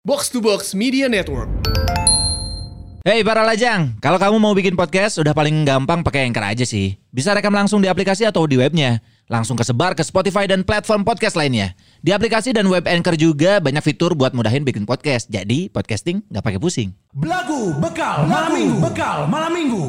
[0.00, 1.52] Box to Box Media Network.
[3.04, 6.96] Hey para lajang, kalau kamu mau bikin podcast udah paling gampang pakai Anchor aja sih.
[7.12, 9.04] Bisa rekam langsung di aplikasi atau di webnya.
[9.28, 11.76] Langsung kesebar ke Spotify dan platform podcast lainnya.
[12.00, 15.28] Di aplikasi dan web Anchor juga banyak fitur buat mudahin bikin podcast.
[15.28, 16.96] Jadi podcasting nggak pakai pusing.
[17.12, 18.76] Belagu bekal malam minggu.
[18.80, 19.84] Bekal malam minggu.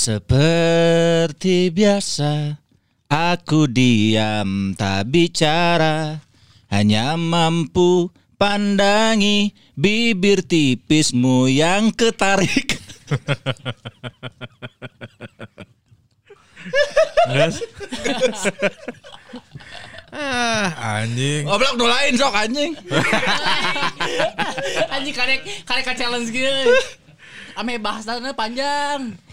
[0.00, 2.56] Seperti biasa,
[3.12, 6.24] aku diam tak bicara,
[6.72, 8.08] hanya mampu
[8.40, 12.80] pandangi bibir tipismu yang ketarik.
[20.16, 21.44] Ah, anjing.
[21.44, 22.72] Goblok nu lain sok anjing.
[24.96, 26.72] Anjing karek karek ka challenge gitu.
[27.52, 29.28] Ame bahasannya panjang.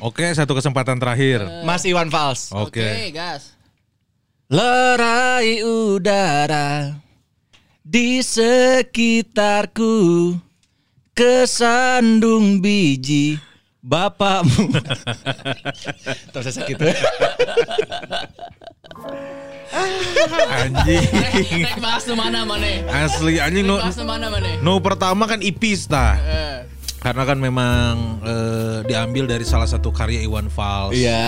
[0.00, 1.44] Oke, satu kesempatan terakhir.
[1.68, 2.48] Mas Iwan Fals.
[2.56, 2.80] Oke.
[2.80, 3.52] Oke, gas.
[4.50, 6.98] Lerai udara
[7.86, 9.92] di sekitarku
[11.12, 13.38] kesandung biji
[13.84, 14.74] bapakmu.
[16.34, 16.82] Terus saya gitu.
[20.50, 21.06] Anjing.
[21.62, 22.66] Rek bahas nu mana mana?
[22.90, 24.58] Asli anjing Bahas mana mana?
[24.60, 26.18] nu pertama kan Ipis tah.
[27.00, 30.92] Karena kan memang eh, diambil dari salah satu karya Iwan Fals.
[30.92, 31.24] Iya.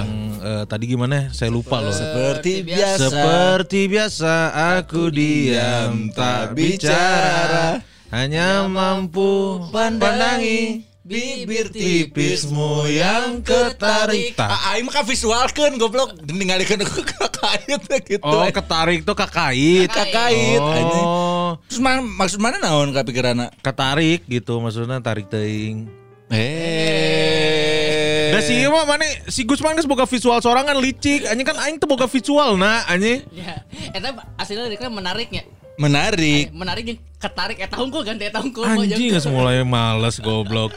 [0.00, 0.08] Yang
[0.40, 1.28] eh, tadi gimana?
[1.36, 1.92] Saya lupa loh.
[1.92, 3.04] Seperti biasa.
[3.04, 4.34] Seperti biasa
[4.80, 14.46] aku diam tak bicara Hanya mampu pandangi bibir tipismu yang ketarik Tak.
[14.46, 18.22] Ah, Aing mah visualkeun goblok ningalikeun aku kakait gitu.
[18.22, 20.62] Oh ketarik tuh kakait kakait.
[20.62, 23.50] Oh Terus man, maksud mana naon kapikiranna?
[23.58, 25.90] ketarik gitu maksudnya tarik teing
[26.30, 28.30] Eh.
[28.30, 31.82] Da si ieu mah mana si Gusman geus boga visual sorangan licik anjing kan aing
[31.82, 33.66] teu boga visual nah anjing ya.
[33.90, 35.42] Eta aslinya liriknya menariknya.
[35.74, 36.54] menarik.
[36.54, 38.64] Menarik jeung ketarik eta hungkul ganti eta hungkul.
[38.64, 40.72] anjing geus mulai males goblok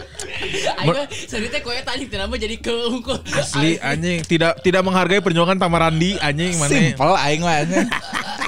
[0.84, 3.16] Ayo sebenarnya koe tadi kenapa jadi ke hungkul.
[3.32, 7.88] asli anjing tidak tidak menghargai perjuangan Tamarandi anjing mana Simple aing mah anjing.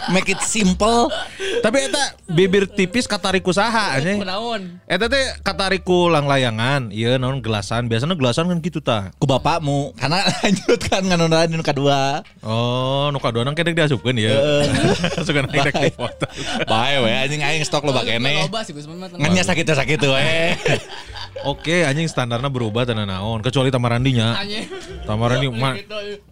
[0.05, 1.09] Make it simple.
[1.65, 4.21] Tapi eta bibir tipis katarik usaha anjing.
[4.21, 4.77] Kunaon?
[4.85, 7.89] Eta teh katariku lang layangan, iya naon gelasan.
[7.89, 9.09] Biasanya gelasan kan gitu tah.
[9.17, 12.21] Ku bapakmu karena lanjut kan nganu nu kadua.
[12.45, 14.35] Oh, nu kadua nang kedek diasupkeun ya.
[15.25, 16.29] Suka naik dek di foto.
[16.69, 18.49] Bae we anjing aing stok lo bakene.
[18.49, 19.09] Loba sih Gusman mah.
[19.13, 20.25] Ngan nya sakit sakit we.
[21.45, 24.41] Oke, anjing standarnya berubah tenan naon, kecuali Tamarandinya.
[24.41, 24.65] Anjing.
[25.05, 25.77] Tamarandi ma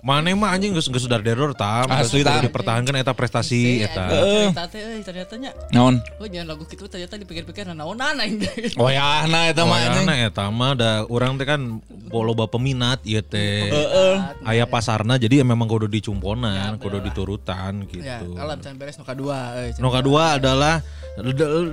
[0.01, 1.85] mana mah anjing geus geus dar deror tam.
[1.87, 2.41] Asli, Tam.
[2.41, 4.09] dipertahankan eta prestasi eta.
[4.09, 5.51] Ternyata teh euy ternyata nya.
[5.69, 6.01] Naon?
[6.17, 8.41] Oh jangan lagu gitu ternyata dipikir-pikir naonan aing.
[8.81, 10.05] Oh ya, nah eta mah anjing.
[10.09, 11.61] Wayana eta mah da urang teh kan
[12.09, 13.69] loba peminat ieu teh.
[14.43, 18.01] Aya pasarna jadi memang kudu dicumponan, kudu diturutan gitu.
[18.01, 19.39] Ya, kalau misalnya beres nuka dua.
[19.61, 19.71] euy.
[19.77, 20.81] No kedua adalah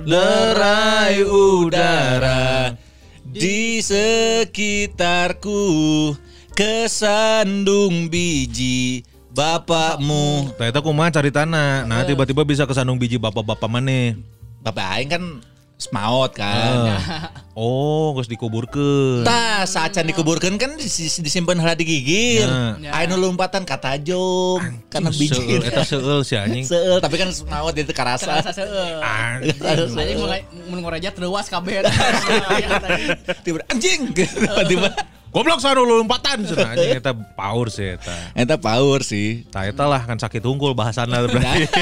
[0.05, 2.69] Lerai udara
[3.29, 5.61] di sekitarku
[6.57, 10.51] kesandung biji bapakmu.
[10.59, 11.87] Ternyata kumaha cari tanah.
[11.87, 14.15] Nah tiba-tiba bisa kesandung biji bapak-bapak mana?
[14.61, 15.23] Bapak aing kan
[15.81, 16.93] semaut kan.
[17.57, 19.25] Oh, geus dikuburkeun.
[19.25, 22.45] Tah saat can dikuburkan kan dis- disimpan hara di gigir.
[22.45, 23.01] Nah.
[23.01, 24.61] Ayo lompatan kata jong
[24.93, 25.41] karena biji.
[25.41, 26.69] Seueul, eta seueul si anjing.
[26.69, 28.29] Seueul, tapi kan semaut itu karasa.
[28.29, 29.01] Terasa seueur.
[29.01, 29.57] Anjing.
[29.97, 30.17] Anjing
[30.69, 31.81] mun ngoreja terluas kabeh.
[33.45, 34.13] Tiba anjing
[34.69, 34.93] tiba
[35.31, 38.11] Goblok saru lompatan cenah anjing eta power sih eta.
[38.35, 39.47] Eta power sih.
[39.47, 41.71] Tah eta lah kan sakit unggul bahasana berarti.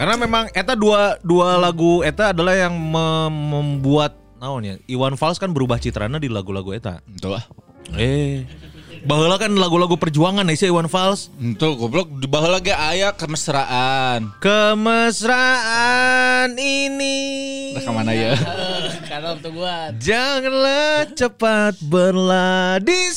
[0.00, 5.36] Karena memang eta dua dua lagu eta adalah yang mem- membuat naon ya Iwan Fals
[5.36, 7.04] kan berubah citrana di lagu-lagu eta.
[7.28, 7.44] Ah.
[8.00, 8.48] Eh,
[9.04, 11.30] baheula kan lagu-lagu perjuangan ya Iwan Fals.
[11.56, 14.32] Tuh goblok di bawah lagi aya kemesraan.
[14.42, 15.80] Kemesraan
[16.56, 17.18] ini
[17.76, 18.34] Udah ke mana ya?
[19.10, 19.90] Kalau untuk gua.
[19.98, 23.10] Janganlah cepat berlari di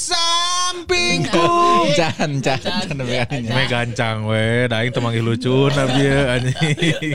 [0.89, 1.93] pingpong.
[1.93, 2.97] Can, can, can.
[3.29, 5.69] Me gancang we, da aing teu manggih lucu.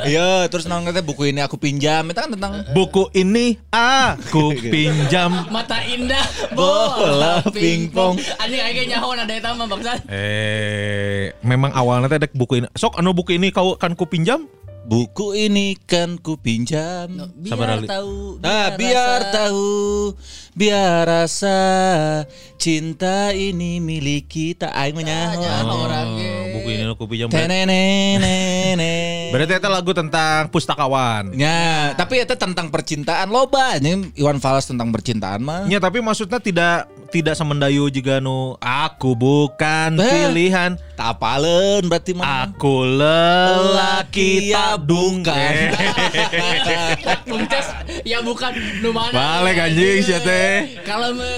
[0.07, 2.07] Iya, terus naon teh buku ini aku pinjam.
[2.11, 5.47] Itu kan tentang Buku ini aku pinjam.
[5.51, 8.19] Mata indah Bola pingpong.
[8.39, 10.05] Anjing aing nyaho ada eta mah bangsat.
[10.11, 12.69] Eh, memang awalnya teh dek buku ini.
[12.75, 14.47] Sok anu buku ini kau kan ku pinjam?
[14.89, 17.13] buku ini kan ku pinjam.
[17.45, 17.87] Sabar, Biar Ali.
[17.87, 18.41] tahu.
[18.41, 19.33] Ah, biar rasa.
[19.37, 19.69] tahu,
[20.57, 21.59] biar rasa
[22.57, 24.73] cinta ini milik kita.
[24.73, 25.45] Aing mah nyaho.
[25.45, 25.87] Oh,
[26.57, 27.29] buku ini aku pinjam.
[27.29, 28.97] Berarti, Tenenenene.
[29.37, 31.37] berarti itu lagu tentang pustakawan.
[31.37, 33.77] Ya, tapi itu tentang percintaan loba.
[33.77, 35.69] Ini Iwan Fals tentang percintaan mah.
[35.69, 40.29] Ya tapi maksudnya tidak tidak semendayu jika nu aku bukan Eh.
[40.29, 42.45] pilihan, Tapalen berarti mah.
[42.47, 45.21] aku lelaki tabung.
[45.21, 45.55] bukan.
[47.29, 47.67] Punces
[48.05, 49.13] ya bukan nu mana.
[49.13, 50.81] Balik anjing sia teh.
[50.83, 51.29] Kalau me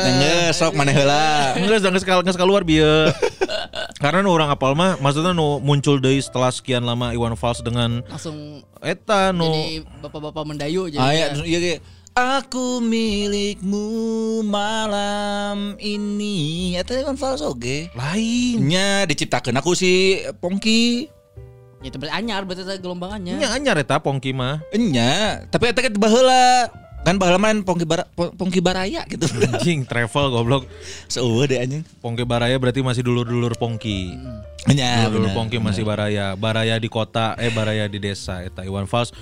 [0.00, 1.54] Nengge sok maneh heula.
[1.54, 3.10] Enggak, enggak sekal enggak keluar bieu.
[4.02, 8.00] Karena nu orang apal mah maksudnya nu muncul deui setelah sekian lama Iwan Fals dengan
[8.06, 10.98] langsung eta nu jadi bapak-bapak mendayu jadi.
[10.98, 11.74] Ah, ya, terus iya ge.
[12.18, 16.74] Aku milikmu malam ini.
[16.74, 17.86] Eta Iwan Fals oge.
[17.94, 18.66] lain.
[18.66, 21.06] Nya diciptakeun aku si Pongki.
[21.80, 23.38] Ya itu berarti anyar berarti gelombangannya.
[23.38, 24.58] Nya anyar eta Pongki mah.
[24.74, 26.68] Enya, tapi eta kan baheula.
[27.00, 29.24] Kan main Pongki bara, Pongki Baraya gitu.
[29.56, 30.68] Anjing travel goblok.
[31.08, 31.82] Seueuh deh anjing.
[32.04, 34.14] Pongki Baraya berarti masih dulur-dulur Pongki.
[34.68, 35.36] Nya, Dulur bener.
[35.36, 36.36] Pongki masih Baraya.
[36.36, 38.44] Baraya di kota, eh Baraya di desa.
[38.44, 39.16] Eta Iwan Fals.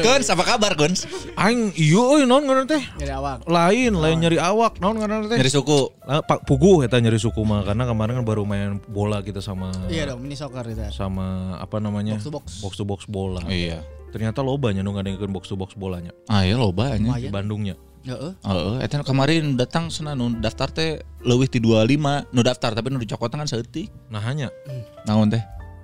[0.00, 1.04] Guns, apa kabar Guns?
[1.36, 2.80] Aing iya euy naon ngaran teh?
[2.96, 3.44] Dari awak.
[3.44, 4.80] Lain, lain nyeri awak.
[4.80, 5.36] Naon ngaran teh?
[5.36, 5.92] Nyari suku.
[6.08, 9.68] Lah, Pak Puguh eta nyeri suku mah karena kemarin kan baru main bola kita sama
[9.92, 10.80] Iya dong, mini soccer itu.
[10.90, 12.16] sama apa namanya?
[12.16, 12.46] Box to box.
[12.64, 13.44] Box to box bola.
[13.44, 13.84] Iya.
[14.12, 17.08] Ternyata loba nya nu ngadengkeun box to box bolanya Ah, iya loba anjing.
[17.16, 17.74] di Bandungnya.
[18.02, 18.34] Heeh.
[18.34, 22.98] Heeh, eta kemarin datang sana nu daftar teh leuwih ti 25, nu daftar tapi nu
[22.98, 23.88] dicokotan kan seeutik.
[24.10, 24.50] Nah hanya
[25.06, 25.40] Naon teh?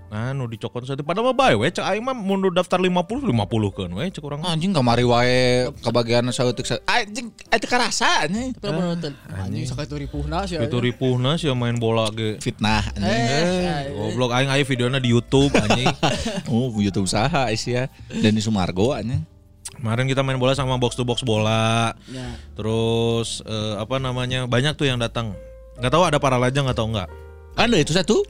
[0.09, 3.29] Nah, nu dicokot saat padahal mah bae we cek aing mah mun daftar 50 50
[3.77, 4.41] kan we cek urang.
[4.41, 8.57] Anjing kamari wae kebagian saeutik sa- anjing eta karasa anjing.
[8.57, 10.57] Tapi lamun nonton anjing sok itu ripuhna sih.
[10.57, 12.41] Itu ripuhna sih main bola ge.
[12.41, 13.05] Fitnah anjing.
[13.05, 15.93] Eh, Goblok aing aya videona di YouTube anjing.
[16.49, 19.29] Oh, YouTube usaha Asia Denny Sumargo anjing.
[19.77, 21.93] Kemarin kita main bola sama box to box bola.
[22.09, 22.33] Ya.
[22.57, 24.49] Terus eh, apa namanya?
[24.49, 25.37] Banyak tuh yang datang.
[25.77, 27.09] Nggak tahu ada para lajang nggak tahu nggak?
[27.55, 28.25] Ada itu satu.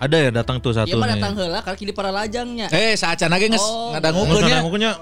[0.00, 2.72] Ada ya datang tuh satu Dia mah datang heula karena kini para lajangnya.
[2.72, 4.58] Eh, saat lagi geus Oh, ngadangukeun nya.
[4.64, 4.92] Ngukunya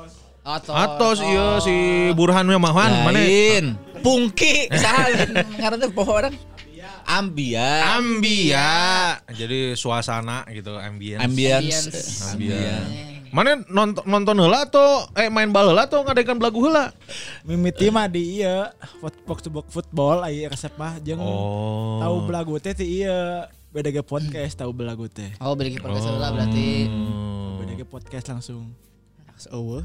[0.49, 0.73] Atos.
[0.75, 1.75] atos iya si
[2.19, 3.15] Burhan mah mana?
[3.15, 3.79] Lain.
[4.03, 5.12] Pungki saha
[5.61, 6.35] ngaranna teh poho orang?
[7.09, 7.97] Ambia.
[7.97, 8.69] Ambia.
[9.33, 11.25] Jadi suasana gitu, ambience.
[11.25, 11.87] Ambience.
[12.33, 13.17] Ambience.
[13.29, 16.93] Mana nonton nonton heula atau eh main bal heula atau ngadekan belagu heula?
[17.44, 18.73] Mimiti mah di iya
[19.29, 22.01] box to box football aya resep mah jeung Oh.
[22.01, 25.29] tahu belagu teh ti iya beda ge podcast tahu belagu teh.
[25.44, 26.88] Oh, beli podcast heula berarti.
[26.88, 27.61] Hmm.
[27.61, 28.73] Beda ge podcast langsung.
[29.53, 29.85] Eueuh.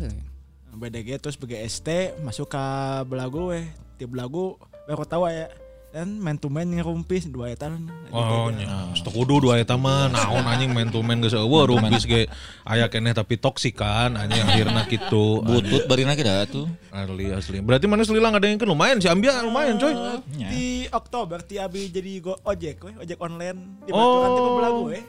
[0.74, 2.66] Beda ge terus bege ST masuk ke
[3.06, 3.68] belagu weh.
[4.00, 4.58] Ti belagu
[4.88, 5.48] baru tahu ya
[5.94, 7.70] dan main to main ngerumpis dua eta
[8.10, 12.10] Oh nya, stok kudu dua eta mah naon anjing main to main geus eueuh rumpis
[12.10, 12.26] ge
[12.66, 15.46] aya keneh tapi toksik kan anjing akhirna kitu.
[15.46, 16.66] Butut barina kita tuh.
[16.90, 17.62] Asli asli.
[17.62, 19.94] Berarti mana selila ngadengkeun lumayan si Ambia lumayan coy.
[20.34, 24.02] di Oktober ti abi jadi go ojek weh, ojek online di Oh.
[24.02, 25.04] baturan ti belagu weh.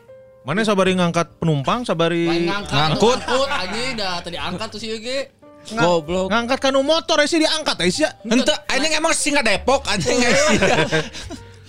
[0.45, 2.45] Mana sabari ngangkat penumpang, sabari.
[2.53, 3.17] Ngangkut.
[3.17, 5.44] Ngangkut anjing dah tadi angkat tuh si Yugi.
[5.73, 6.29] Goblok.
[6.29, 8.05] ngangkat kanu motor eh, sih diangkat eh sih.
[8.29, 10.21] Ente anjing emang singa Depok anjing.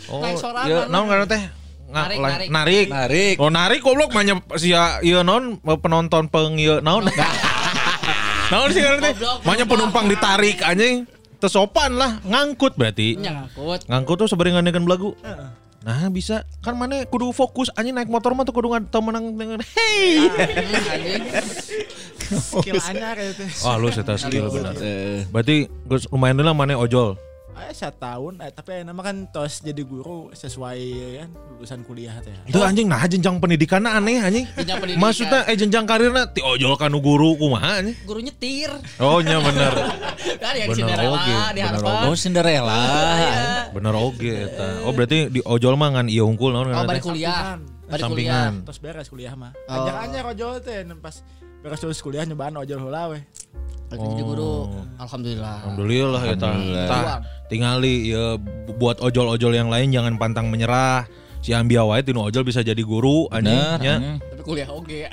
[0.05, 0.87] Oh, Naik sorangan iya lah.
[0.91, 1.41] naon ngaran teh?
[1.85, 2.47] Narik, narik.
[2.51, 2.87] narik.
[2.91, 3.35] Narik.
[3.41, 7.09] Oh narik goblok manya sia ieu naon penonton peng ieu naon.
[8.51, 9.13] naon sih ngaran teh?
[9.17, 9.65] Goblok.
[9.65, 11.09] penumpang ditarik anjing.
[11.35, 13.19] Tersopan lah, ngangkut berarti.
[13.19, 13.85] Ngangkut.
[13.91, 15.13] Ngangkut tuh sabari ngadekan belagu.
[15.85, 19.61] Nah bisa kan mana kudu fokus anjing naik motor mah tuh kudu nggak menang dengan
[19.77, 20.25] hey.
[22.25, 22.41] Anjing.
[22.41, 23.49] Skill anyar teh.
[23.61, 24.73] Wah lu saya skill benar.
[24.77, 25.55] Eh, Berarti
[25.85, 27.13] geus lumayan lah mana ojol.
[27.55, 30.79] Aya tahun eh, tapi nama kan tos jadi guru sesuai
[31.23, 32.35] kan lulusan kuliah teh.
[32.51, 34.43] Itu anjing nah jenjang pendidikanna aneh anjing.
[34.59, 34.99] Jenjang pendidikan.
[35.07, 37.95] Maksudnya eh jenjang karirna ti ojol kanu guru kumaha anjing.
[38.03, 38.75] Guru nyetir.
[38.99, 39.71] Oh nya bener.
[40.43, 42.03] Kan yang Bener Cinderella oge, di bener Harvard.
[42.11, 42.81] Oh Cinderella.
[43.71, 44.67] Bener oge eta.
[44.83, 47.15] Oh berarti di ojol mah ngan ieu unggul naon Oh, balik teh?
[47.15, 47.55] kuliah.
[47.87, 48.51] Balik Sampingan.
[48.51, 48.65] kuliah.
[48.67, 49.51] Terus beres kuliah mah.
[49.69, 49.79] Oh.
[49.79, 51.15] Anyar-anyar ojol teh pas
[51.65, 53.25] beres lulus kuliah nyobaan ojol heula weh.
[53.89, 54.69] Balik jadi guru.
[55.01, 55.55] Alhamdulillah.
[55.65, 56.21] Alhamdulillah.
[56.21, 56.85] Alhamdulillah.
[56.85, 57.17] Tah
[57.49, 61.09] tingali ya bu- buat ojol-ojol yang lain jangan pantang menyerah.
[61.41, 63.77] Si Ambia wae tinu ojol bisa jadi guru anjing Bener.
[63.81, 63.93] nya.
[63.97, 64.17] anjing.
[64.21, 65.09] Tapi kuliah oge.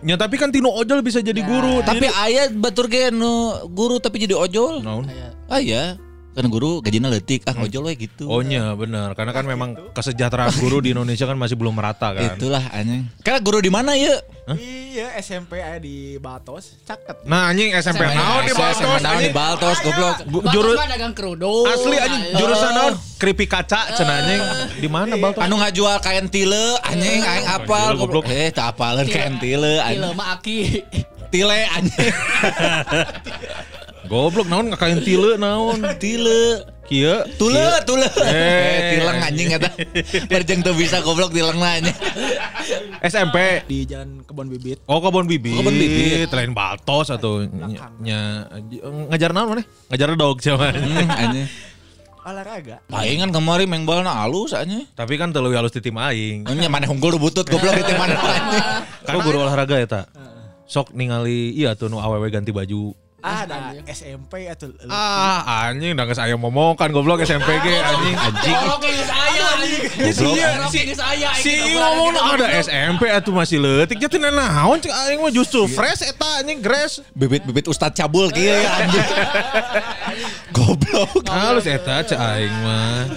[0.00, 1.80] Nya tapi kan tinu ojol bisa jadi guru.
[1.80, 3.32] Tapi aya batur ge nu
[3.68, 4.80] guru tapi jadi ojol.
[4.80, 5.04] naon?
[5.48, 5.96] Aya.
[6.34, 8.26] Kan guru gajinya letik, ah ojol we gitu.
[8.26, 12.34] Oh nya bener karena kan memang kesejahteraan guru di Indonesia kan masih belum merata kan.
[12.34, 13.06] Itulah anjing.
[13.22, 14.18] Karena guru di mana ya?
[14.52, 17.22] Iya SMP aja di Batos, caket.
[17.24, 19.32] Nah anjing SMP naon di Baltos Naon di anjing.
[19.32, 20.16] Baltos goblok.
[20.20, 21.64] Gu- Batas juru- mah dagang kerudung.
[21.64, 22.92] Asli anjing jurusan naon?
[23.16, 24.40] Keripik kaca cenah anjing.
[24.76, 25.38] Di mana Baltos?
[25.40, 28.26] Anu ngajual kain tile anjing aing apal Tile, goblok.
[28.26, 30.12] Eh, tak apaleun kain tile anjing.
[30.12, 30.82] mah aki.
[31.30, 32.10] Tile anjing.
[34.04, 35.80] Goblok naon ngakain tile naon?
[36.02, 36.64] Tile.
[36.84, 37.24] Kieu.
[37.40, 38.04] Tule, tule.
[38.04, 39.68] Eh, Eh, tileng anjing kata.
[40.28, 41.96] Berjeng tuh bisa goblok tileng anjing.
[43.00, 43.64] SMP.
[43.64, 44.84] Di jalan kebun bibit.
[44.84, 45.56] Oh kebun bibit.
[45.56, 46.28] Kebun bibit.
[46.28, 48.44] Lain Baltos atau ny- nya,
[49.08, 49.64] ngajar naon mana?
[49.88, 50.76] Ngajar dog siapa?
[50.76, 51.48] Hmm, anjing.
[52.24, 52.84] Olahraga.
[52.88, 54.84] Palingan kemarin main bola halus anjing.
[54.92, 56.44] Tapi kan telu halus di tim aing.
[56.44, 58.20] Nya mana hunggul butut goblok di tim mana.
[59.08, 60.06] Kau guru olahraga ya tak?
[60.68, 62.92] Sok ningali iya tuh nu awewe ganti baju.
[63.24, 68.16] Ah, ada SMP atau Ah anjing udah saya ngomong kan goblok SMP ge anjing.
[68.20, 68.52] Anjing.
[68.52, 68.56] Anjing.
[70.12, 70.44] Goblok.
[70.44, 71.28] Orang kayak saya.
[71.40, 76.44] Si ngomong ada SMP atuh masih leutik jadi naon cek aing mah justru fresh eta
[76.44, 77.00] anjing grass.
[77.16, 79.08] Bibit-bibit Ustad cabul kieu ya anjing.
[80.60, 81.24] Goblok.
[81.24, 83.08] Halus eta cek aing mah.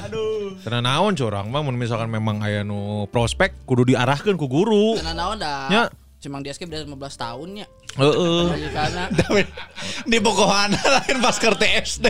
[0.64, 4.96] Karena naon corang mah mun misalkan memang aya nu prospek kudu diarahkeun ku guru.
[5.04, 5.68] Karena naon dah.
[5.68, 6.07] Nya.
[6.18, 7.68] Cuma dia skip dari 15 tahun ya.
[7.98, 8.46] Heeh.
[8.74, 9.06] Karena
[10.04, 12.06] Di Bogohana lain pas ke TSD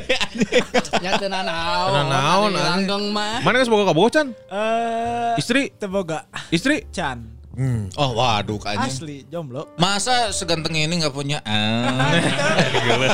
[1.04, 1.92] nya teu naon.
[1.92, 2.52] Teu naon.
[2.56, 3.44] Langgeng mah.
[3.44, 4.32] Mana geus boga kabocan?
[4.48, 6.24] eh Istri, Teboga
[6.56, 6.88] istri.
[6.88, 7.20] Chan.
[7.58, 7.90] Hmm.
[7.98, 8.94] Oh waduh anjing.
[8.96, 9.68] Asli jomblo.
[9.76, 12.14] Masa seganteng ini nggak punya ah.
[12.86, 13.08] Gila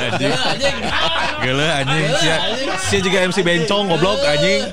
[0.52, 0.78] anjing.
[1.42, 2.06] Gila, anjing.
[2.06, 2.20] Gila.
[2.20, 2.36] Sia,
[2.92, 4.68] sia juga MC Bencong goblok anjing.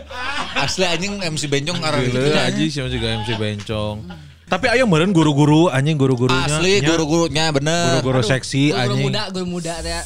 [0.58, 4.29] Asli anjing MC Bencong karena gitu Gila anjing sia juga MC Bencong.
[4.50, 6.50] Tapi ayo meureun guru-guru anjing guru-gurunya.
[6.50, 6.90] Asli nya.
[6.90, 8.02] guru-gurunya bener.
[8.02, 9.06] Guru-guru seksi Guru anjing.
[9.06, 10.02] muda, guru muda teh.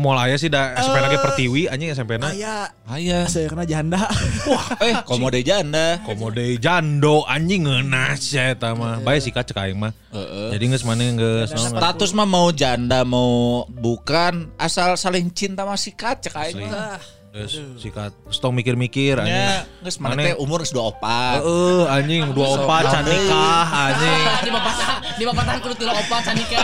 [0.00, 2.32] Moal aya sih da SMP lagi pertiwi anjing SMP na.
[2.32, 3.28] Aya Aya.
[3.28, 4.08] saya kena janda.
[4.86, 6.00] Eh, komode janda.
[6.04, 9.00] Komode jando anjing ngeunas ya eta mah.
[9.04, 9.92] Bae sikat cek aing mah.
[10.14, 10.56] Heeh.
[10.56, 11.52] Jadi geus maneh geus.
[11.52, 16.96] Status mah mau janda mau bukan asal saling cinta masih kacek aing mah.
[17.30, 18.10] Geus sikat.
[18.34, 19.30] Stong mikir-mikir anjing.
[19.30, 21.38] Ya, geus mana teh umur geus 24.
[21.38, 24.22] Heeh anjing dua opat can nikah anjing.
[24.46, 24.74] Di bapak
[25.20, 26.58] di bapak tahan kudu tilu opat canika.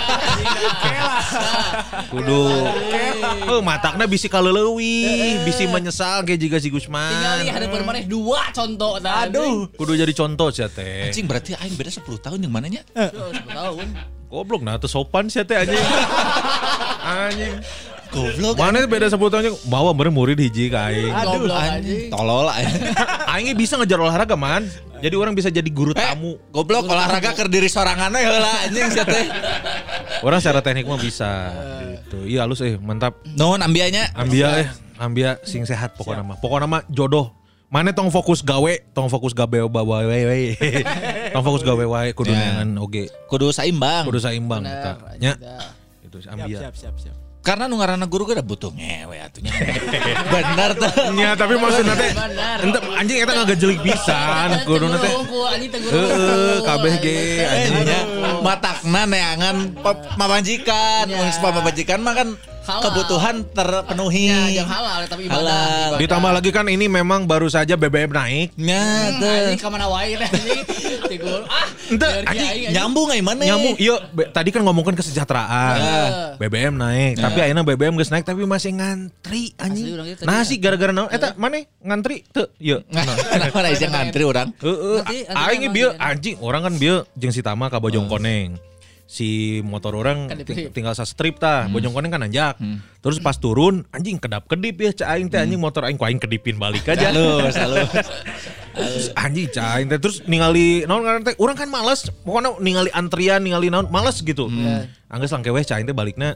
[2.13, 2.43] Kudu
[3.53, 7.15] Oh matakna bisi kaleulewi, bisi menyesal kayak jika si Gusman.
[7.15, 9.29] Tinggal lihat ada bermaneh dua contoh tah.
[9.29, 9.69] Aduh.
[9.77, 11.13] Kudu jadi contoh sih teh.
[11.13, 12.83] Anjing berarti aing beda 10 tahun yang mananya?
[12.97, 13.87] Aduh, 10 tahun.
[14.27, 15.79] Goblok nah tuh sopan sih teh anjing.
[17.29, 17.55] anjing.
[18.17, 18.55] Goblok.
[18.57, 21.13] Mana beda 10 tahun anjing bawa bener murid hiji ka aing.
[21.13, 22.49] Goblok Anjing tolol.
[23.29, 24.65] Aing bisa ngejar olahraga man.
[24.97, 26.41] Jadi orang bisa jadi guru Eh, tamu.
[26.49, 29.29] goblok olahraga keur diri sorangan we heula anjing sia teh.
[30.21, 31.53] Orang secara teknik mah bisa
[31.93, 32.25] gitu.
[32.25, 33.21] Iya halus eh mantap.
[33.29, 34.09] Nuhun ambianya.
[34.13, 36.37] Ambia eh ambia sing sehat pokoknya mah.
[36.39, 37.37] Pokoknya mah jodoh.
[37.67, 40.45] Mana tong fokus gawe, tong fokus gawe bawa wae wae.
[41.35, 42.39] tong fokus gawe wae kudu Ya.
[42.63, 43.11] neangan oge.
[43.27, 44.07] Kudu saimbang.
[44.07, 45.35] Kudu saimbang Bener, Nya.
[46.01, 46.59] Itu si Siap ambia.
[46.63, 47.17] siap siap siap.
[47.47, 49.55] Karena nu ngaranna guru ge butuh ngewe atunya.
[50.35, 50.91] Bener tuh.
[51.15, 52.11] Ya tapi maksudnya teh
[52.67, 55.13] ente anjing eta ngagejelik pisan kudu teh.
[55.79, 57.87] Heeh, kabeh ge anjing.
[57.87, 58.01] Nya
[58.43, 61.07] matakna neangan pa- pamajikan.
[61.07, 61.23] Ya.
[61.23, 62.29] Mun pamajikan mah kan
[62.67, 62.83] Halal.
[62.85, 64.27] kebutuhan terpenuhi.
[64.27, 65.39] Ya, yang halal tapi ibadah.
[65.39, 65.87] Halal.
[65.89, 65.99] ibadah.
[66.03, 68.49] Ditambah lagi kan ini memang baru saja BBM naik.
[68.57, 69.31] Nya Hmm, tuh.
[69.31, 70.63] anjing kamana wae teh anjing.
[71.13, 71.41] Tigur.
[71.47, 72.71] Ah, Ente, biar anjing.
[72.73, 73.43] Nyambung ai mana?
[73.47, 75.77] Nyamuk, iya be- tadi kan ngomongin kesejahteraan.
[75.79, 76.03] Ya.
[76.37, 79.95] BBM naik, tapi akhirnya BBM geus naik tapi masih ngantri anjing.
[80.23, 80.45] Nah ya.
[80.45, 82.83] sih gara-gara naon eta mana ngantri teu ieu.
[83.33, 84.49] Kenapa yang ngantri orang?
[84.59, 84.99] Heeh,
[85.31, 88.59] aing emang bieu anjing orang kan bieu jeung si Tama ka Bojong Koneng.
[89.07, 89.29] Si
[89.63, 92.59] motor orang Kan ting- tinggal sa strip tah, Bojong Koneng kan nanjak.
[92.99, 96.59] Terus pas turun anjing kedap-kedip ya cak aing teh anjing motor aing ku aing kedipin
[96.59, 97.15] balik aja.
[97.15, 97.55] Halus,
[99.17, 103.41] anjing cak aing teh terus ningali naon ngaran teh urang kan males pokoknya ningali antrian
[103.41, 104.51] ningali naon males gitu.
[105.07, 106.35] Anggeus langke weh cak aing teh balikna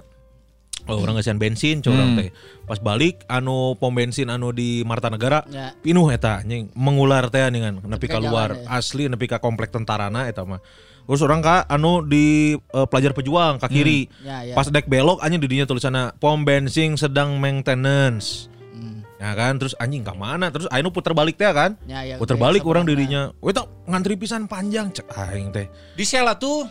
[0.89, 2.33] Oh, orang ngasihan bensin curang teh.
[2.65, 5.77] Pas balik anu pom bensin anu di Marta Negara Ya.
[5.77, 8.79] pinuh eta anjing mengular teh ningan nepi ka Nepi ka luar jalan, ya.
[8.81, 10.63] asli nepi ka komplek tentarana eta mah.
[11.11, 14.07] Terus orang ka anu di eh, pelajar pejuang ka kiri.
[14.23, 14.55] Ya, ya.
[14.55, 18.47] Pas dek belok anjing di dinya tulisanna pom bensin sedang maintenance.
[18.71, 19.03] Hmm.
[19.19, 21.75] Ya kan terus anjing ka mana terus ayeuna puter balik teh kan.
[21.83, 23.35] Ya, ya, puter oke, balik orang dirinya.
[23.43, 25.67] Weh tak ngantri pisan panjang cek aing teh.
[25.99, 26.71] Di Sela tuh.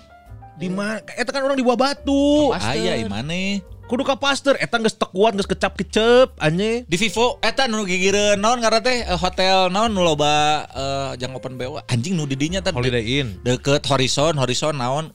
[0.55, 1.03] Di mana?
[1.03, 2.55] Eta kan orang di Buah Batu.
[2.55, 2.79] Pas- Pasteur.
[2.79, 3.59] Aya imane.
[3.89, 6.85] Kudu ka pasteur eta geus teu kuat geus kecap-kecep anjing.
[6.85, 10.29] Di Vivo eta nu gigireun naon ngaran teh eh, hotel naon nu loba
[10.63, 13.41] eh, jang open BO anjing nu di dinya teh Holiday Inn.
[13.41, 15.09] deket Horizon Horizon naon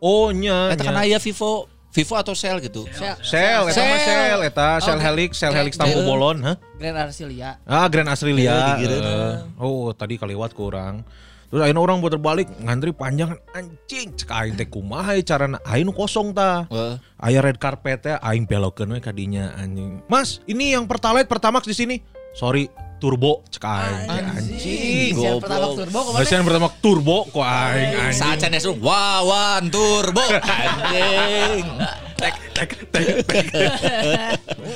[0.00, 0.72] Oh nya.
[0.72, 2.84] eta kan aya Vivo Vivo atau Cell gitu.
[2.92, 6.56] Sel- Sel, eta mah sel, eta Oh, helix, sel Grand- helix tampu bolon, hah?
[6.76, 7.56] Grand Arsilia.
[7.64, 8.76] Ah, Grand Australia.
[8.76, 11.00] Eh, oh, tadi kaliwat ke orang.
[11.46, 15.86] Terus akhirnya orang puter balik ngantri panjang anjing cek aing teh kumaha ya carana aing
[15.86, 16.66] nu kosong ta.
[16.66, 16.98] Wah.
[17.16, 20.02] Aya red carpet teh aing belokeun we kadinya anjing.
[20.10, 21.96] Mas, ini yang pertalite pertamax di sini.
[22.34, 22.66] Sorry,
[22.98, 24.10] turbo cek aing.
[24.10, 25.12] Anjing.
[25.14, 25.40] Goblok.
[25.46, 26.18] pertama turbo kemarin?
[26.18, 28.18] Ngasihan pertama turbo kok aing anjing.
[28.18, 30.24] Saat can esuk wawan turbo
[30.66, 31.64] anjing.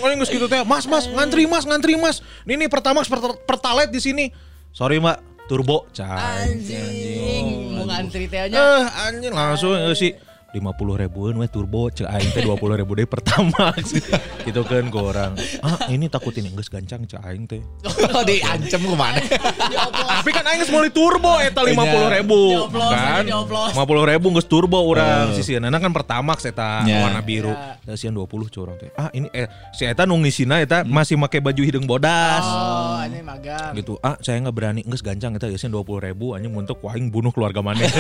[0.01, 2.21] Orang geus gitu teh, Mas, Mas, ngantri Mas, ngantri Mas.
[2.45, 4.25] Ini nih pertamax per- pertalite di sini.
[4.71, 6.47] Sorry, Mbak, turbo cai.
[6.47, 8.55] Anjing, mau ngantri teh nya.
[8.55, 10.15] Eh, anjing langsung eh, sih
[10.51, 13.71] lima puluh ribuan we turbo cek aing teh dua puluh ribu deh pertama.
[14.47, 15.33] Gitu kan ke orang.
[15.63, 17.63] Ah ini takutin yang geus gancang cek aing teh.
[18.11, 19.23] Oh diancam ke mana?
[20.21, 22.41] tapi kan aing semua turbo eta lima puluh ribu
[22.75, 23.23] kan?
[23.23, 27.07] lima puluh ribu geus turbo orang sisi nana kan pertama eta Ya.
[27.07, 27.55] warna biru.
[27.95, 28.91] Sian dua puluh curang teh.
[28.99, 32.43] Ah ini eh si eta nu ngisina eta masih make baju hidung bodas.
[32.43, 33.71] Oh, ini magang.
[33.79, 34.01] gitu.
[34.03, 37.31] Ah saya nggak berani nggak gancang eta geus dua puluh ribu anjing untuk waing bunuh
[37.31, 37.87] keluarga mana.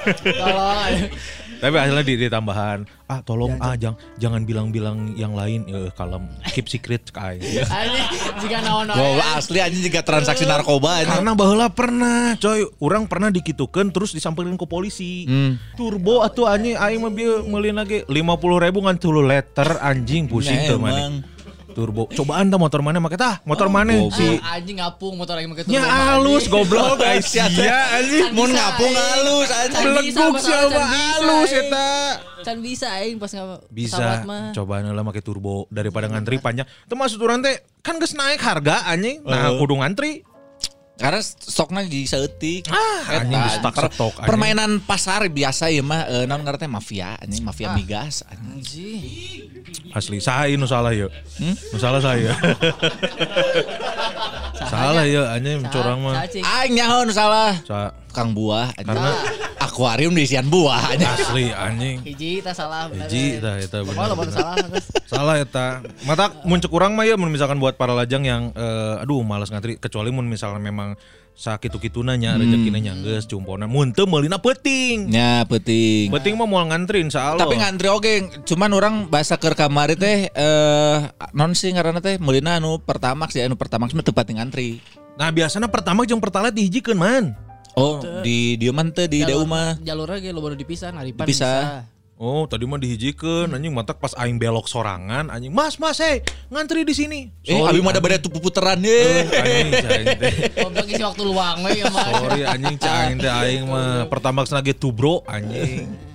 [0.00, 0.99] Tolong.
[1.60, 6.66] Tapi hasilnya di, ditambahan ah tolong ah jangan jangan bilang-bilang yang lain eh kalem keep
[6.66, 8.06] secret kai Anjing,
[8.40, 8.96] jika naon-naon.
[8.96, 11.12] Gua asli anjing juga transaksi narkoba anjing.
[11.12, 15.60] karena baheula pernah coy orang pernah dikitukan terus disamperin ke polisi Hmm.
[15.74, 18.16] turbo atuh anjing aing mah bieu meuli lagi 50
[18.58, 21.14] ribu ngan 10 letter anjing pusing Nah, tuh mana emang.
[21.80, 22.04] Turbo.
[22.12, 23.00] Cobaan tah motor mana?
[23.00, 24.12] Make tah motor mana?
[24.12, 25.72] si Ah, anjing ngapung motor lagi make turbo.
[25.72, 27.24] nya halus goblok guys.
[27.24, 28.36] Sia, sia anjing.
[28.36, 29.84] Mun ngapung halus anjing.
[29.88, 30.82] Beleguk siapa?
[30.84, 31.88] Halus eta.
[32.40, 34.24] Can bisa aing pas nggak bisa.
[34.52, 36.68] cobaan lah make turbo daripada ngantri panjang.
[36.84, 39.24] Itu maksud orang teh kan geus naik harga anjing.
[39.24, 40.24] Nah kudu ngantri
[41.00, 42.68] Karena stoknya di seetik.
[42.68, 44.28] Ah, anjing geus stak stok, anjing.
[44.28, 49.48] Permainan pasar biasa ya mah eh, naon ngaranna teh mafia anjing mafia migas anjing.
[49.90, 51.08] Asli saya nu salah ya
[51.40, 52.36] nu salah saya
[54.70, 56.20] salah ya anjing curang mah.
[56.20, 57.56] Aing nyaho nu salah.
[57.64, 58.92] Sa- Kang buah anjing.
[58.92, 61.06] Karena- akuarium diisian buah anjing.
[61.06, 63.06] asli anjing Hiji tak salah bener.
[63.06, 64.86] Hiji tah eta lo baru bener salah terus.
[65.06, 65.66] salah eta
[66.04, 69.78] mata muncul kurang mah ya mun misalkan buat para lajang yang eh, aduh malas ngantri
[69.78, 70.98] kecuali mun misalkan memang
[71.40, 76.12] sakitu-kituna nya rezekina nya geus cumpona mun teu meulina peuting Ya penting.
[76.12, 77.48] Penting mah mau ngantri insya Allah.
[77.48, 80.98] Tapi ngantri oke, cuman orang bahasa ke kamari teh eh
[81.32, 84.84] non sih ngaranna teh meulina anu pertamax ya anu pertamax mah tempat ngantri.
[85.16, 87.32] Nah biasanya pertama jeung pertalite dihijikeun man.
[87.78, 89.78] Oh, di dieu mah teh di DU mah.
[89.82, 91.86] Jalurnya ge lo baru dipisah, ngaripan Dipisah.
[92.20, 96.20] Oh tadi mah dihijikeun anjing matak pas aing belok sorangan anjing mas mas hey
[96.52, 97.32] ngantri di sini.
[97.48, 99.24] Eh, abi mah ada beda tupu puteran ye.
[99.24, 100.04] Anjing.
[100.52, 102.04] Goblok isi waktu luang we ya mah.
[102.12, 105.88] Sorry anjing cai aing mah pertama lagi tubro anjing.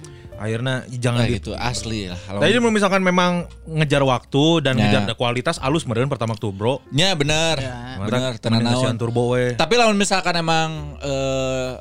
[0.45, 2.19] Akhirnya jangan Nah, gitu asli lah.
[2.19, 3.31] Kalau Tadi kalau misalkan memang
[3.65, 4.93] ngejar waktu dan Ya.
[4.93, 6.85] ngejar kualitas alus meureun pertama tubro.
[6.89, 7.57] nya bener.
[7.99, 8.93] Bener tenan naon.
[8.95, 9.53] turbo we.
[9.53, 10.69] Tapi lamun misalkan emang
[11.01, 11.73] eh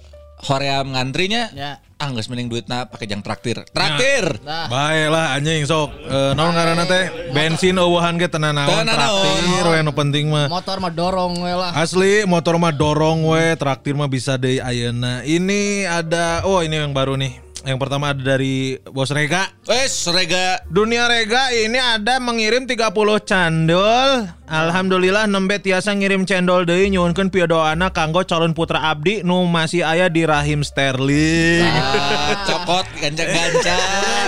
[0.45, 1.81] hoream ngantrinya Ya.
[1.95, 3.65] ah geus mending duitna pakai jang traktir.
[3.67, 4.43] Traktir.
[4.43, 9.25] Nah, Baiklah anjing sok eh, naon ngaranna teh bensin eueuhan ge tenan naon Tenan naon.
[9.25, 10.49] traktir we nu penting mah.
[10.49, 11.73] motor mah dorong we lah.
[11.75, 15.21] Asli motor mah dorong we, traktir mah bisa deui ayeuna.
[15.23, 17.41] Ini ada oh ini yang baru nih.
[17.65, 19.49] Yang pertama ada dari Bos Rega.
[19.65, 22.93] Wes rega Dunia Rega ini ada mengirim 30
[23.25, 24.29] candol.
[24.45, 30.13] Alhamdulillah nembe tiasa ngirim cendol deui nyuwunkeun piedoana kanggo calon putra abdi nu masih aya
[30.13, 31.65] di rahim Sterling.
[31.65, 33.81] ah, cokot gancang-gancang.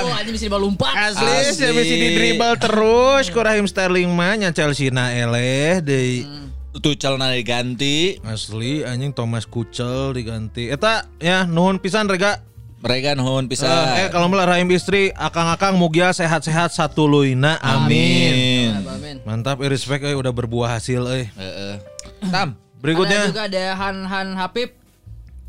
[0.08, 0.48] Oh, anjing bisa.
[0.96, 1.76] Asli, Asli.
[1.76, 6.24] Bisa di dribble terus ku rahim Sterling mah nya Chelsea na eleh deui.
[6.80, 8.16] Tuh celana diganti.
[8.24, 10.72] Asli anjing Thomas Kucel diganti.
[10.72, 12.55] Eta ya nuhun pisan Rega.
[12.86, 13.66] Mereka nuhun bisa.
[13.66, 17.58] Eh, eh kalau melah rahim istri akang-akang mugia sehat-sehat satu luina.
[17.58, 18.78] Amin.
[18.86, 19.16] Amin.
[19.26, 21.26] Mantap, eh, respect eh udah berbuah hasil eh.
[21.34, 21.74] Heeh.
[22.30, 22.54] Tam.
[22.54, 24.70] Ada Berikutnya juga ada Han Han Habib.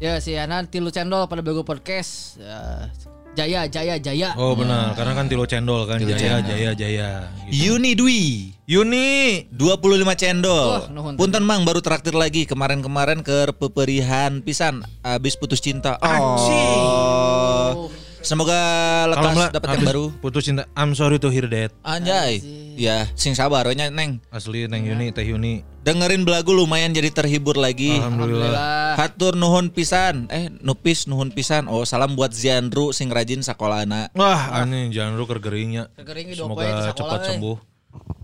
[0.02, 2.42] Ya si Hanan tilu cendol pada Bego Podcast.
[2.42, 2.90] Ya,
[3.38, 4.34] Jaya Jaya Jaya.
[4.34, 7.30] Oh benar, karena kan tilo cendol kan Jaya Jaya Jaya.
[7.46, 7.78] Gitu.
[7.78, 8.50] Yuni Dwi.
[8.66, 9.46] Yuni.
[9.54, 10.68] 25 cendol.
[10.74, 11.14] Wah, nuhun.
[11.22, 16.02] Punten Mang baru traktir lagi kemarin-kemarin ke peperihan pisan abis putus cinta.
[16.02, 17.94] Oh.
[18.28, 18.60] Semoga
[19.08, 20.06] Kalau lekas melah dapat yang baru.
[20.20, 20.68] Putus cinta.
[20.76, 21.72] I'm sorry to hear that.
[21.80, 22.44] Anjay.
[22.76, 24.20] Ya, sing sabar we nya, Neng.
[24.28, 25.64] Asli Neng Yuni, Teh Yuni.
[25.88, 27.96] Dengerin belagu lumayan jadi terhibur lagi.
[27.96, 28.52] Alhamdulillah.
[28.52, 29.00] Alhamdulillah.
[29.00, 30.28] Hatur nuhun pisan.
[30.28, 31.72] Eh, nupis nuhun pisan.
[31.72, 34.12] Oh, salam buat Ziandru sing rajin sakolana.
[34.12, 35.88] Wah, aneh lu kergeringnya.
[35.96, 37.28] Di Semoga sekolah, cepat eh.
[37.32, 37.58] sembuh.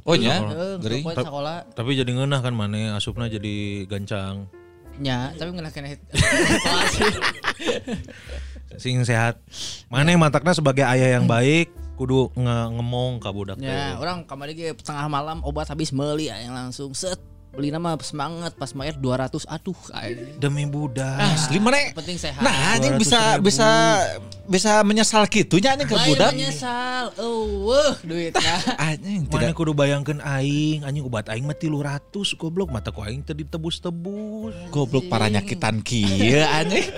[0.03, 1.07] Oh nya, Eh, gering.
[1.07, 1.71] sekolah.
[1.71, 4.51] Tapi jadi ngeunah kan mana asupna jadi gancang.
[4.99, 6.03] Nya, tapi ngeunah kena hit.
[8.77, 9.41] sing sehat.
[9.91, 13.69] Mana mantakna sebagai ayah yang baik kudu nge ngemong ka budak teh.
[13.69, 17.21] Ya, orang kamari ge tengah malam obat habis meuli yang langsung set
[17.53, 20.41] beli nama semangat pas mayat 200 aduh anjing.
[20.41, 21.21] Demi budak.
[21.21, 21.93] Asli mana?
[21.93, 22.41] penting sehat.
[22.41, 23.45] Nah, anjing bisa 200.000.
[23.45, 23.69] bisa
[24.49, 26.33] bisa menyesal gitunya anjing ke budak.
[26.33, 27.13] menyesal.
[27.13, 28.57] Eueuh duitnya.
[28.89, 29.55] Anjing Mana tidak.
[29.55, 32.09] kudu bayangkeun aing, anjing obat aing mah 300
[32.41, 34.73] goblok mata ku aing teu ditebus-tebus.
[34.73, 36.89] Goblok para nyakitan kieu anjing.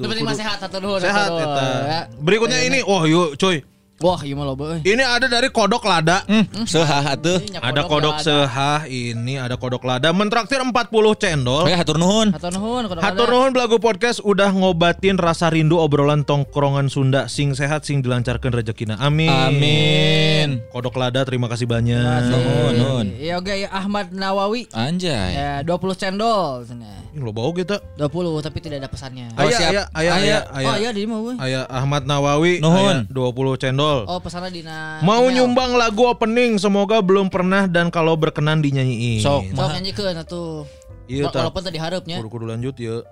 [0.00, 1.04] Itu penting mah sehat satu nuhun.
[1.04, 2.00] Sehat ya.
[2.16, 3.60] Berikutnya ini, oh yuk cuy.
[4.02, 4.80] Wah, ieu mah loba euy.
[4.82, 6.26] Ini ada dari kodok lada.
[6.26, 7.38] Hmm, seha atuh.
[7.38, 8.26] Ini Ada kodok ada.
[8.26, 10.10] sehah ini, ada kodok lada.
[10.10, 10.74] Mentraktir 40
[11.14, 11.62] cendol.
[11.62, 12.34] Oke, hatur nuhun.
[12.34, 17.54] Hatur nuhun kodok Hatur nuhun Belagu Podcast udah ngobatin rasa rindu obrolan tongkrongan Sunda sing
[17.54, 18.98] sehat sing dilancarkan rezekina.
[18.98, 19.30] Amin.
[19.30, 20.48] Amin.
[20.74, 22.26] Kodok lada terima kasih banyak.
[22.26, 23.06] Nuhun, nuhun.
[23.14, 24.66] Iya oke ya Ahmad Nawawi.
[24.74, 25.30] Anjay.
[25.32, 26.90] Ya 20 cendol sana.
[27.12, 27.76] Ini lo bau gitu.
[28.00, 29.28] 20 tapi tidak ada pesannya.
[29.36, 29.70] Oh, Ayah, siap.
[29.70, 30.16] ayah, ayah, Ayah.
[30.16, 30.76] ayah, Oh ayah.
[30.80, 31.04] iya di.
[31.38, 33.04] Ayah Ahmad Nawawi, Nuhun.
[33.04, 33.91] ayah 20 cendol.
[34.02, 35.34] Oh pesannya dina Mau email.
[35.38, 39.20] nyumbang lagu opening, semoga belum pernah dan kalau berkenan dinyanyiin.
[39.20, 39.52] Sok.
[39.52, 40.64] Sok nyanyiikeun atuh.
[41.06, 41.28] Iya.
[41.28, 42.16] Walaupun tadi harapnya.
[42.18, 43.04] Kudu-kudu lanjut ya.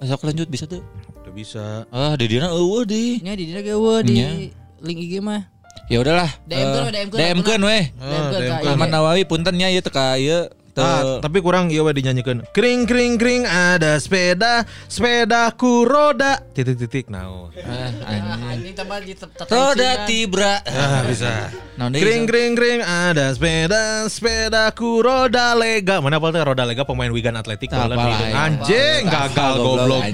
[0.00, 0.82] Sok lanjut bisa tuh.
[1.18, 1.64] Udah bisa.
[1.88, 3.20] Ah, di dina eueuh di.
[3.20, 5.46] Nya di dina ge eueuh di link IG mah.
[5.90, 6.30] Ya udahlah.
[6.46, 7.84] DM-keun, Eh, DM-keun, DM-keun weh.
[7.90, 8.64] DM-keun DM-keun.
[8.64, 8.88] ka Ahmad.
[8.88, 12.48] Nawawi puntennya ieu teu ka ieu teu Ah, tapi kurang iya we dinyanyikan.
[12.56, 16.40] Kring kring kring ada sepeda, sepedaku roda.
[16.56, 17.52] Titik titik now.
[17.60, 18.72] Ah, Ah, anjing.
[18.72, 19.04] Tambah
[19.52, 20.64] Roda tibra.
[20.64, 21.52] Ah, bisa.
[21.76, 26.00] Naon deui, Kring kring kring ada sepeda, sepedaku roda lega.
[26.00, 27.84] Mana apa roda lega pemain Wigan Atletik ya.
[28.32, 30.04] Anjing gagal goblok.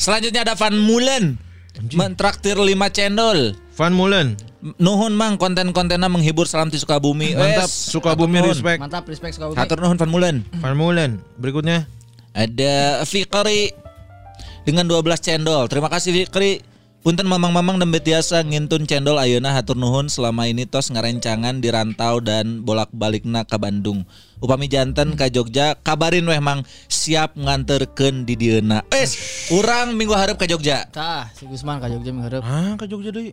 [0.00, 1.36] Selanjutnya ada Van Mulen.
[1.92, 3.52] Mentraktir 5 cendol.
[3.76, 4.49] Van Mulen.
[4.60, 7.32] Nuhun mang konten-kontennya menghibur salam di Sukabumi.
[7.32, 8.56] Mantap, Wes, Sukabumi hatur nuhun.
[8.60, 8.78] respect.
[8.84, 9.56] Mantap respect Sukabumi.
[9.56, 10.36] Hatur nuhun Van Mulen.
[10.60, 11.10] Van Mulen.
[11.40, 11.88] Berikutnya.
[12.36, 13.72] Ada Fikri
[14.62, 15.64] dengan 12 cendol.
[15.66, 16.60] Terima kasih Fikri.
[17.00, 22.20] Punten mamang-mamang dan betiasa ngintun cendol ayeuna hatur nuhun selama ini tos ngarencangan di rantau
[22.20, 24.04] dan bolak-balikna ke Bandung.
[24.36, 26.60] Upami janten ka Jogja kabarin weh mang
[26.92, 28.84] siap nganterkeun di dieuna.
[28.92, 29.16] Wes,
[29.48, 30.92] urang minggu hareup ka Jogja.
[30.92, 33.32] Tah, si Gusman ka Jogja minggu Ah, ke Jogja deui.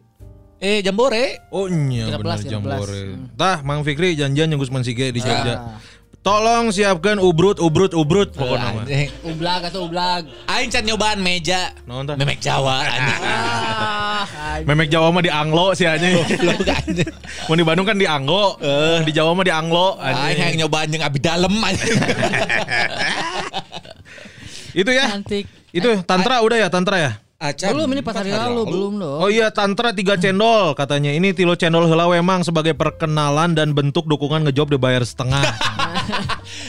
[0.57, 1.37] Eh, Jambore.
[1.53, 2.49] Oh iya 13, benar 13.
[2.49, 3.01] Jambore.
[3.37, 5.53] Tah, Mang Fikri janjian yang Gusman Sige di Jogja.
[5.53, 5.77] Ah.
[6.25, 8.83] Tolong siapkan ubrut, ubrut, ubrut pokoknya mah.
[8.83, 9.07] Anjing.
[9.23, 10.27] Ublag atau ublag.
[10.49, 11.71] Aing can nyobaan meja.
[11.87, 12.19] Naon tah?
[12.19, 13.21] Memek Jawa anjing.
[13.23, 14.23] Ah,
[14.59, 14.67] anjing.
[14.67, 16.03] Memek Jawa mah di Anglo sih aja.
[17.47, 18.59] Mau di Bandung kan di Anglo,
[19.07, 19.95] di Jawa mah di Anglo.
[20.03, 20.59] Aing yang anjing.
[20.67, 21.95] nyobaan jeung abi dalem anjing.
[24.83, 25.05] Itu ya.
[25.15, 25.47] Cantik.
[25.71, 27.11] Itu tantra udah ya tantra ya.
[27.37, 27.69] Acan.
[27.69, 29.19] Belum ini pas hari lalu, belum dong.
[29.21, 31.13] Oh iya tantra tiga cendol katanya.
[31.13, 35.45] Ini tilo cendol heula we emang sebagai perkenalan dan bentuk dukungan ngejob dibayar setengah.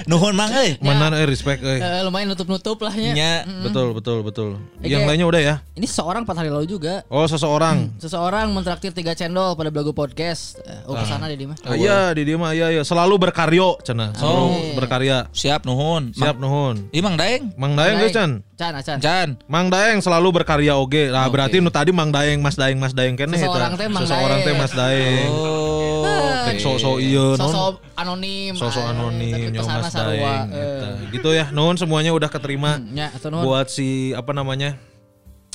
[0.07, 0.79] Nuhun mang euy.
[0.79, 1.81] Mana eh respect euy.
[1.81, 3.13] Eh, lumayan nutup-nutup lah ya.
[3.17, 3.33] Nya
[3.67, 4.51] Betul betul betul.
[4.79, 4.87] Oke.
[4.87, 5.55] Yang lainnya udah ya.
[5.75, 7.03] Ini seorang pas hari lalu juga.
[7.11, 7.97] Oh seseorang.
[7.99, 10.61] Seseorang mentraktir tiga cendol pada Blago Podcast.
[10.63, 11.57] Eh, Oh ke sana deh di mah.
[11.67, 14.15] Ah, iya di dia mah iya iya selalu berkaryo cenah.
[14.15, 15.19] Selalu berkarya.
[15.33, 16.15] siap nuhun.
[16.15, 16.93] Siap nuhun.
[16.93, 17.55] Imang Daeng.
[17.57, 18.45] Mang Daeng geus Chan.
[18.59, 18.99] Can, Can.
[18.99, 19.29] Can.
[19.47, 21.15] Mang Daeng selalu berkarya oge.
[21.15, 23.81] Nah, berarti nu tadi Mang Daeng, Mas Daeng, Mas Daeng kene Seseorang eta.
[23.81, 24.59] teh Mang Seseorang teh Daeng.
[24.59, 25.29] Mas Daeng.
[25.31, 25.88] Oh.
[26.49, 27.49] Tek so-so ieu non.
[27.49, 28.53] Sosok anonim.
[28.57, 30.49] Sosok ah, anonim pesana Mas Daeng.
[30.51, 31.13] eh.
[31.13, 31.45] Gitu ya.
[31.53, 33.45] Nuhun semuanya udah keterima Ya, atau nuhun.
[33.45, 34.81] buat si apa namanya?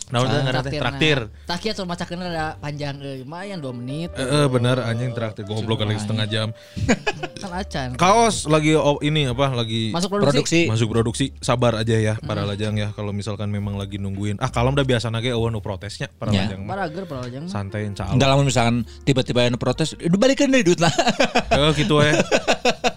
[0.09, 0.75] Naon teh ngaranna teh?
[0.75, 1.19] Traktir.
[1.43, 4.09] Traktir tuh macakeun ada panjang euy, lumayan 2 menit.
[4.13, 6.47] Eh, eh, bener anjing traktir goblok kali setengah jam.
[7.41, 7.87] Kan acan.
[7.95, 10.33] Kaos lagi oh, ini apa lagi Masuk produksi.
[10.33, 10.59] Produksi.
[10.65, 14.71] masuk produksi sabar aja ya para lajang ya kalau misalkan memang lagi nungguin ah kalau
[14.71, 16.47] udah biasa nage eueuh nu protesnya para Ya.
[16.47, 16.69] lajang mah.
[16.73, 17.43] Parager paralajang.
[17.47, 20.91] santai insya Enggak Allah lamun misalkan tiba-tiba yang protes, "Udah balikan deh duit lah."
[21.53, 22.17] Eh, gitu ya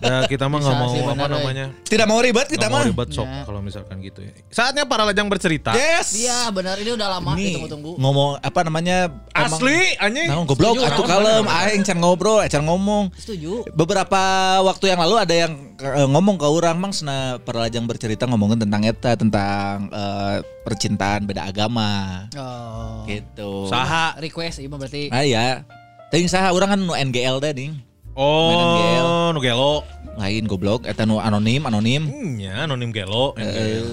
[0.01, 2.89] ya kita mah nggak mau apa bener, namanya Tidak mau ribet kita mau mah.
[2.89, 3.43] ribet sok Ya.
[3.45, 6.17] kalau misalkan gitu ya saatnya para lajang bercerita Yes.
[6.17, 7.93] Iya, benar ini udah lama Ini ditunggu-tunggu.
[7.97, 8.99] ngomong apa namanya?
[9.31, 13.13] asli anjing Nah, goblok atuh kalem aing can ngobrol, can ngomong.
[13.15, 13.69] Setuju.
[13.71, 14.21] Beberapa
[14.63, 18.83] waktu yang lalu ada yang eh, ngomong ke orang mang sena perlajang bercerita ngomongin tentang
[18.83, 23.05] eta tentang eh, percintaan beda agama Oh.
[23.05, 23.67] gitu.
[23.67, 25.09] saha Request ieu mah berarti.
[25.09, 25.63] Ah iya.
[26.09, 27.73] Teuing saha urang kan nu NGL teh ding.
[28.17, 29.85] Oh nu gelo
[30.17, 32.09] Lain goblok eta nu anonim anonim.
[32.09, 33.37] Hmm, ya anonim gelo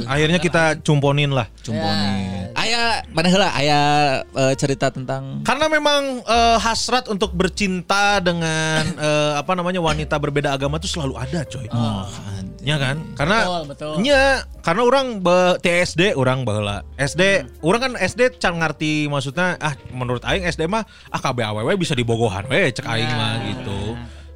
[0.07, 2.55] akhirnya kita cumponin lah Cumponin.
[2.55, 3.79] Aya mana heula aya
[4.23, 10.55] eh, cerita tentang Karena memang eh, hasrat untuk bercinta dengan eh, apa namanya wanita berbeda
[10.55, 11.67] agama itu selalu ada, coy.
[12.63, 13.03] Ya kan?
[13.19, 13.93] Karena Betul, betul.
[14.07, 16.87] Nya, karena orang be TSD orang baheula.
[16.95, 21.75] SD, orang kan SD can ngarti maksudnya ah menurut aing SD mah ah KB AWW
[21.75, 23.75] bisa dibogohan we cek aing mah gitu.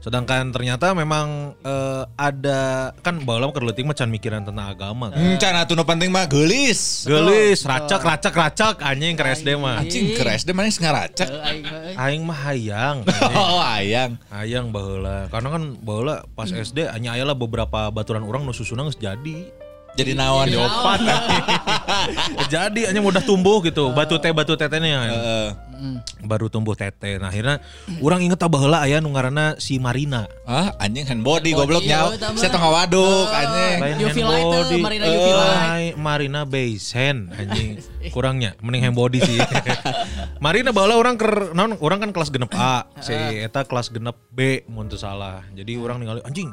[0.08, 5.12] Sedangkan ternyata memang eh, ada kan baheula keur leutik mah can mikiran tentang agama.
[5.12, 5.20] kan.
[5.20, 7.04] Hmm, can atuh nu penting mah geulis.
[7.04, 9.84] Gelis, racak, racak, racak anjing ke SD mah.
[9.84, 11.28] Anjing ke SD mana ngaracak.
[11.28, 11.96] Eh, aing mah, eh.
[12.00, 12.98] Aing mah hayang.
[13.38, 14.16] Oh, ayang.
[14.32, 15.28] Hayang baheula.
[15.28, 19.67] Karena kan baheula pas SD hanya aya lah beberapa baturan orang nu susuna geus jadi.
[19.98, 20.62] Jadi naon Jadi.
[20.62, 21.00] Opat.
[22.54, 23.90] jadi hanya mudah tumbuh gitu.
[23.98, 25.10] Batu teh batu tetenya.
[25.10, 25.48] Heeh.
[26.26, 27.22] Baru tumbuh tete.
[27.22, 27.62] Nah, akhirnya
[28.02, 30.26] orang inget tak baheula aya nu ngaranna si Marina.
[30.46, 32.14] Ah, anjing handbody Handbody, gobloknya.
[32.14, 32.38] iya, tama.
[32.38, 33.78] Saya tengah waduk anjing.
[33.82, 34.78] Light tuh, handbody.
[34.82, 37.82] Marina lain Marina base hand anjing.
[38.14, 39.38] Kurangnya mending handbody sih.
[40.46, 44.66] Marina baheula orang ker naon orang kan kelas genep A, si eta kelas genep B
[44.70, 45.46] mun teu salah.
[45.54, 46.50] Jadi orang ningali anjing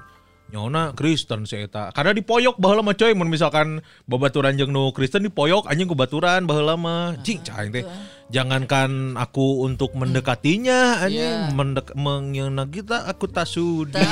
[0.55, 1.91] nyona Kristen si eta.
[1.91, 6.47] Karena dipoyok baheula mah coy mun misalkan babaturan jeung nu Kristen dipoyok anjing ku baturan
[6.47, 7.19] baheula mah.
[7.27, 7.83] Cing cai teh.
[8.31, 11.53] Jangankan aku untuk mendekatinya anjing Iya.
[11.53, 14.01] mendek mengeuna kita aku tak sudi.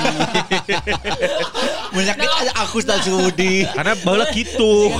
[1.97, 3.65] Menyakit aja aku tak sudi.
[3.71, 4.91] Karena baheula gitu.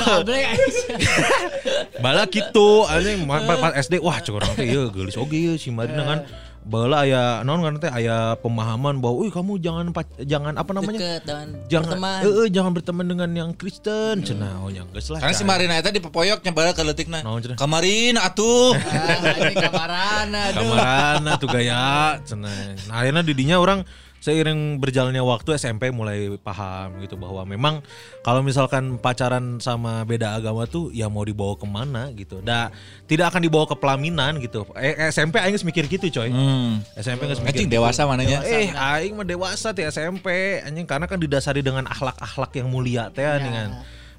[1.99, 3.27] Bala gitu anjing
[3.63, 6.19] pas SD wah cek orang teh ieu geulis oge ieu si Marina kan
[6.63, 9.91] bala aya naon kan teh aya pemahaman bahwa "Uy, kamu jangan
[10.23, 12.21] jangan apa namanya Deket dan jangan berteman.
[12.21, 15.43] eh, eh, jangan berteman dengan yang Kristen cenah oh yang geus lah Karena si.
[15.43, 17.19] Marina eta dipepoyok nyebar ke leutikna.
[17.21, 17.59] Naon cenah?
[17.59, 18.79] Kamarin atuh.
[18.79, 20.55] Ah, anjing kamaran aduh.
[20.63, 21.83] kamarana tuh gaya
[22.23, 23.83] cenah nah akhirnya didinya orang
[24.23, 27.83] seiring berjalannya waktu SMP mulai paham gitu bahwa memang
[28.23, 32.71] kalau misalkan pacaran sama beda agama tuh ya mau dibawa ke mana gitu dah
[33.05, 36.87] tidak akan dibawa ke pelaminan gitu eh, SMP aing mikir gitu coy Hmm.
[36.95, 37.77] SMP geus mikir Anjing gitu.
[37.77, 38.47] dewasa mananya.
[38.47, 40.31] eh aing mah dewasa ti SMP
[40.63, 43.37] anjing karena kan didasari dengan akhlak-akhlak yang mulia teh Ya.
[43.37, 43.69] dengan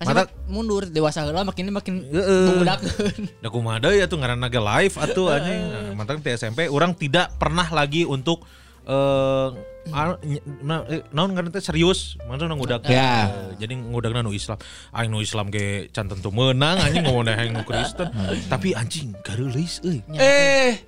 [0.04, 3.24] Mata mundur dewasa heula makin makin memudahkeun.
[3.44, 5.62] Da kumaha deui atuh ngaranna ge live atuh anjing.
[5.64, 8.44] Nah, Mantap di SMP orang tidak pernah lagi untuk
[8.84, 9.48] eh eh,
[9.90, 12.88] naon ngaranna teh serius, mana ngudag.
[12.88, 13.28] Ya.
[13.28, 14.56] Eh, jadi ngudagna nu Islam.
[14.96, 18.08] Aing nu Islam ge can tentu menang anjing ngomong yang nu Kristen.
[18.48, 20.00] Tapi anjing gareulis euy.
[20.16, 20.80] Eh.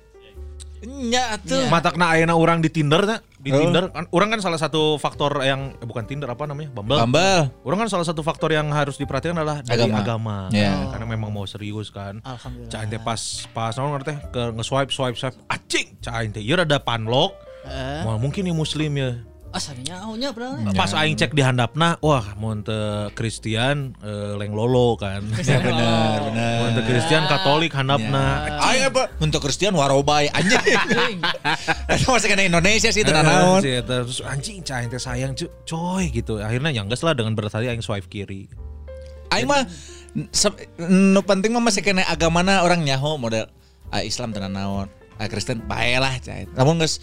[0.86, 1.66] Nya atuh.
[1.66, 3.58] Matakna ayeuna orang di Tinder tah, di Oh.
[3.58, 6.70] Tinder kan orang kan salah satu faktor yang eh, bukan Tinder apa namanya?
[6.70, 7.00] Bumble.
[7.00, 7.50] Bambal.
[7.64, 9.98] Orang kan salah satu faktor yang harus diperhatikan adalah dari Agama.
[9.98, 10.86] agama, Ya.
[10.92, 12.20] karena memang mau serius kan.
[12.22, 12.86] Alhamdulillah.
[12.86, 16.78] Teh pas pas naon ngerti teh ke nge-swipe swipe swipe acing cain teh ieu rada
[16.78, 17.34] panlok.
[17.66, 19.10] Eh, Wah, mungkin ini muslim ya.
[19.48, 20.68] asalnya aunya pernah.
[20.70, 25.24] Pas aing cek di handapna, wah mun teu Kristen eh, leng lolo kan.
[25.40, 26.56] Ya benar, benar.
[26.60, 28.44] Mun teu Kristen Katolik handapna.
[28.68, 29.08] Ayo apa?
[29.16, 30.60] Untuk Kristen warobay anjing.
[31.88, 33.60] Itu masih kena Indonesia sih tenan Eh, naon.
[33.60, 36.36] si eta, Terus anjing cain teh sayang cu- coy gitu.
[36.36, 38.52] Akhirnya yang geus lah dengan berat hati aing swipe kiri.
[39.26, 39.64] Aing mah
[40.30, 43.48] se- nu penting mah masih kena agamana orang nyaho model
[43.88, 44.92] ah, Islam tenan naon.
[45.16, 46.44] Ah Kristen bae lah cai.
[46.52, 47.00] Namun geus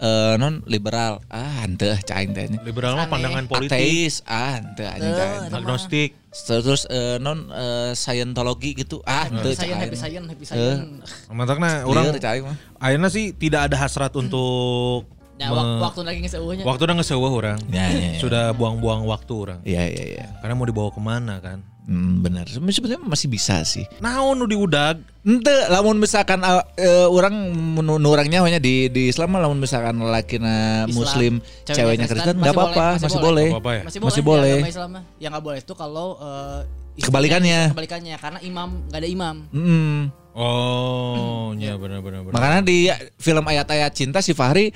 [0.00, 2.48] eh, non liberal ah henteu cai teh.
[2.64, 5.14] Liberal mah pandangan politik, Ateis ah henteu anjing
[5.52, 6.10] agnostik.
[6.30, 9.68] Terus eh, non eh, Scientology gitu ah henteu Happy cai.
[9.68, 11.04] sayang, happy sayang, happy sayang.
[11.30, 15.06] Mantakna Orang orang ayeuna sih tidak ada hasrat untuk
[15.40, 16.68] Ya, waktu lagi ngeseueuhnya.
[16.68, 17.58] Waktu udah ngesewah orang.
[17.72, 18.20] Ya, ya, ya.
[18.20, 19.60] Sudah buang-buang waktu orang.
[19.64, 20.26] Iya iya iya.
[20.44, 21.64] Karena mau dibawa ke mana kan?
[21.90, 22.46] Hmm, benar.
[22.46, 23.82] Sebenarnya masih bisa sih.
[23.98, 25.02] Naon nu diudag?
[25.26, 27.34] Ente, lamun misalkan uh, eh, orang
[27.82, 31.32] nu nu orangnya hanya di di Islam mah lamun misalkan lelakina Islam, muslim,
[31.66, 33.48] ceweknya ceweknya Kristen, Kristen masih enggak apa-apa, boleh, masih, masih boleh.
[33.50, 33.82] Apa ya?
[33.82, 34.06] Masih boleh.
[34.06, 34.54] Masih boleh.
[34.54, 35.02] agama Islam mah.
[35.18, 36.60] Yang nggak boleh itu kalau eh,
[36.94, 37.60] istrinya- Kebalikannya.
[37.74, 39.36] Kebalikannya karena imam nggak ada imam.
[39.50, 39.98] Mm.
[40.30, 42.34] Oh, iya benar benar benar.
[42.38, 42.86] Makanya di
[43.18, 44.70] film ayat-ayat cinta si Fahri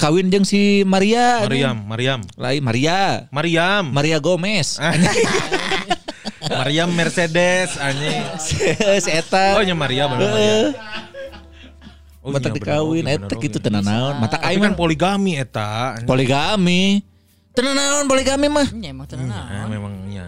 [0.00, 1.44] kawin jeung si Maria.
[1.44, 2.20] Mariam, Mariam.
[2.40, 3.28] Lain Maria.
[3.28, 3.92] Mariam.
[3.92, 4.80] Maria Gomez.
[6.48, 8.22] Mariam Mercedes anjing.
[9.04, 9.58] si eta.
[9.58, 10.56] Oh, nya Maria benar Maria.
[12.26, 14.14] Oh, Mata iya, bener dikawin eta bener gitu tenan naon.
[14.18, 15.94] Mata Tapi aing kan poligami eta.
[16.02, 17.02] poligami.
[17.54, 18.68] Tenan naon poligami mah.
[18.82, 20.26] Ya emang tenan Eh, memangnya.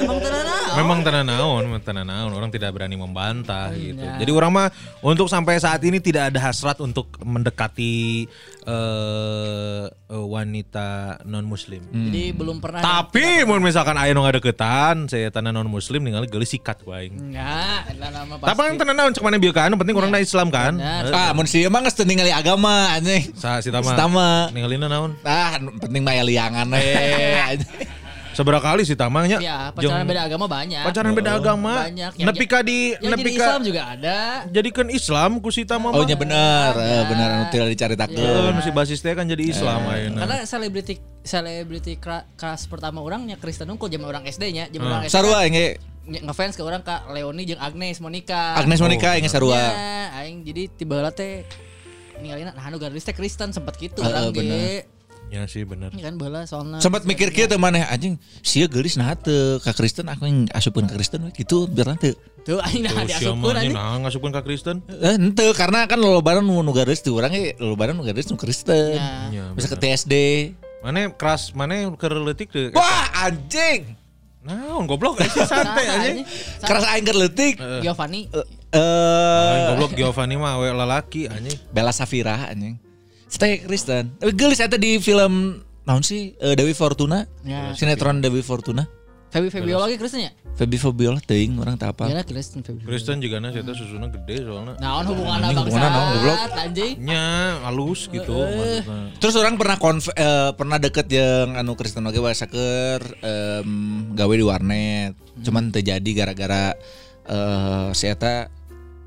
[0.00, 2.30] Emang tenan Memang tenan naon, memang tenan naon.
[2.34, 3.98] Orang tidak berani membantah gitu.
[4.00, 4.18] Iya.
[4.18, 4.68] Jadi orang mah
[5.02, 8.26] untuk sampai saat ini tidak ada hasrat untuk mendekati
[8.64, 11.84] eh, eh, wanita non muslim.
[11.88, 12.80] Jadi belum pernah.
[12.80, 17.14] Tapi mau misalkan aya nu ngadeukeutan, saya tanah non muslim ningali geuli sikat aing.
[17.30, 18.68] Enggak, eta nama Tapi pasti.
[18.68, 20.76] kan tenan naon cek mana bieu kan, penting orang na Islam kan.
[20.80, 23.32] Eh, Ah, mun si emang geus teu ningali agama anjing.
[23.38, 23.94] Sa si tama.
[23.94, 24.50] Tama.
[24.50, 25.14] Ningalina naon?
[25.22, 26.84] Ah, penting mah liangan we.
[28.34, 29.38] Seberapa kali si tamanya?
[29.38, 30.82] Ya, pacaran beda agama banyak.
[30.82, 31.74] Pacaran beda agama.
[31.82, 32.12] Banyak.
[32.14, 34.18] Yang Nepi ka di Yang nepi jadi Islam juga ada.
[34.46, 36.04] jadikan Islam ku si tama Oh mah.
[36.04, 38.52] nya bener, eh, bener anu teu dicaritakeun.
[38.52, 40.18] Eh, si basis teh kan jadi Islam ayeuna.
[40.20, 45.14] Karena selebriti selebriti kelas pertama orangnya Kristen unggul zaman orang SD-nya, zaman orang SD.
[45.14, 45.66] Saruaenge
[46.04, 48.54] Nye- ngefans ke orang Kak Leoni jeung Agnes Monica.
[48.54, 49.56] Agnes Monica Oh,enge sarua.
[49.56, 49.72] Ya,
[50.18, 51.48] aing jadi tiba heula teh
[52.14, 54.84] ninggalin nah anu garis teh Kristen sempat gitu Heeh, orang bener.
[55.34, 55.90] Ya sih bener.
[55.90, 59.74] Ini kan bola soalnya sempat mikir kieu teh maneh anjing sia geulis nah teu ka
[59.74, 62.14] Kristen aku yang asupkeun ka Kristen we gitu biar nanti
[62.46, 63.74] Tuh aing nah Tuh diasupkeun anjing.
[63.74, 64.86] nah ngasupkeun ka Kristen?
[64.86, 68.38] Eh, ente karena kan lolobaran nu nu garis tuh orang ge lolobaran nu garis nu
[68.38, 68.94] Kristen.
[68.94, 69.32] Ya.
[69.34, 69.74] Ya, Bisa ke.
[69.74, 70.14] TSD.
[70.84, 72.70] Mana keras, mana keur leutik teu?
[72.76, 73.96] Wah, anjing.
[74.44, 76.16] Naon goblok eh, sih santai anjing.
[76.62, 77.58] Keras aing keur leutik.
[77.82, 78.30] Giovanni
[78.74, 81.58] Eh Aing goblok Giovanni mah we lalaki anjing.
[81.72, 82.76] Bella Safira anjing.
[83.34, 84.14] Stay Kristen.
[84.22, 87.26] Tapi geulis eta di film naon sih Eh, Dewi Fortuna?
[87.42, 87.74] Ya.
[87.74, 88.86] Sinetron Dewi Fortuna.
[89.34, 90.32] Feby Febiola ge Kristen ya?
[90.54, 92.06] Feby Fobiola teuing orang tak apa.
[92.06, 92.86] Ya Kristen Feby.
[92.86, 94.78] Kristen juga na saya susuna gede soalnya.
[94.78, 95.58] Naon hubunganna bangsa?
[95.66, 96.38] hubunganna naon, goblok?
[96.54, 96.94] Anjing.
[97.02, 97.24] Nya
[97.66, 99.10] halus gitu maksudnya.
[99.18, 103.70] Terus orang pernah konf eh, pernah deket yang anu Kristen oge wae saker em,
[104.14, 105.18] gawe di warnet.
[105.42, 106.78] Cuman terjadi gara-gara
[107.26, 108.46] eh si eta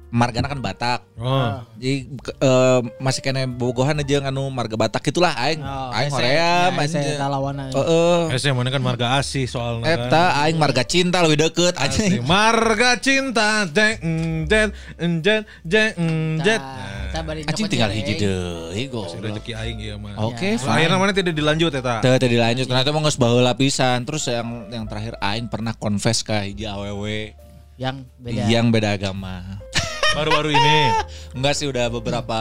[0.08, 1.00] margana kan Batak.
[1.20, 1.60] Oh.
[1.76, 2.08] Jadi
[2.40, 5.60] eh, masih kena bogohan aja anu marga Batak itulah aing.
[5.60, 7.18] Oh, aing hoream Ya, ese anjing.
[7.20, 7.70] lawanan.
[7.74, 8.20] Heeh.
[8.32, 10.00] Eh mana kan marga asih soalnya kan.
[10.08, 12.24] Eta aing marga cinta lebih deket anjing.
[12.24, 16.62] Marga cinta jeng jeng
[17.08, 19.20] tah bari Anjing nyokot tinggal hiji deui goblok.
[19.20, 20.16] Rezeki aing ieu mah.
[20.28, 22.04] Oke, Akhirnya mana tidak dilanjut eta.
[22.04, 24.04] Teu teu dilanjut ternyata mau geus baheula pisan.
[24.04, 27.34] Terus yang yang terakhir aing pernah confess ka hiji awewe
[27.78, 28.44] Yang beda.
[28.50, 29.62] yang beda agama.
[30.18, 30.80] Baru-baru ini.
[31.32, 32.40] Enggak sih udah beberapa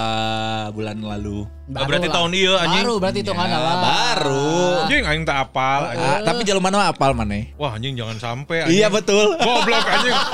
[0.71, 1.45] bulan lalu.
[1.69, 2.81] Ah, berarti tahun ieu, anjing.
[2.81, 3.77] Baru berarti itu kan Ya, lah.
[3.83, 4.55] baru.
[4.87, 5.81] Anjing aing tak apal.
[5.91, 6.09] anjing.
[6.09, 7.53] Ah, tapi jalan mana apal maneh?
[7.55, 8.79] Wah anjing jangan sampai anjing.
[8.79, 9.37] Iya betul.
[9.37, 10.17] Goblok anjing.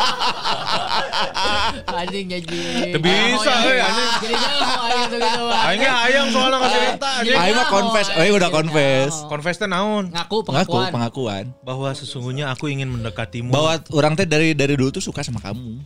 [1.92, 2.60] Anjing jadi.
[2.90, 4.08] Teu bisa, euy, anjing.
[4.20, 5.42] Jadi aing tuh gitu.
[5.72, 7.26] Ge hayang soalnya kasih eta anjing.
[7.26, 8.20] Jadi Aing mah confess, aing.
[8.20, 9.12] aing udah confess.
[9.26, 10.04] Confess teh naon?
[10.10, 10.90] Ngaku Pengaku, pengakuan.
[10.90, 11.44] pengakuan.
[11.62, 13.50] Bahwa sesungguhnya aku ingin mendekatimu.
[13.50, 15.80] Bahwa orang teh dari dari dulu tuh suka sama kamu.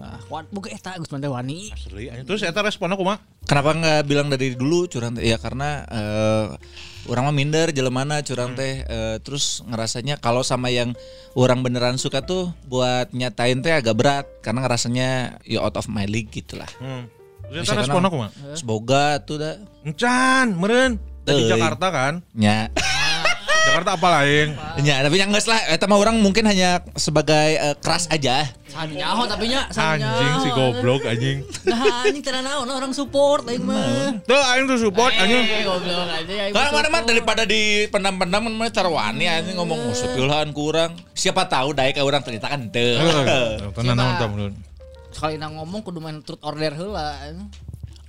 [0.00, 1.68] Nah, wan buka eta Gus Mante Wani.
[1.68, 2.08] Asli.
[2.24, 3.20] Terus eta respon aku mah.
[3.44, 5.28] Kenapa nggak bilang dari dulu curang teh?
[5.28, 6.46] Ya karena eh,
[7.12, 10.96] orang mah minder jelemana curang teh eh, terus ngerasanya kalau sama yang
[11.36, 15.08] orang beneran suka tuh buat nyatain teh agak berat karena ngerasanya
[15.44, 16.70] ya out of my league gitu lah.
[16.80, 17.04] Hmm.
[17.52, 18.30] Terus eta respon aku mah.
[18.56, 20.96] Semoga tuh dah Encan, meren.
[21.28, 21.44] Dari.
[21.44, 22.14] Jakarta kan.
[22.32, 22.72] nya.
[23.60, 24.56] Jakarta apa lain?
[24.80, 28.48] nya tapi yang geus lah eta mah orang mungkin hanya sebagai eh, keras aja.
[28.70, 31.44] Sani nyaho tapi nya Anjing si goblok anjing.
[31.68, 34.16] Nah, anjing teu naon orang support aing mah.
[34.24, 35.44] Tuh aing tuh support anjing.
[35.44, 37.10] Eh, goblok aja aing Karena mah mana mah support.
[37.12, 40.96] daripada di pendam-pendam kan mana carwani anjing ngomong musuh piluhan kurang.
[41.12, 42.96] Siapa tahu daek ka urang ternyata kan teu.
[43.76, 44.54] Tenan naon tah menurut.
[45.10, 47.18] sekali ngomong kudu main truth order heula.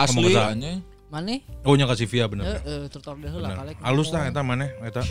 [0.00, 0.80] Asli anjing.
[1.12, 1.44] Maneh?
[1.62, 2.56] Oh nya kasih via bener.
[2.56, 3.56] Heeh, heula Bener.
[3.60, 3.76] kalek.
[3.84, 5.04] Halus tah eta maneh eta.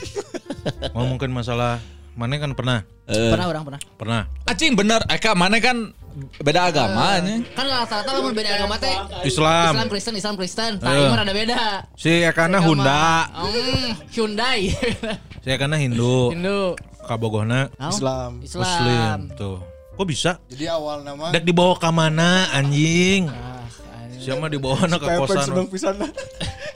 [0.97, 1.77] Ngomongkeun masalah
[2.11, 3.79] maneh kan pernah Pernah orang pernah.
[3.95, 5.93] pernah Acing bener, Eka mana kan
[6.39, 7.45] beda agama anjing.
[7.53, 8.91] Kan rata-rata lamun beda agama teh
[9.23, 9.77] Islam.
[9.77, 10.71] Islam Kristen, Islam Kristen.
[10.81, 10.97] Tah Eh.
[10.97, 11.61] ieu mah rada beda.
[11.93, 14.73] Si Ekana Honda, Hmm, Hyundai.
[15.43, 16.73] si Ekana Hindu, Hindu.
[17.05, 17.69] kabogohna?
[17.79, 18.41] Islam.
[18.41, 18.65] Islam.
[18.65, 19.17] Muslim.
[19.37, 19.59] Tuh.
[19.93, 20.41] Kok bisa?
[20.47, 23.29] Jadi awal nama Dek dibawa ke mana anjing?
[23.29, 23.60] Ah,
[24.21, 25.45] Siapa dibawa ke Pepek kosan?
[25.49, 25.95] seneng pisan.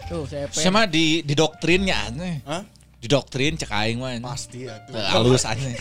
[0.09, 2.09] Tuh, saya Sama di di doktrinnya.
[2.45, 2.61] Hah?
[2.97, 4.17] Di doktrin cek aing mah.
[4.17, 4.81] pasti ya.
[4.89, 5.77] Teu, Halus anjing.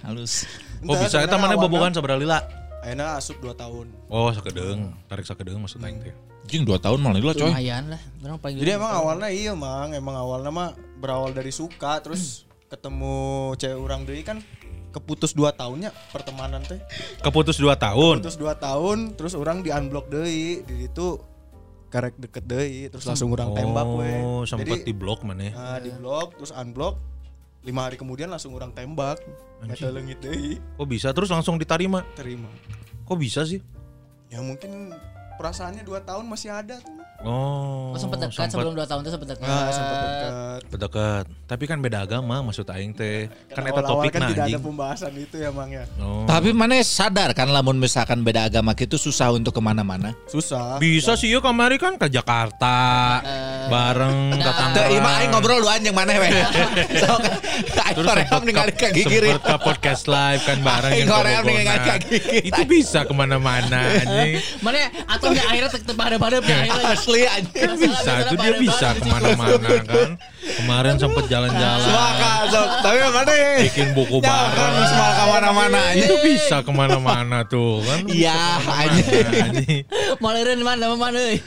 [0.00, 0.48] Halus.
[0.80, 1.20] Kok bisa?
[1.20, 2.40] Eta mana bobogan sabaraha lila?
[2.82, 3.86] Ayeuna asup 2 tahun.
[4.10, 4.90] Oh, sakedeung.
[5.06, 6.16] Tarik sakedeung maksud aing teh.
[6.42, 7.46] Anjing 2 tahun malah lah coy.
[7.46, 8.02] lumayan lah.
[8.24, 13.78] Orang Jadi emang awalnya iya mang, emang awalnya mah berawal dari suka terus ketemu cewek
[13.78, 14.40] orang deui kan
[14.92, 16.78] keputus 2 tahunnya pertemanan teh.
[17.24, 18.20] Keputus 2 tahun.
[18.20, 21.18] Putus 2 tahun terus orang di unblock deui di itu
[21.88, 24.12] karek deket deui terus langsung orang tembak we.
[24.20, 25.50] Oh, sempat di blok mana?
[25.52, 26.96] ah, di blok terus unblock
[27.62, 29.18] lima hari kemudian langsung orang tembak.
[29.62, 32.02] Eta leungit deui Kok bisa terus langsung ditarima?
[32.18, 32.50] terima.
[33.06, 33.62] Kok bisa sih?
[34.32, 34.90] Ya mungkin
[35.36, 37.01] perasaannya 2 tahun masih ada tuh.
[37.22, 39.44] Oh, Oh, sempat dekat sebelum 2 tahun tuh sempat dekat.
[39.44, 40.30] Nah, sempat dekat.
[40.72, 41.24] Dekat.
[41.44, 43.28] Tapi kan beda agama maksud aing teh.
[43.52, 44.56] Kan eta topik kan tidak anjing.
[44.56, 45.84] ada pembahasan itu ya mang ya.
[46.00, 46.24] Oh.
[46.24, 50.16] Tapi mana sadar kan lamun misalkan beda agama gitu susah untuk ke mana-mana.
[50.24, 50.80] Susah.
[50.80, 52.76] Bisa sih yuk kemarin kan ke Jakarta
[53.68, 55.02] bareng ke Teu Tangerang.
[55.04, 56.28] mah aing ngobrol lu anjing mana we.
[57.04, 59.22] Sok aing Terus hoream sempet ningali ke, ka gigir.
[59.28, 62.42] sempet ke podcast live kan bareng Aing yang hoream ningali ka gigir.
[62.48, 64.40] Itu bisa ke mana-mana anjing.
[64.64, 66.96] Mana atau nya akhirnya tek pada-pada akhirnya.
[67.12, 67.60] Asli anjing.
[67.60, 70.10] Kan bisa, itu dia bisa ke mana-mana kan.
[70.42, 71.84] Kemarin sempet jalan-jalan.
[71.84, 72.68] Semaka sok.
[72.80, 73.32] Tapi mana
[73.68, 74.88] Bikin buku kan bareng.
[74.88, 75.80] semua ke mana-mana.
[75.92, 78.08] Itu bisa ke mana-mana tuh kan.
[78.08, 79.28] Iya anjing.
[79.28, 79.82] Anjing.
[80.24, 81.38] Malereun mana mana euy.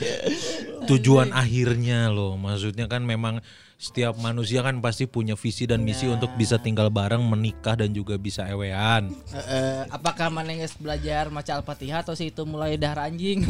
[0.86, 3.42] tujuan akhirnya loh maksudnya kan memang
[3.76, 8.16] setiap manusia kan pasti punya visi dan misi untuk bisa tinggal bareng, menikah dan juga
[8.16, 9.12] bisa ewean.
[9.36, 13.44] Eh, eh, apakah mana geus belajar maca Al-Fatihah atau sih itu mulai dahar anjing?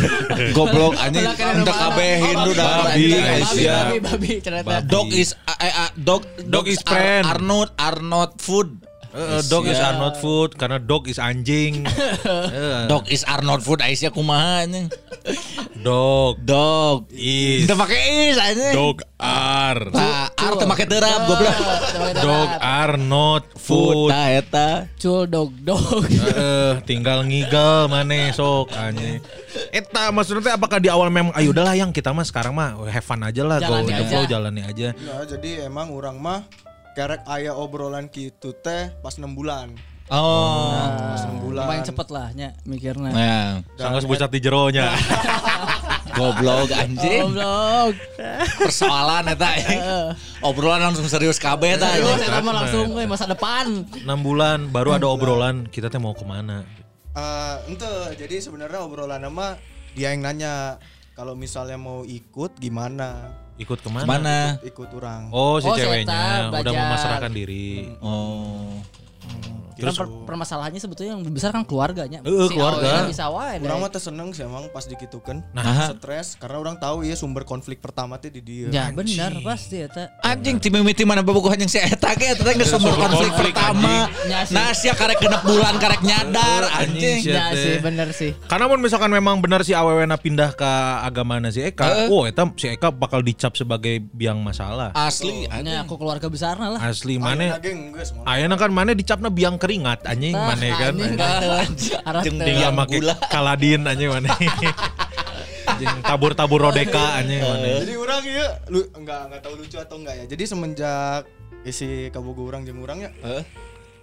[0.56, 3.22] Goblok anjing untuk kabeh Hindu dah Babi, anjing.
[3.42, 3.78] babi, ya.
[3.82, 4.68] babi, babi, ternyata.
[4.70, 4.86] Babi.
[4.86, 7.26] Dog is eh, eh, dog Dog is friend.
[7.74, 8.91] Are not food.
[9.12, 11.84] Eh, dog is are not food karena dog is anjing.
[12.52, 14.88] Eh, Dog is are not food Aisyah kumaha anjing.
[15.78, 17.92] dog Dog is Teu make
[18.30, 18.72] is anjing.
[18.72, 21.56] dog are Nah, ar teu make terap goblok.
[22.18, 24.88] dog are not Food eta.
[24.96, 26.08] Cul dog dog.
[26.08, 29.20] Eh, tinggal ngigel maneh sok anjing.
[29.70, 33.04] Eta maksudnya teh apakah di awal memang ayo udahlah yang kita mah sekarang mah have
[33.04, 34.10] fun aja lah go Jalani with the aja.
[34.10, 34.88] flow jalani aja.
[34.96, 36.40] Nah, jadi emang orang mah
[36.92, 39.72] kerek aya obrolan gitu teh pas 6 bulan.
[40.12, 40.76] Oh.
[41.16, 41.64] Pas 6 bulan.
[41.64, 43.12] Lumayan cepet lah nya mikirnya.
[43.12, 43.48] Nah,
[43.80, 44.92] Sanggeus bucat di jeronya.
[46.18, 47.32] goblok anjing.
[47.32, 47.94] Goblok.
[48.60, 49.50] Persoalan eta.
[50.44, 51.88] Obrolan langsung serius kabeh eta.
[51.88, 52.28] Anjing.
[52.28, 53.88] kita mah langsung we masa depan.
[53.88, 56.64] 6 bulan baru ada obrolan kita teh mau ke mana.
[57.12, 59.60] Eh, ente jadi sebenarnya obrolan nama
[59.92, 60.80] dia yang nanya
[61.12, 63.36] kalau misalnya mau ikut gimana?
[63.60, 64.06] Ikut ke mana?
[64.08, 64.38] Mana?
[64.64, 65.28] Ikut orang.
[65.28, 67.92] Oh si Oh, ceweknya udah memasrahkan diri.
[68.00, 68.80] Oh.
[69.76, 72.20] Terus per permasalahannya sebetulnya yang besar kan keluarganya.
[72.24, 72.82] Eh, keluarga.
[72.82, 73.56] awalnya bisa wae.
[73.62, 73.84] Orang deh.
[73.86, 75.44] mah teh seneng sih emang pas dikitukan.
[75.52, 75.92] Nah.
[75.92, 78.68] stres karena orang tahu ya sumber konflik pertama teh di dia.
[78.72, 80.12] Ya benar pasti eta.
[80.24, 84.08] Anjing tim mimiti mana bobogohan yang si eta ge eta teh sumber konflik pertama.
[84.52, 87.24] Nah, sia karek genep bulan karek nyadar anjing.
[87.24, 88.36] Ya sih bener sih.
[88.46, 90.70] Karena mun misalkan memang benar si awewena pindah ke
[91.02, 94.92] agama si Eka, oh eta si Eka bakal dicap sebagai biang masalah.
[94.92, 95.88] Asli Hanya anjing.
[95.88, 96.80] aku keluarga besarna lah.
[96.80, 97.58] Asli Mana.
[98.26, 100.94] Ayeuna kan mana dicapna biang keringat anjing Tah, mana kan.
[101.00, 101.96] anjing.
[102.20, 103.00] Tinggal biang make
[103.32, 104.28] kaladin anjing mana.
[105.64, 107.80] Anjing tabur-tabur rodeka anjing mana.
[107.80, 110.24] Jadi orang ya lu enggak enggak tahu lucu atau enggak ya.
[110.28, 111.24] Jadi semenjak
[111.64, 113.10] isi kabogo orang jeung urang ya.
[113.24, 113.44] Heeh.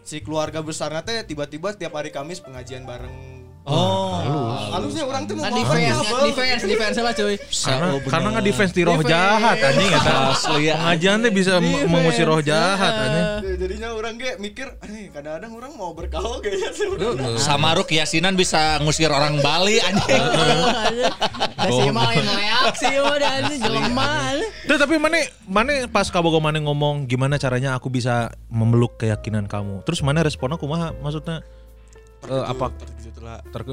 [0.01, 3.45] Si keluarga besarnya teh tiba-tiba tiap hari Kamis pengajian bareng.
[3.69, 4.17] Oh.
[4.69, 6.17] Halusnya orang tuh mau Nah, defense, apa?
[6.25, 7.35] defense, defense lah cuy.
[7.37, 10.13] Karena karena nggak defense di roh jahat anjing eta.
[10.59, 10.75] Ya.
[10.77, 13.25] Pengajian teh bisa mengusir roh jahat anjing.
[13.45, 17.89] Ya, Jadinya orang ge mikir, "Eh, kadang-kadang orang mau bergaul kayaknya sih udah." Sama Ruk
[17.89, 20.23] Yasinan bisa ngusir orang Bali anjing.
[21.59, 24.09] Dah si mah yang reaksi mah dan jelema.
[24.65, 29.81] Tuh tapi mana mana pas kabogo mana ngomong gimana caranya aku bisa memeluk keyakinan kamu.
[29.85, 31.41] Terus mana responnya kumaha maksudnya?
[32.21, 33.39] Eh, apa Terkejut lah.
[33.47, 33.71] terke!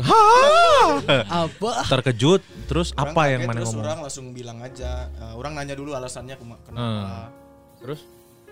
[1.26, 1.70] Apa?
[1.84, 3.82] terkejut terus Orang apa yang mana terus ngomong?
[3.82, 5.10] orang langsung bilang aja.
[5.10, 6.72] Eh, orang nanya dulu alasannya kenapa.
[6.72, 7.26] Hmm.
[7.78, 8.00] Terus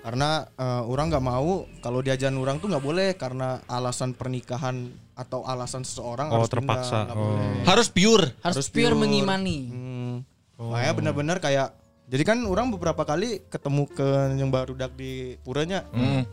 [0.01, 4.85] Karena eh, orang nggak mau kalau diajarin orang tuh nggak boleh karena alasan pernikahan
[5.15, 6.99] atau alasan seseorang Oh, harus pindah, terpaksa.
[7.07, 7.39] nggak Oh.
[7.65, 8.25] Harus pure.
[8.39, 9.01] Harus Harus pure pure.
[9.01, 9.59] mengimani.
[9.67, 10.15] Hmm.
[10.61, 11.73] Makanya benar-benar kayak
[12.05, 15.89] jadi kan orang beberapa kali ketemu ke yang baru dak di puranya.
[15.89, 16.29] Hmm.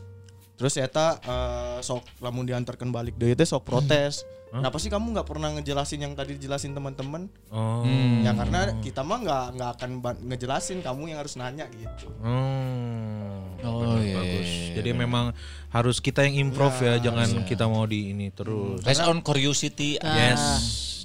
[0.61, 4.21] Terus eta eh, sok lamun diantarkan balik deui teh sok protes.
[4.51, 7.31] Kenapa sih kamu nggak pernah ngejelasin yang tadi dijelasin teman-teman?
[7.49, 7.81] oh.
[8.21, 9.89] Ya karena kita mah nggak nggak akan
[10.27, 12.11] ngejelasin, kamu yang harus nanya gitu.
[12.19, 13.57] Hmm.
[13.63, 14.45] Oh, Benar, iya, bagus.
[14.45, 15.25] iya, iya, Jadi memang
[15.71, 18.83] harus kita yang improve ya, jangan kita mau di ini terus.
[18.83, 19.95] Based on curiosity.
[19.97, 20.43] Yes.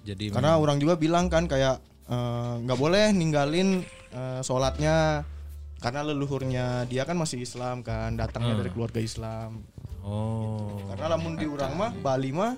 [0.03, 1.79] Jadi Karena orang juga bilang kan kayak
[2.11, 5.23] eh, nggak boleh ninggalin eh, sholatnya
[5.77, 9.63] karena leluhurnya dia kan masih Islam kan, datangnya dari keluarga Islam.
[10.01, 10.81] oh.
[10.89, 12.57] Karena lamun di urang mah Bali mah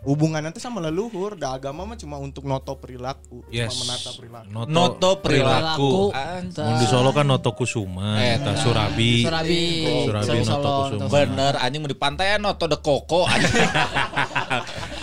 [0.00, 3.76] hubungan nanti sama leluhur, da agama mah cuma untuk noto perilaku, Yes.
[3.76, 4.48] cuma menata perilaku.
[4.48, 5.92] Noto, Noto perilaku.
[6.08, 6.64] Perilaku.
[6.64, 9.28] Mun di Solo kan Noto Kusuma, eta Surabi.
[9.28, 9.64] Surabi.
[10.08, 10.96] Surabi Solo, Noto Solo, Kusuma.
[10.96, 13.52] Noto Bener anjing mau di pantai noto de koko anjing.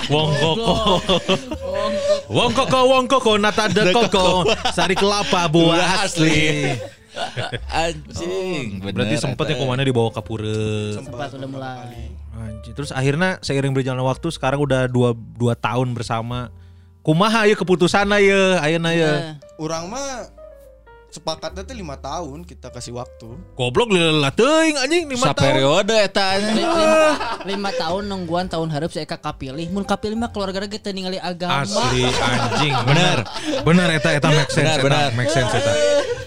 [0.09, 0.73] Wong koko.
[2.27, 4.49] Wong koko, wong koko, nata de koko.
[4.73, 6.73] Sari kelapa buah asli.
[7.85, 8.81] Anjing.
[8.81, 10.95] bener, Berarti sempet ya ke mana dibawa ke pura.
[10.95, 12.13] Sempat udah mulai.
[12.37, 12.73] Anjing.
[12.77, 16.53] Terus akhirnya seiring berjalan waktu sekarang udah dua, dua tahun bersama.
[17.01, 19.39] Kumaha ya keputusan ya, ayeuna ya.
[19.55, 20.36] Urang mah
[21.17, 23.33] sepakatnya tuh lima tahun kita kasih waktu.
[23.57, 25.37] Goblok lelah teuing anjing lima tahun.
[25.41, 26.85] Saperiode eta lima,
[27.43, 31.65] lima tahun nungguan tahun harap saya Eka kapilih mun kapilih mah keluarga kita ningali agama
[31.65, 33.17] Asli anjing, bener.
[33.65, 35.09] Bener eta eta make sense, Bener, eta, bener.
[35.17, 35.71] make sense eta.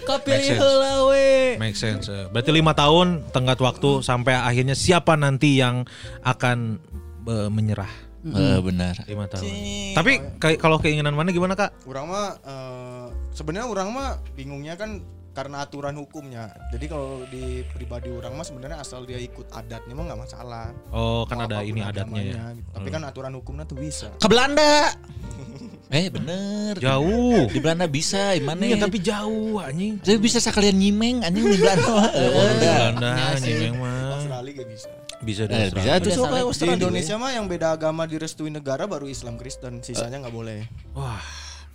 [0.03, 2.09] kapilih heula we Make sense.
[2.33, 5.85] Berarti lima tahun tenggat waktu sampai akhirnya siapa nanti yang
[6.25, 6.81] akan
[7.29, 8.95] eh, menyerah Eh, benar.
[9.09, 9.49] lima tahun.
[9.97, 11.73] Tapi kayak kalau keinginan mana gimana kak?
[11.89, 15.01] Urang mah eh, sebenarnya urang mah bingungnya kan
[15.31, 16.53] karena aturan hukumnya.
[16.69, 20.69] Jadi kalau di pribadi urang mah sebenarnya asal dia ikut adatnya mah nggak masalah.
[20.93, 22.45] Oh kan ada ini adatnya ya.
[22.53, 22.69] gitu.
[22.77, 24.11] Tapi kan aturan hukumnya tuh bisa.
[24.21, 24.91] Ke Belanda.
[25.91, 26.79] Eh bener.
[26.79, 27.51] Jauh.
[27.51, 28.63] Di Belanda bisa, gimana?
[28.63, 29.99] Iya tapi jauh anjing.
[29.99, 31.83] Jadi bisa sekalian nyimeng anjing di Belanda.
[31.85, 32.07] mah.
[32.09, 32.55] Eh, udah.
[32.55, 34.11] Belanda anjing memang.
[34.15, 34.89] Australia gak bisa.
[35.21, 35.91] Bisa di Eh, bisa Australia.
[35.93, 36.39] tuh Udah sok saling.
[36.39, 36.75] Di Australia.
[36.79, 40.63] Indonesia mah yang beda agama direstuin negara baru Islam Kristen, sisanya nggak boleh.
[40.93, 41.19] Wah,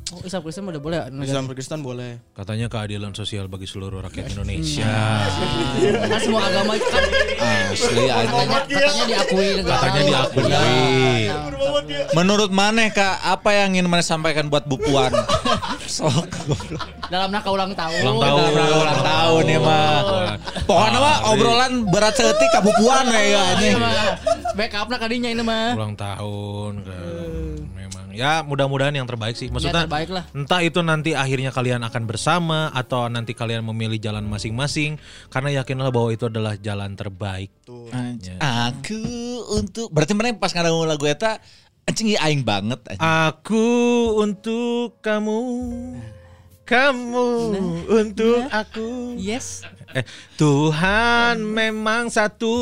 [0.06, 0.98] Oh, Islam Kristen udah boleh.
[1.10, 1.26] negara.
[1.26, 2.22] Islam Kristen boleh.
[2.30, 4.86] katanya keadilan sosial bagi seluruh rakyat Indonesia.
[6.06, 7.02] Kan semua agama kan
[7.74, 9.78] Asli katanya, katanya diakui negara.
[9.82, 10.42] Katanya diakui.
[10.46, 11.50] Nah,
[12.14, 15.10] Menurut maneh Kak, apa yang ingin maneh sampaikan buat Bu Puan?
[15.90, 16.86] Sok goblok.
[17.10, 18.00] dalam rangka ulang tahun.
[18.06, 18.30] Ulang tahun.
[18.30, 19.98] Dalam rangka ulang tahun ya mah.
[20.66, 23.74] Pokoknya mah obrolan berat setik ka Bu Puan we ya anjing.
[23.74, 23.90] Ini
[24.54, 25.74] backup nah kadinya ini mah.
[25.74, 27.45] Ulang tahun kan.
[28.16, 29.52] Ya mudah-mudahan yang terbaik sih.
[29.52, 30.24] Maksudnya Ya, terbaik lah.
[30.32, 34.96] entah itu nanti akhirnya kalian akan bersama atau nanti kalian memilih jalan masing-masing
[35.28, 37.52] karena yakinlah bahwa itu adalah jalan terbaik.
[37.92, 38.40] Anjing.
[38.40, 39.02] Aku
[39.52, 41.38] untuk berarti mana pas ngadangu lagu eta
[41.84, 43.04] anjing ieu aing banget anjing.
[43.04, 43.66] Aku
[44.18, 45.38] untuk kamu.
[46.66, 47.26] Kamu
[47.86, 49.14] untuk aku.
[49.14, 49.62] Yes
[49.92, 52.56] eh, Tuhan memang satu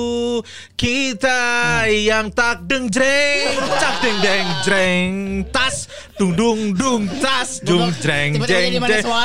[0.75, 1.41] kita
[1.89, 5.11] yang tak deng jreng cak deng deng jreng
[5.49, 8.77] tas dung dung dung tas dung jreng jreng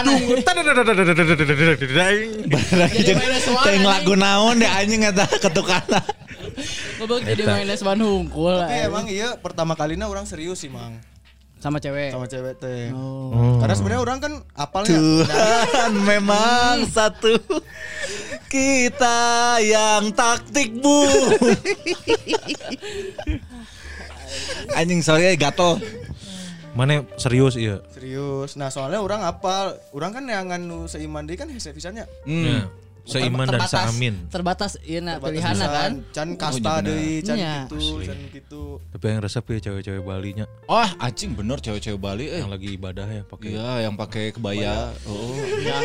[0.06, 0.22] dung
[3.66, 4.72] jeng lagu naon deh
[7.24, 7.44] jadi.
[8.60, 10.72] Tapi emang iya pertama kalinya orang serius sih
[11.60, 12.16] sama cewek.
[12.16, 12.88] Sama cewek teh.
[12.96, 13.60] Oh.
[13.60, 17.36] Karena sebenarnya orang kan apalnya Tuhan memang satu.
[18.48, 21.06] Kita yang taktik bu.
[24.80, 25.84] Anjing sorry gatel.
[26.74, 27.84] Mana serius iya?
[27.92, 28.56] Serius.
[28.56, 32.08] Nah, soalnya orang apal, orang kan yang nganu seiman deui kan hese pisannya.
[32.24, 32.72] Ya,
[33.10, 35.92] seiman dan Terbatas- seamin Terbatas iya nah Terbatas pilihan kan.
[36.10, 37.56] Can kasta deui, can Iya.
[37.66, 38.62] gitu, can gitu.
[38.90, 42.40] tapi yang resep ya cewek-cewek Bali nya oh anjing bener cewek-cewek Bali eh.
[42.40, 44.94] Yang lagi ibadah ya pakai iya yang pakai kebaya.
[45.04, 45.34] oh.
[45.60, 45.78] Ya,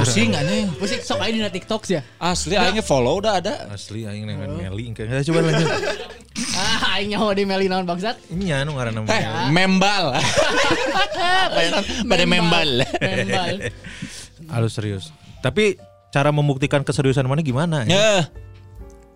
[0.00, 0.66] pusing anjing.
[0.76, 2.02] Musik sok aja di TikTok sih ya.
[2.18, 3.70] asli aingnya follow udah ada.
[3.70, 5.68] Asli aing nengen meli kayak coba lanjut.
[6.54, 8.18] Ah, aing nyawa di Meli naon bangsat.
[8.26, 10.18] ini anu ngaranna eh membal.
[12.10, 12.82] Pada membal.
[12.98, 13.54] Membal.
[14.54, 15.10] halus serius.
[15.38, 15.78] Tapi
[16.14, 17.90] cara membuktikan keseriusan mana gimana ya?
[17.90, 18.14] ya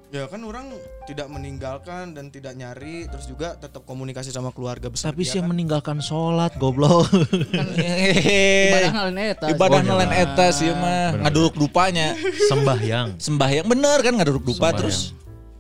[0.09, 0.73] Ya kan orang
[1.05, 5.53] tidak meninggalkan dan tidak nyari terus juga tetap komunikasi sama keluarga besar tapi sih kan.
[5.53, 7.13] meninggalkan sholat goblok
[8.73, 9.53] Ibadah nalen eta.
[9.53, 10.25] ibadah nelayan iya.
[10.25, 12.17] eta sih mah ngaduruk dupanya
[12.49, 15.13] sembahyang sembahyang bener kan ngaduruk dupa terus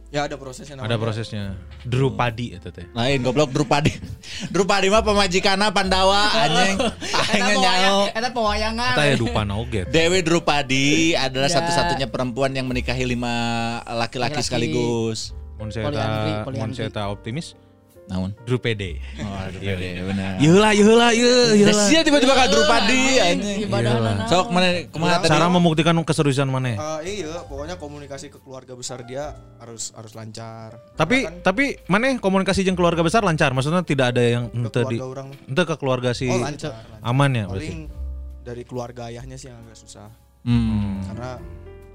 [0.08, 0.96] Ya ada prosesnya ada namanya.
[0.96, 1.44] prosesnya.
[1.84, 2.88] Drupadi itu teh.
[2.96, 3.92] Lain goblok Drupadi.
[4.48, 6.32] Drupadi mah pemajikana Pandawa?
[6.32, 6.80] Anjing.
[7.36, 8.96] Aingnya nyao Eta pewayangan.
[8.96, 11.60] kita ya dupa oge Dewi Drupadi adalah Ya.
[11.60, 13.32] satu-satunya perempuan yang menikahi lima
[13.84, 15.36] laki-laki sekaligus.
[15.58, 17.52] mun saya eta eta optimis
[18.08, 18.32] Namun.
[18.42, 20.40] drupede Oh, Drupadi benar.
[20.40, 23.20] Yeula yeula ye Ya sia tiba-tiba ka Drupadi.
[24.24, 25.28] Sok mana kumaha tadi?
[25.28, 26.72] cara membuktikan keseriusan mana
[27.04, 30.80] Eh, iya, pokoknya komunikasi ke keluarga besar dia harus harus lancar.
[30.94, 34.80] tapi kan tapi mana komunikasi jeung keluarga besar lancar maksudnya tidak ada yang ke ente
[34.86, 37.04] di keluarga orang ente ke keluarga si oh lancar, lancar.
[37.04, 37.82] aman ya berarti Paling
[38.40, 41.02] dari keluarga ayahnya sih yang agak susah Hmm.
[41.04, 41.30] karena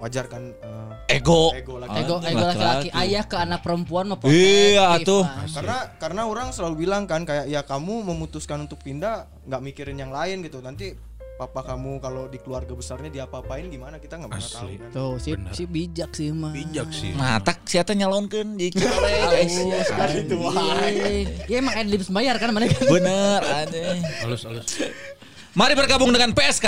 [0.04, 1.56] wajar kan eh, Ego.
[1.56, 1.96] ego lagi.
[1.96, 2.88] Ego, ego laki-laki laki-laki.
[2.92, 5.00] ayah ke anak perempuan mah Iya.
[5.00, 5.56] Mas.
[5.56, 10.12] Karena karena orang selalu bilang kan kayak ya kamu memutuskan untuk pindah nggak mikirin yang
[10.12, 10.60] lain gitu.
[10.60, 10.92] Nanti
[11.34, 14.90] papa kamu kalau di keluarga besarnya diapa-apain gimana kita nggak pernah tahu kan.
[14.92, 15.52] Tuh, si, Bener.
[15.52, 16.52] si bijak sih mah.
[16.52, 19.56] bijak sih Matak siapa nyalonkeun di guys.
[20.14, 20.36] itu
[21.48, 22.86] Ya emang Adlibs bayar kan mana kan.
[22.86, 24.00] Bener anjing.
[24.20, 24.68] halus halus
[25.54, 26.66] Mari bergabung dengan PSK.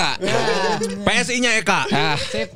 [1.02, 2.54] PSI nya Eka Ah, Sip.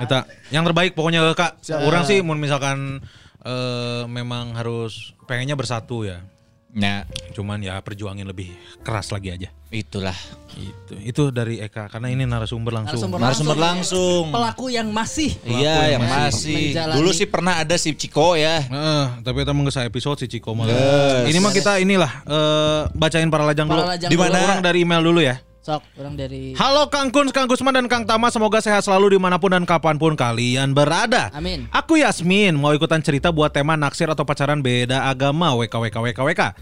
[0.00, 1.60] Eta yang terbaik pokoknya Kak.
[1.84, 3.04] Orang sih mun misalkan
[3.40, 6.24] eh, memang harus pengennya bersatu ya.
[6.70, 7.02] nah
[7.34, 9.50] Cuman ya perjuangin lebih keras lagi aja.
[9.70, 10.14] itulah.
[10.54, 12.94] Itu itu dari Eka karena ini narasumber langsung.
[13.10, 14.24] Narasumber Narasumber langsung.
[14.30, 16.94] Pelaku yang masih Iya, yang masih masih.
[16.94, 18.62] Dulu sih pernah ada si Ciko ya.
[18.62, 20.70] Eh, tapi kita mengesah episode si Ciko malah.
[20.70, 21.34] Yes.
[21.34, 23.82] Ini mah kita inilah eh, bacain para lajang dulu.
[23.82, 24.30] Para lajang Di mana?
[24.32, 24.46] dulu.
[24.46, 25.42] Orang dari email dulu ya.
[25.60, 29.18] Sok, orang dari Halo Kang Kun, Kang Gusman dan Kang Tama Semoga sehat selalu di
[29.20, 31.68] mana pun dan kapan pun kalian berada Amin.
[31.68, 36.56] Aku Yasmin Mau ikutan cerita buat tema naksir atau pacaran beda agama WKWKWKWK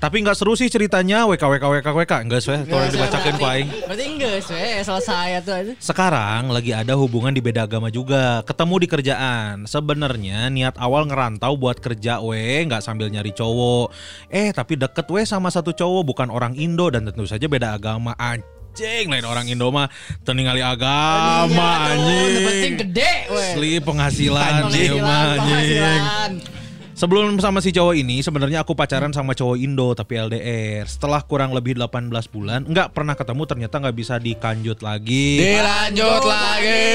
[0.00, 3.68] Tapi nggak seru sih ceritanya WKWKWKWK Enggak sesuai Tolong dibacakan ku aing.
[3.84, 5.72] Berarti enggak sih, selesai tuh aja.
[5.76, 8.40] Sekarang lagi ada hubungan di beda agama juga.
[8.48, 9.68] Ketemu di kerjaan.
[9.68, 12.64] Sebenarnya niat awal ngerantau buat kerja we.
[12.64, 13.92] Nggak sambil nyari cowok.
[14.32, 16.02] Eh tapi deket we sama satu cowok.
[16.08, 18.16] Bukan orang Indo dan tentu saja beda agama.
[18.16, 19.92] Anjing lain orang Indo mah
[20.24, 22.40] Teningali agama anjing.
[22.48, 23.52] penting gede, weh.
[23.52, 26.59] Asli penghasilan Penghasilan, penghasilan.
[27.00, 30.84] Sebelum sama si cowok ini sebenarnya aku pacaran sama cowok Indo tapi LDR.
[30.84, 35.40] Setelah kurang lebih 18 bulan nggak pernah ketemu ternyata nggak bisa dikanjut lagi.
[35.40, 36.92] Dilanjut lagi.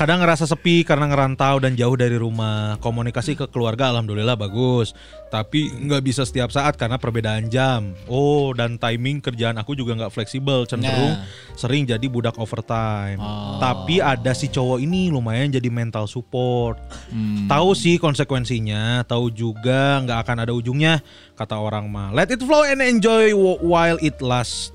[0.00, 2.80] Kadang ngerasa sepi karena ngerantau dan jauh dari rumah.
[2.80, 4.96] Komunikasi ke keluarga alhamdulillah bagus.
[5.28, 7.92] Tapi nggak bisa setiap saat karena perbedaan jam.
[8.08, 10.64] Oh dan timing kerjaan aku juga nggak fleksibel.
[10.64, 11.28] Cenderung Nah.
[11.52, 13.20] sering jadi budak overtime.
[13.20, 13.60] Oh.
[13.60, 16.80] Tapi ada si cowok ini lumayan jadi mental support.
[17.12, 17.44] Hmm.
[17.44, 21.04] Tahu sih konsekuensinya, tahu juga nggak akan ada ujungnya.
[21.36, 24.72] Kata orang mah, let it flow and enjoy wh- while it lasts.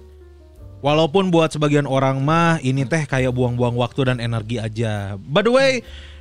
[0.86, 5.18] Walaupun buat sebagian orang mah ini teh kayak buang-buang waktu dan energi aja.
[5.18, 5.72] By the way,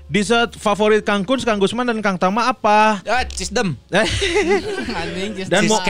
[0.09, 3.05] dessert favorit Kang Kun, Kang Gusman dan Kang Tama apa?
[3.05, 3.77] Ah, cisdem.
[3.93, 4.09] Eh,
[5.53, 5.81] dan mau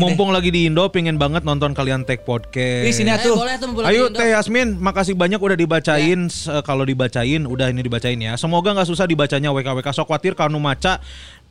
[0.00, 2.88] mumpung lagi di Indo, pengen banget nonton kalian take podcast.
[2.88, 3.36] Ih, sini Eh, atuh.
[3.36, 4.16] tuh Ayo di.
[4.16, 6.28] Teh Yasmin, makasih banyak udah dibacain.
[6.28, 8.36] Eh, Kalau dibacain, udah ini dibacain ya.
[8.40, 9.92] Semoga nggak susah dibacanya WKWK.
[9.92, 11.04] Sok khawatir kalau maca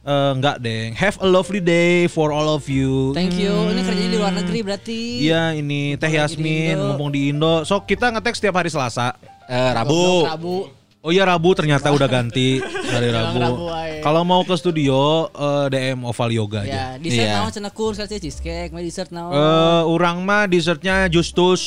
[0.06, 0.92] eh, nggak deng.
[0.98, 3.14] Have a lovely day for all of you.
[3.14, 3.52] Thank you.
[3.52, 5.00] Ini kerjanya di luar negeri berarti.
[5.22, 6.86] Iya ini Teh di Yasmin Indo.
[6.94, 7.62] mumpung di Indo.
[7.64, 9.14] Sok kita ngetek setiap hari Selasa.
[9.46, 10.26] Eh, Rabu.
[10.26, 10.81] Rabu.
[11.02, 12.62] Oh iya Rabu ternyata udah ganti
[12.94, 13.42] dari Rabu.
[13.42, 14.06] Rabu aja.
[14.06, 16.70] Kalau mau ke studio eh, DM Oval Yoga aja.
[16.70, 17.34] Ya, dessert Iya.
[17.36, 19.34] naon cenah kur saya cheesecake, mah dessert naon.
[19.34, 21.62] Eh, urang mah dessertnya Justus.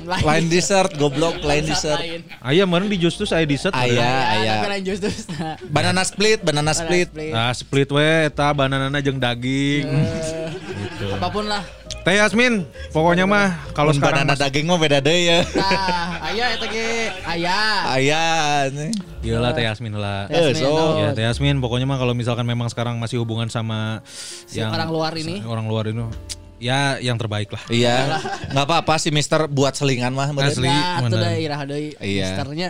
[0.00, 2.00] Lain dessert, goblok, lain dessert.
[2.00, 2.24] Lain.
[2.40, 3.76] Ayah meren di Justus saya dessert.
[3.76, 4.54] Aya, Ya, aya.
[4.70, 4.88] lain.
[5.36, 5.60] Nah.
[5.68, 7.12] Banana split, banana split.
[7.12, 9.84] Nah, split we eta bananana jeung daging.
[9.84, 11.06] Gitu.
[11.12, 11.60] Apa pun lah.
[12.08, 15.38] Teh Yasmin, pokoknya mah kalau sekarang banana mas- daging mah beda deh ya.
[15.52, 17.12] Nah, aya eta ge.
[17.20, 17.60] Aya.
[17.84, 18.24] Aya.
[18.72, 18.96] nih.
[19.20, 20.24] Iyalah Teh Yasmin lah.
[20.32, 20.72] Eh, Yasmin, so.
[20.72, 21.04] naon.
[21.04, 24.00] Ya Teh Yasmin pokoknya mah kalau misalkan memang sekarang masih hubungan sama
[24.48, 25.44] Si orang luar ini.
[25.44, 26.08] orang luar ini
[26.56, 27.60] ya yang terbaik lah.
[27.68, 28.24] Iya,
[28.56, 30.32] nggak apa-apa sih Mister buat selingan mah.
[30.32, 30.64] Asli.
[30.64, 31.92] Nah, itu deui irah deui.
[32.00, 32.40] Iya.
[32.40, 32.68] Misternya.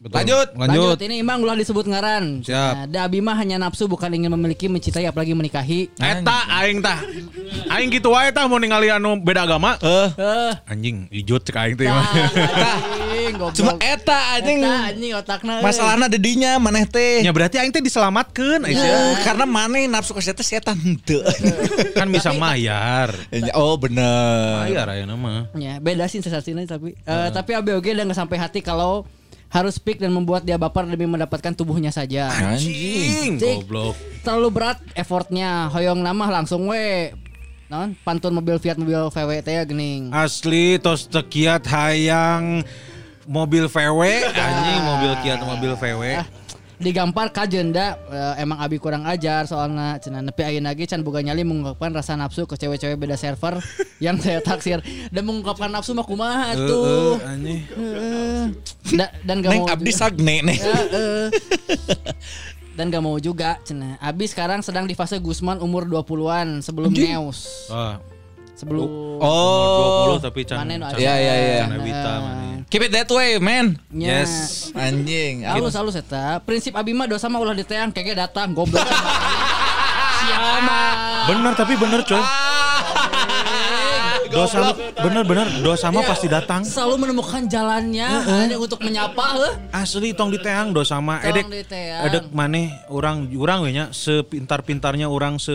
[0.00, 0.16] Betul.
[0.16, 0.48] Lanjut.
[0.56, 0.96] Lanjut.
[0.96, 2.40] Ini Imang ulah disebut ngaran.
[2.40, 2.72] Siap.
[2.72, 5.92] Nah, da abi mah hanya nafsu bukan ingin memiliki, mencintai apalagi menikahi.
[5.92, 7.04] Eta aing tah.
[7.68, 9.76] Aing gitu wae tah mau ningali anu beda agama.
[9.76, 11.84] Eh, Eh, Anjing, ijut cek aing teh.
[11.84, 13.52] goblok.
[13.52, 14.64] cuma eta anjing.
[14.64, 15.52] Eta anjing otakna.
[15.60, 15.64] euy.
[15.68, 17.20] Masalahnya dedinya maneh teh.
[17.20, 19.20] Ya berarti aing teh diselamatkeun Eh, Aisyah.
[19.20, 21.20] karena maneh nafsu ke setan setan henteu.
[21.98, 23.12] Kan bisa mayar.
[23.52, 24.64] Oh bener.
[24.64, 25.52] Mayar ayeuna mah.
[25.52, 29.04] Ya, beda sih sensasinya tapi eh, tapi ABOG udah nggak sampai hati kalau
[29.50, 32.30] harus speak dan membuat dia baper demi mendapatkan tubuhnya saja.
[32.30, 33.36] Anjing.
[33.36, 33.66] Cik.
[33.66, 33.98] Goblok.
[34.22, 35.66] Terlalu berat effortnya.
[35.74, 37.10] Hoyong nama langsung we.
[37.70, 40.10] Non, pantun mobil Fiat mobil VW teh ya gening.
[40.10, 42.66] Asli tos tekiat hayang
[43.30, 44.00] mobil VW
[44.34, 46.02] anjing mobil Kiat mobil VW.
[46.18, 46.26] Ah,
[46.80, 51.20] digampar ka jenda eh, emang abi kurang ajar soalnya cenah nepi ayeuna ge can boga
[51.20, 53.60] nyali mengungkapkan rasa nafsu ke cewek-cewek beda server
[54.04, 54.80] yang saya taksir
[55.12, 57.20] dan mengungkapkan nafsu mah kumaha tuh.
[57.20, 57.60] Heeh, anjing.
[57.68, 58.44] Heeh.
[58.96, 60.56] Da- dan gak Neng mau abdi sagne nih.
[60.56, 61.24] Heeh.
[62.80, 64.00] dan gak mau juga cenah.
[64.00, 67.68] Abi sekarang sedang di fase Gusman umur 20-an sebelum neus.
[67.68, 68.00] Ah,
[68.60, 68.88] Sebelum
[69.24, 70.20] Oh.
[70.20, 70.60] 20 tapi can.
[70.60, 71.00] Manen can-.
[71.00, 71.64] Iya, iya, iya.
[71.64, 72.44] can Evita mana.
[72.68, 73.80] Keep it that way, man.
[73.90, 74.20] nya.
[74.20, 74.68] Yes.
[74.76, 75.48] Anjing.
[75.48, 76.38] Halus halus eta.
[76.44, 78.84] Prinsip abi mah dosa mah ulah diteang kege datang goblok.
[80.20, 80.80] Siapa?
[81.32, 82.20] Bener tapi bener coy.
[84.30, 86.62] Dosa lu bener bener dosa mah pasti datang.
[86.62, 89.52] Selalu menemukan jalannya hanya untuk menyapa heuh.
[89.74, 91.50] Asli tong diteang dosa mah edek
[92.06, 95.52] edek maneh orang orang we nya sepintar-pintarnya orang se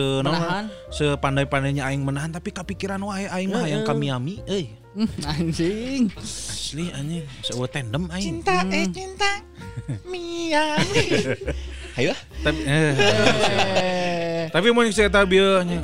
[0.92, 4.68] sepandai-pandainya aing menahan tapi kepikiran wae aing mah yang kami ami euy.
[4.96, 6.08] Hmm, Anjing.
[6.16, 8.40] Asli anjing seueuh tandem aing.
[8.40, 9.30] Cinta eh cinta.
[10.10, 10.80] Mia.
[11.96, 12.12] Ayo.
[12.44, 12.92] Tapi eh,
[14.46, 15.32] Eh, Tapi mun saya tahu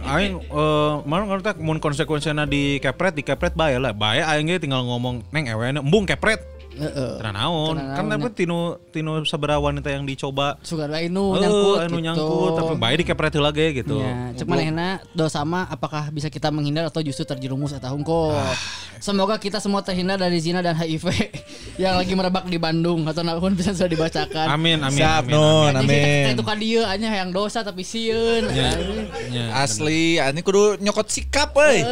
[0.05, 3.97] aing eh mana ngerti mun konsekuensinya di kepret di kepret bae lah.
[3.97, 6.52] Bae aing tinggal ngomong neng ewe embung kepret.
[6.73, 7.13] Heeh.
[7.21, 7.77] Naon.
[7.77, 8.59] Kan naon, tapi tinu
[8.89, 12.05] tinu sabaraha wanita yang dicoba Suka wae nu Eh, nyangkut anu gitu.
[12.05, 14.01] nyangkut tapi bae di kepret heula ge gitu.
[14.01, 18.33] Ya, cek manehna dosa mah apakah bisa kita menghindar atau justru terjerumus eta hungkul.
[18.33, 18.57] Ah.
[19.03, 21.11] Semoga kita semua terhindar dari zina dan HIV
[21.83, 24.47] yang lagi merebak di Bandung atau namun bisa sudah dibacakan.
[24.47, 25.35] Amin amin Siap, amin.
[25.35, 25.73] Nun.
[25.75, 26.33] Anjing, amin.
[26.39, 28.47] Itu kan dia hanya yang dosa tapi sieun.
[28.49, 29.07] Ya, Anjing.
[29.35, 31.83] ya, Asli, ini kudu nyokot sikap, euy.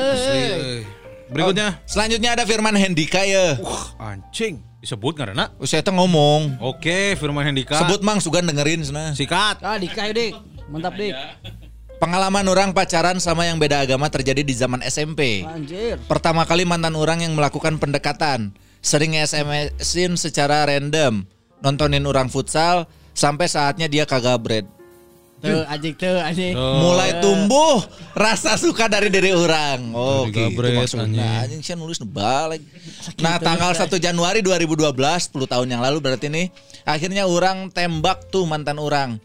[1.31, 1.79] Berikutnya.
[1.87, 3.59] Selanjutnya ada Firman Hendika ya.
[3.99, 6.57] Anjing disebut karena Oh, saya tuh ngomong.
[6.65, 7.77] Oke, Firman Hendika.
[7.85, 9.13] Sebut Mang Sugan dengerin sana.
[9.13, 9.61] sikat.
[9.61, 10.33] Ah, Dika yuk, Dik.
[10.73, 11.15] Mantap, Dik.
[12.01, 15.45] Pengalaman orang pacaran sama yang beda agama terjadi di zaman SMP.
[15.45, 16.01] Anjir.
[16.09, 21.29] Pertama kali mantan orang yang melakukan pendekatan, sering SMS-in secara random,
[21.61, 24.65] nontonin orang futsal, sampai saatnya dia kagak bread.
[25.41, 26.53] Tuh, anjing tuh, anjing.
[26.53, 27.81] Mulai tumbuh
[28.13, 29.89] rasa suka dari diri orang.
[29.97, 31.49] Oh, Dari gitu maksudnya.
[31.49, 31.65] anjing.
[31.65, 32.61] Saya nulis balik.
[33.25, 34.93] Nah, tanggal 1 Januari 2012,
[35.33, 36.53] 10 tahun yang lalu berarti nih,
[36.85, 39.17] akhirnya orang tembak tuh mantan orang.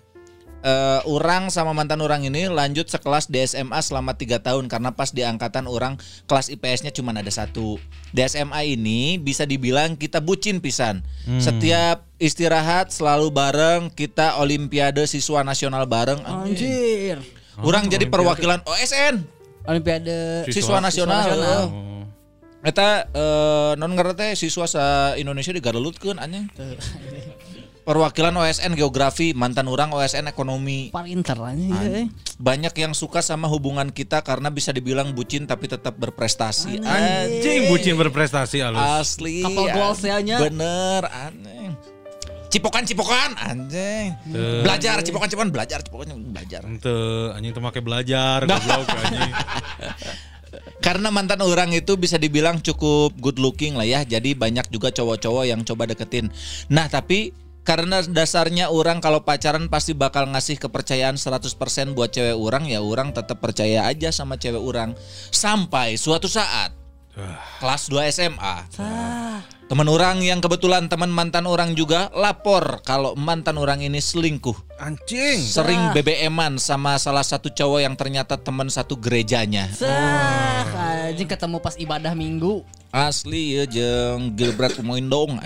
[0.66, 5.14] Eh, orang sama mantan orang ini lanjut sekelas di SMA selama tiga tahun karena pas
[5.14, 7.78] di angkatan orang kelas IPS-nya cuma ada satu.
[8.10, 11.06] Di SMA ini bisa dibilang kita bucin pisan.
[11.38, 16.26] Setiap istirahat selalu bareng, kita olimpiade siswa nasional bareng.
[16.26, 17.22] Anjir.
[17.62, 19.24] Orang jadi perwakilan OSN,
[19.66, 21.24] Olimpiade siswa, nasional.
[21.24, 21.64] Siswa nasional.
[21.64, 21.94] eh.
[22.66, 26.50] Eta eh, non ngerti siswa sa Indonesia digarelutkeun anjing.
[27.86, 30.90] Perwakilan OSN geografi, mantan orang OSN ekonomi.
[30.90, 32.10] Pinter aja.
[32.42, 36.82] Banyak yang suka sama hubungan kita karena bisa dibilang bucin tapi tetap berprestasi.
[36.82, 38.82] Anjing bucin berprestasi halus.
[38.82, 39.46] Asli.
[39.46, 40.18] Couple goals ya.
[40.18, 41.78] Bener, anjing.
[42.50, 44.18] Cipokan-cipokan anjing.
[44.66, 46.66] Belajar cipokan-cipokan belajar cipokan belajar.
[46.66, 46.90] Ente
[47.38, 49.34] anjing teu make belajar goblok anjing.
[50.86, 54.02] Karena mantan orang itu bisa dibilang cukup good looking lah ya.
[54.02, 56.34] Jadi banyak juga cowok-cowok yang coba deketin.
[56.70, 62.70] Nah, tapi karena dasarnya orang kalau pacaran pasti bakal ngasih kepercayaan 100% buat cewek orang
[62.70, 64.94] ya orang tetap percaya aja sama cewek orang.
[65.34, 66.85] Sampai suatu saat
[67.64, 68.56] kelas 2 SMA
[69.66, 75.42] teman orang yang kebetulan teman mantan orang juga lapor kalau mantan orang ini selingkuh Anjing.
[75.42, 80.46] sering BBM-an sama salah satu cowok yang ternyata teman satu gerejanya Sah,
[81.06, 82.66] anjing ketemu pas ibadah minggu.
[82.90, 85.36] Asli ya jeng Gilbert Umoin dong.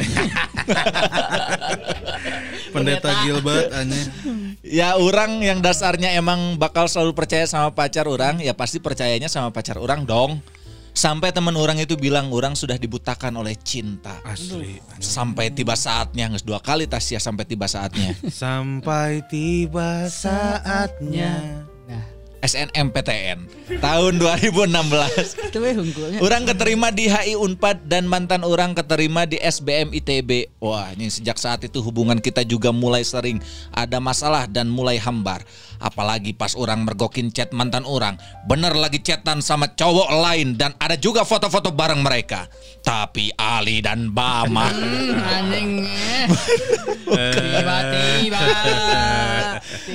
[2.73, 4.07] Pendeta Gilbert anjing.
[4.61, 9.49] ya orang yang dasarnya emang bakal selalu percaya sama pacar orang, ya pasti percayanya sama
[9.49, 10.39] pacar orang dong.
[10.99, 14.19] Sampai teman orang itu bilang orang sudah dibutakan oleh cinta.
[14.27, 14.83] Asli.
[14.99, 18.11] Sampai tiba saatnya, nges dua kali Tasya sampai tiba saatnya.
[18.27, 21.63] Sampai tiba saatnya.
[21.87, 22.03] Nah,
[22.43, 23.47] SNMPTN
[23.79, 25.47] tahun 2016.
[25.47, 26.19] itu we hungkulnya.
[26.19, 30.51] Orang keterima di HI Unpad dan mantan orang keterima di SBM ITB.
[30.59, 33.39] Wah, ini sejak saat itu hubungan kita juga mulai sering
[33.71, 35.47] ada masalah dan mulai hambar.
[35.79, 40.99] Apalagi pas orang mergokin chat mantan orang, bener lagi chatan sama cowok lain dan ada
[40.99, 42.51] juga foto-foto bareng mereka.
[42.79, 45.69] Tapi Ali dan Bama Hmm, anjing.
[45.83, 46.25] eh.
[47.09, 48.39] Tiba-tiba.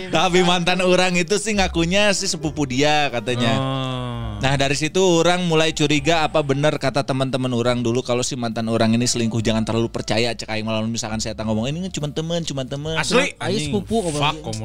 [0.08, 3.52] Tapi mantan orang itu sih ngakunya sih sepupu dia katanya.
[3.56, 3.83] Oh.
[4.44, 8.68] Nah dari situ orang mulai curiga apa benar kata teman-teman orang dulu kalau si mantan
[8.68, 9.40] orang ini selingkuh.
[9.40, 13.00] Jangan terlalu percaya cek aing malah misalkan saya ngomong ini cuma teman cuma teman.
[13.00, 13.32] Asli.
[13.40, 14.04] Ayo sepupu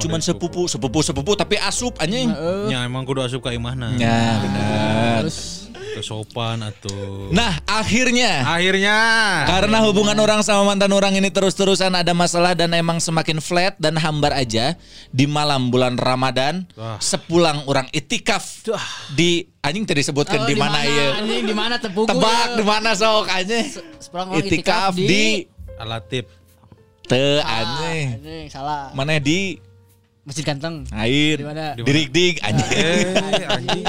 [0.03, 2.27] cuma sepupu sepupu sepupu tapi asup anjing.
[2.67, 3.95] Ya emang kudu asup ka imahna.
[3.95, 5.23] ya benar
[5.99, 7.27] Kesopan atuh.
[7.29, 8.97] nah akhirnya Akhirnya
[9.45, 13.95] karena hubungan orang sama mantan orang ini terus-terusan ada masalah dan emang semakin flat dan
[13.95, 16.95] hambar aja di malam bulan Ramadan Wah.
[16.97, 18.63] sepulang orang itikaf
[19.11, 22.07] di anjing tadi sebutkan Oh, di mana ya Anjing di mana tepuku?
[22.07, 23.65] tebak di mana sok anjing
[23.97, 25.43] Sepulang orang itikaf di
[25.75, 26.25] Alatip.
[27.03, 28.91] te Ah, anjing anjing salah.
[28.91, 29.59] mana di
[30.29, 30.85] Masjid Ganteng.
[30.93, 31.41] air
[31.73, 33.81] Di rig anjing Eh, anjing.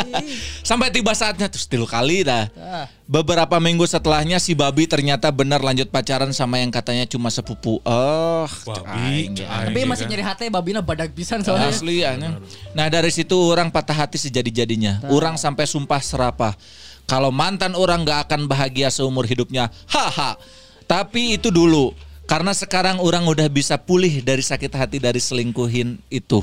[0.63, 2.89] sampai tiba saatnya terus tilu kali dah Ah.
[3.05, 8.49] beberapa minggu setelahnya si babi ternyata benar lanjut pacaran sama yang katanya cuma sepupu oh
[8.65, 9.37] Babi.
[9.37, 10.11] Tapi masih kan.
[10.11, 11.69] nyari hati babina badak pisan soalnya.
[11.69, 12.33] asli anjing.
[12.73, 16.57] nah dari situ orang patah hati sejadi-jadinya orang sampai sumpah serapah
[17.05, 20.41] kalau mantan orang gak akan bahagia seumur hidupnya haha
[20.87, 21.93] tapi itu dulu
[22.31, 26.39] karena sekarang orang udah bisa pulih dari sakit hati dari selingkuhin itu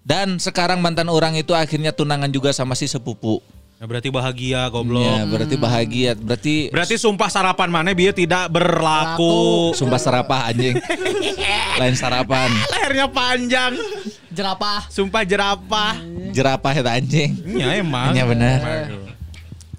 [0.00, 3.44] dan sekarang mantan orang itu akhirnya tunangan juga sama si sepupu
[3.76, 5.04] Ya, berarti bahagia goblok.
[5.04, 6.16] Ya, berarti bahagia.
[6.16, 9.76] Berarti Berarti sumpah sarapan mana biar tidak berlaku.
[9.76, 10.80] sumpah serapah anjing.
[11.84, 12.48] Lain sarapan.
[12.72, 13.76] Lehernya panjang.
[14.32, 14.88] Jerapah.
[14.88, 15.92] Sumpah jerapah.
[16.32, 17.36] Jerapah eta anjing.
[17.52, 18.16] Ya emang.
[18.16, 18.58] Iya, benar.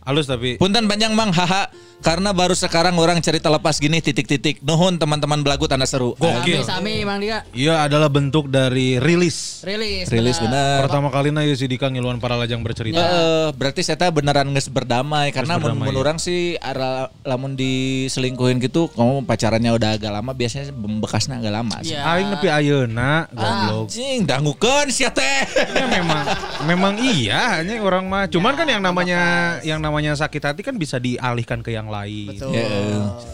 [0.05, 0.61] Halus tapi.
[0.61, 1.65] Punten panjang Mang haha
[2.01, 4.61] karena baru sekarang orang cerita lepas gini titik-titik.
[4.61, 6.13] Nuhun teman-teman belagu tanda seru.
[6.21, 6.61] Gokil.
[6.61, 7.43] Sami, Sami Mang dia.
[7.51, 9.65] Iya adalah bentuk dari rilis.
[9.65, 10.07] Rilis.
[10.07, 10.85] Rilis bener.
[10.85, 13.01] Pertama kali na ya si Dika ngiluan para lajang bercerita.
[13.01, 15.97] Eh, berarti saya beneran nges berdamai karena mun ya.
[15.97, 20.71] orang sih ara, lamun diselingkuhin gitu kamu pacarannya udah agak lama biasanya
[21.01, 21.97] bekasnya agak lama sih.
[21.97, 22.01] Iya.
[22.05, 23.85] Aing nepi ayeuna goblok.
[23.89, 25.43] Anjing, dangukeun sia teh.
[25.73, 26.25] Ya memang
[26.69, 28.29] memang iya hanya orang mah.
[28.29, 29.19] Cuman kan yang namanya
[29.65, 32.27] yang namanya sakit hati kan bisa dialihkan ke yang lain.
[32.31, 32.51] Betul.
[32.53, 32.67] Ya,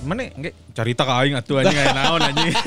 [0.01, 2.53] Mana nge cerita ke aing atuh anjing aya naon anjing.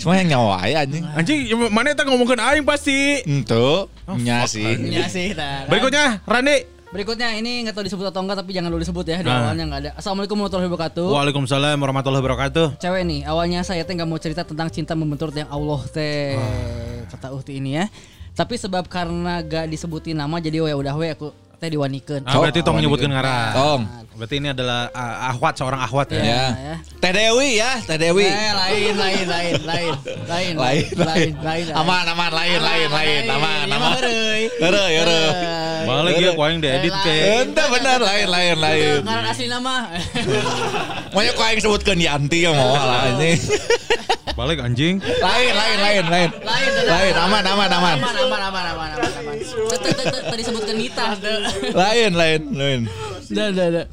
[0.00, 1.04] Cuma yang nyawa aya anjing.
[1.04, 3.20] Anjing ya, mana eta ngomongkeun aing pasti.
[3.20, 4.64] Itu nya sih.
[4.64, 5.36] Iya sih.
[5.36, 5.68] nah.
[5.68, 6.80] Berikutnya Randi.
[6.90, 9.46] Berikutnya ini nggak tahu disebut atau enggak tapi jangan dulu disebut ya di Ah.
[9.46, 9.90] awalnya nggak ada.
[9.94, 11.06] Assalamualaikum warahmatullahi wabarakatuh.
[11.06, 12.66] Waalaikumsalam warahmatullahi wabarakatuh.
[12.82, 16.34] Cewek nih, awalnya saya teh nggak mau cerita tentang cinta membentur yang Allah teh
[17.06, 17.86] kata Uhti ini ya.
[18.34, 21.28] Tapi sebab karena gak disebutin nama jadi oh ya udah we aku
[21.60, 22.24] teh diwanikeun.
[22.24, 23.52] Ah, berarti tong nyebutkeun ngaran.
[23.52, 23.82] Tong.
[24.16, 26.20] Berarti ini adalah ah, ahwat seorang ahwat ya.
[26.24, 26.44] Ya.
[26.56, 26.74] ya.
[27.00, 28.24] Teh Dewi ya, Teh Dewi.
[28.24, 29.92] Eh, lain, lain, lain, lain,
[30.24, 31.66] lain, Lain, lain, lain.
[31.76, 33.92] Aman, aman, lain, lain, lain, aman, mah aman.
[34.00, 34.42] heureuy.
[34.56, 35.32] Heureuy, heureuy.
[35.80, 37.12] Balik ya ku aing diedit ke.
[37.44, 38.96] Ente bener lain, lain, lain.
[39.04, 39.88] Ngaran asli nama.
[41.12, 43.36] Makanya kau yang sebutkan Yanti yang mau lah ini.
[44.40, 44.96] Balik anjing.
[45.04, 46.28] lain, lain, lain, lain.
[46.40, 47.96] Lain, Lain, aman, aman, aman.
[48.00, 49.36] Aman, aman, aman, aman,
[50.32, 51.12] Tadi sebutkan Nita.
[51.76, 52.80] Lain, lain, lain.
[53.28, 53.86] Dah, dah, dah.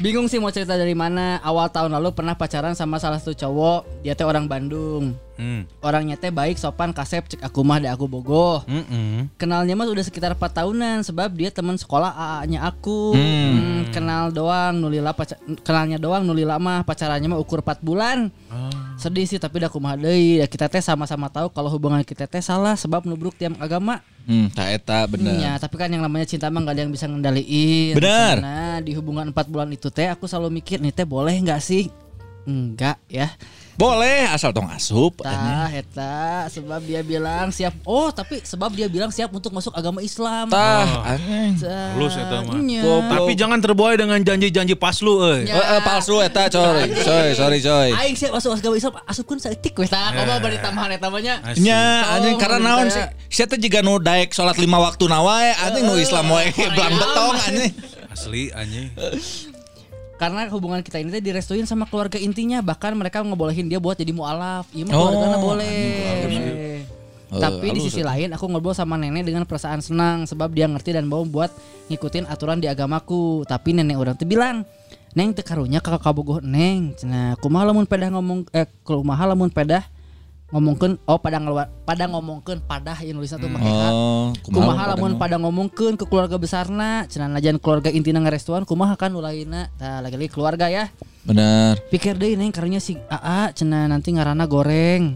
[0.00, 1.36] Bingung sih mau cerita dari mana.
[1.44, 4.00] Awal tahun lalu pernah pacaran sama salah satu cowok.
[4.00, 5.12] Dia teh orang Bandung.
[5.40, 5.64] Hmm.
[5.80, 8.60] Orangnya teh baik, sopan, kasep, cek aku mah, deh aku bogoh.
[8.68, 9.32] Mm-mm.
[9.40, 13.16] Kenalnya mah udah sekitar 4 tahunan sebab dia teman sekolah AA-nya aku.
[13.16, 18.28] Hmm, kenal doang, nulila pacar kenalnya doang, nulila mah pacarannya mah ukur 4 bulan.
[19.00, 20.44] Sedih sih tapi dah kumaha deui.
[20.44, 24.04] Ya kita teh sama-sama tahu kalau hubungan kita teh salah sebab nubruk tiap agama.
[24.28, 25.40] Hmm, tak eta bener.
[25.40, 27.96] Ya, tapi kan yang namanya cinta mah gak ada yang bisa ngendaliin.
[27.96, 28.36] Bener.
[28.44, 31.88] Nah, di hubungan 4 bulan itu teh aku selalu mikir nih teh boleh nggak sih?
[32.44, 33.32] Enggak ya.
[33.80, 35.24] Boleh asal tong asup.
[35.24, 37.72] Tah eta sebab dia bilang siap.
[37.88, 40.52] Oh, tapi sebab dia bilang siap untuk masuk agama Islam.
[40.52, 41.56] Tah, anjing.
[41.56, 42.60] Tah, Halus eta mah.
[42.60, 42.84] nya.
[42.84, 45.48] Tapi jangan terbuai dengan janji-janji paslu euy.
[45.48, 46.92] Eh, eh, palsu eta coy.
[46.92, 47.88] Coy, sorry coy.
[47.96, 50.12] Aing siap masuk agama Islam asupkeun saeutik we tah.
[50.12, 51.40] Komo bari tambahan eta mah nya.
[51.40, 53.00] Anjing Oh, karena naon sih?
[53.32, 57.00] Saya teh jiga nu daek salat lima waktu na wae anjing nu Islam wae belang
[57.00, 57.72] betong anjing.
[58.12, 58.92] Asli anjing.
[60.20, 64.12] Karena hubungan kita ini teh direstuin sama keluarga intinya, bahkan mereka ngebolehin dia buat jadi
[64.12, 64.68] mualaf.
[64.76, 65.80] Iya mah Oh, keluargana boleh.
[67.32, 70.92] Oh, Tapi di sisi lain aku ngobrol sama nenek dengan perasaan senang sebab dia ngerti
[70.92, 71.48] dan mau buat
[71.88, 73.48] ngikutin aturan di agamaku.
[73.48, 74.68] Tapi nenek orang tuh bilang,
[75.16, 79.88] "Neng teu karunya kakak kabogoh Neng." Cenah kumaha lamun pedah ngomong eh kumaha lamun pedah
[80.50, 83.62] ngomongkeun oh pada ngeluar pada ngomongkeun padah yang nulisna tuh make.
[83.62, 89.14] Oh, kumaha lamun pada ngomongkeun ke keluarga besarna cenah najan keluarga intina ngarestuan kumaha kan
[89.14, 90.90] ulaina tah lagi-lagi keluarga ya.
[91.20, 91.78] Bener.
[91.92, 95.14] pikir deh neng karunya si AA cenah nanti ngarana goreng.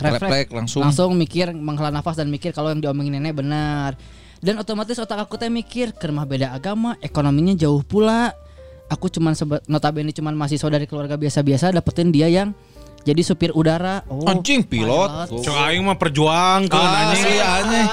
[0.00, 0.52] Refleks.
[0.52, 0.80] Langsung.
[0.80, 3.96] langsung mikir menghela nafas dan mikir kalau yang diomongin nenek benar.
[4.40, 8.32] Dan otomatis otak aku teh mikir ke rumah beda agama ekonominya jauh pula.
[8.88, 9.36] Aku cuman
[9.70, 12.56] notabene cuman mahasiswa dari keluarga biasa-biasa dapetin dia yang
[13.00, 15.32] jadi supir udara oh Anjing pilot.
[15.32, 17.24] Cok aing mah perjuang ke anjing.
[17.24, 17.86] Asli anjing.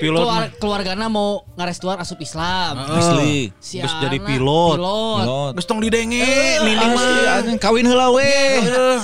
[0.00, 3.52] Pilot keluar, keluargana mau ngarestuan asup Islam Asli.
[3.60, 4.80] Si Terus jadi pilot.
[4.80, 5.18] pilot.
[5.20, 5.52] Pilot.
[5.60, 6.24] Geus tong didenge
[6.64, 7.58] nini Asli mah.
[7.60, 8.32] kawin heula we.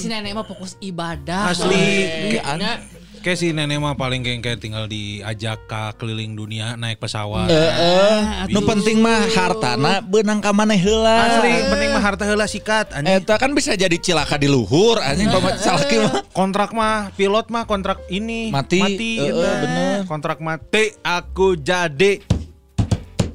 [0.00, 2.40] si nenek mah fokus ibadah Asli.
[3.26, 3.34] We.
[3.34, 7.02] Kayak Nya, Kayak si nenek mah paling kayak kayak tinggal diajak ke keliling dunia naik
[7.02, 7.50] pesawat.
[7.50, 8.46] Heeh.
[8.54, 11.26] Nu penting mah hartana beunang ka maneh heula.
[11.26, 13.18] Asli penting mah harta heula sikat anjing.
[13.18, 15.26] Eta kan bisa jadi cilaka di luhur anjing
[15.66, 16.22] salaki mah.
[16.30, 18.78] Kontrak mah pilot mah kontrak ini Mati.
[18.78, 19.42] mati Eh, eta.
[19.42, 19.98] eh, bener.
[20.06, 22.22] Kontrak mati aku jadi.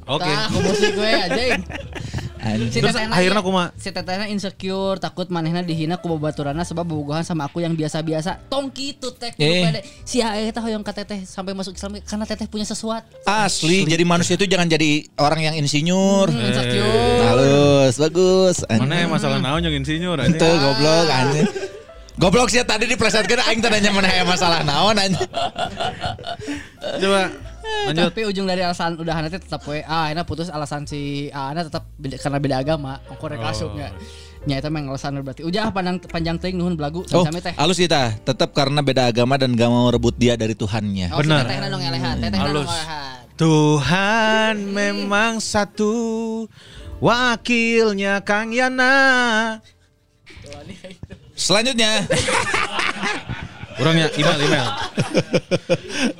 [0.08, 0.34] Oke.
[0.56, 1.62] musik we anjing Anjing.
[2.42, 3.70] Si Terus akhirnya ieu- kumaha?
[3.78, 8.50] Si tetehna insecure, takut manehna dihina ku babaturana sebab bobogohan sama aku yang biasa-biasa.
[8.50, 9.70] Tong kitu teh Eh.
[10.02, 13.06] Si ae teh hoyong ka teteh sampai masuk Islam karena teteh punya sesuatu.
[13.24, 16.34] Asli, jadi manusia itu jangan jadi orang yang insinyur.
[16.34, 17.22] Hmm, insecure.
[17.30, 18.56] Halus, bagus.
[18.66, 21.50] Mana yang masalah naon yang insinyur Itu goblok anjing.
[22.22, 25.26] Goblok sih tadi diplesetkeun aing teh nanya mana aya masalah naon anjing.
[27.02, 27.34] Coba
[27.90, 28.14] lanjut.
[28.14, 31.66] Tapi ujung dari alasan udah nanti tetap we ah enak putus alasan si ah Ana
[31.66, 33.02] tetap beda, karena beda agama.
[33.10, 33.50] Engko rek Oh.
[33.50, 33.90] asupnya.
[34.46, 35.42] Nya eta mah alasan berarti.
[35.42, 37.58] Ujah panjang panjang teuing nuhun belagu Oh, teh.
[37.58, 38.14] halus kita.
[38.22, 41.10] Tetap karena beda agama dan gak mau rebut dia dari Tuhannya.
[41.10, 41.46] Oh, si Benar.
[41.46, 42.70] tetehna dong elehan, tetehna dong.
[43.34, 45.94] Tuhan memang satu
[47.02, 49.58] wakilnya Kang Yana.
[51.42, 52.06] Selanjutnya,
[53.82, 54.68] Orangnya email email.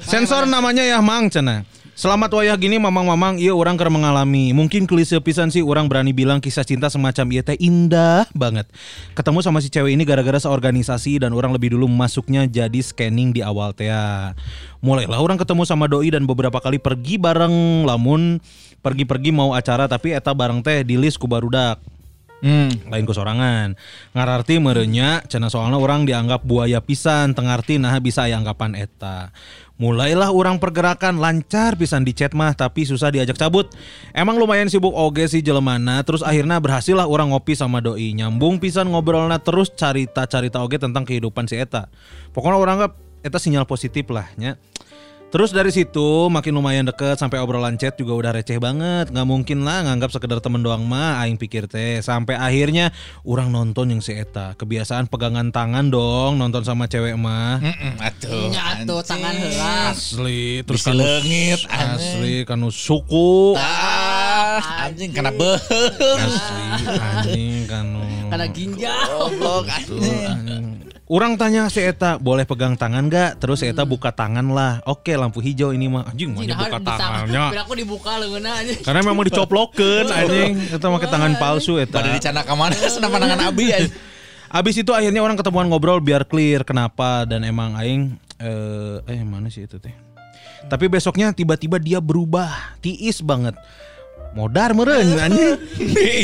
[0.02, 1.62] Sensor namanya ya Mang Cena.
[1.94, 6.42] Selamat wayah gini mamang-mamang iya orang keur mengalami Mungkin klise pisan sih orang berani bilang
[6.42, 8.66] kisah cinta semacam iya teh indah banget
[9.14, 13.46] Ketemu sama si cewek ini gara-gara seorganisasi dan orang lebih dulu masuknya jadi scanning di
[13.46, 14.34] awal teh ya.
[14.82, 18.42] Mulailah orang ketemu sama doi dan beberapa kali pergi bareng lamun
[18.82, 21.78] pergi-pergi mau acara tapi eta bareng teh di list ku barudak
[22.42, 23.78] hmm, lain ku sorangan
[24.14, 29.34] ngararti merenya cina soalnya orang dianggap buaya pisan tengarti nah bisa anggapan eta.
[29.82, 33.66] Mulailah orang pergerakan lancar pisan di chat mah tapi susah diajak cabut.
[34.14, 38.14] Emang lumayan sibuk oge sih jelemana terus akhirnya berhasil lah orang ngopi sama doi.
[38.14, 41.90] Nyambung pisan ngobrolna terus carita carita oge tentang kehidupan si eta.
[42.30, 42.94] Pokoknya orang anggap
[43.26, 44.62] eta sinyal positif lah nya
[45.32, 49.16] Terus dari situ makin lumayan deket sampai obrolan chat juga udah receh banget.
[49.16, 52.04] nggak mungkin lah nganggap sekedar temen doang mah aing pikir teh.
[52.04, 52.92] Sampai akhirnya
[53.24, 54.60] orang nonton yang si eta.
[54.60, 57.64] Kebiasaan pegangan tangan dong nonton sama cewek mah.
[57.64, 58.52] Mm-mm, atuh.
[58.52, 59.96] Nya Itu tangan heula.
[59.96, 61.96] Asli terus leungit, anjing.
[61.96, 66.20] asli kanu suku Ah, anjing kena beheung.
[66.20, 66.64] asli
[67.00, 69.08] anjing kanu Karena ginjal.
[69.32, 70.71] Goblok anjing.
[71.12, 71.20] Anjing.
[71.20, 73.44] Orang tanya si Eta boleh pegang tangan gak?
[73.44, 74.80] Terus si Eta buka tangan lah.
[74.88, 77.28] Oke lampu hijau ini mah anjing mau buka tangan.
[77.28, 77.44] tangannya.
[77.68, 78.74] Aku dibuka leungeunna aja.
[78.80, 80.52] Karena memang dicoplokeun anjing.
[80.72, 82.00] Eta pakai tangan palsu Eta.
[82.00, 83.94] Pada dicana ke mana senang pandangan Abi anjing.
[84.52, 89.52] Abis itu akhirnya orang ketemuan ngobrol biar clear kenapa dan emang aing eh eh mana
[89.52, 89.96] sih itu teh.
[90.68, 93.58] Tapi besoknya tiba-tiba dia berubah, tiis banget.
[94.32, 95.60] Modar meren anjing.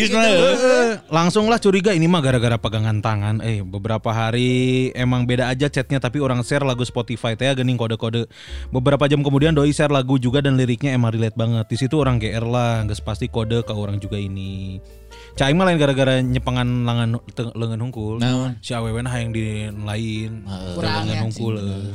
[1.18, 3.43] Langsung lah curiga ini mah gara-gara pegangan tangan.
[3.43, 8.32] Eh beberapa hari emang beda aja chatnya tapi orang share lagu Spotify teh gening kode-kode.
[8.72, 11.68] Beberapa jam kemudian doi share lagu juga dan liriknya emang relate banget.
[11.68, 14.80] Di situ orang GR lah, nggak pasti kode ke orang juga ini.
[15.36, 17.10] Cai mah lain gara-gara nyepengan lengan
[17.60, 18.24] lengan hungkul.
[18.24, 18.55] Naon?
[18.64, 20.47] Si awewe nah yang di lain.
[20.80, 21.53] Kurang lengan ya, hungkul.
[21.60, 21.91] eh.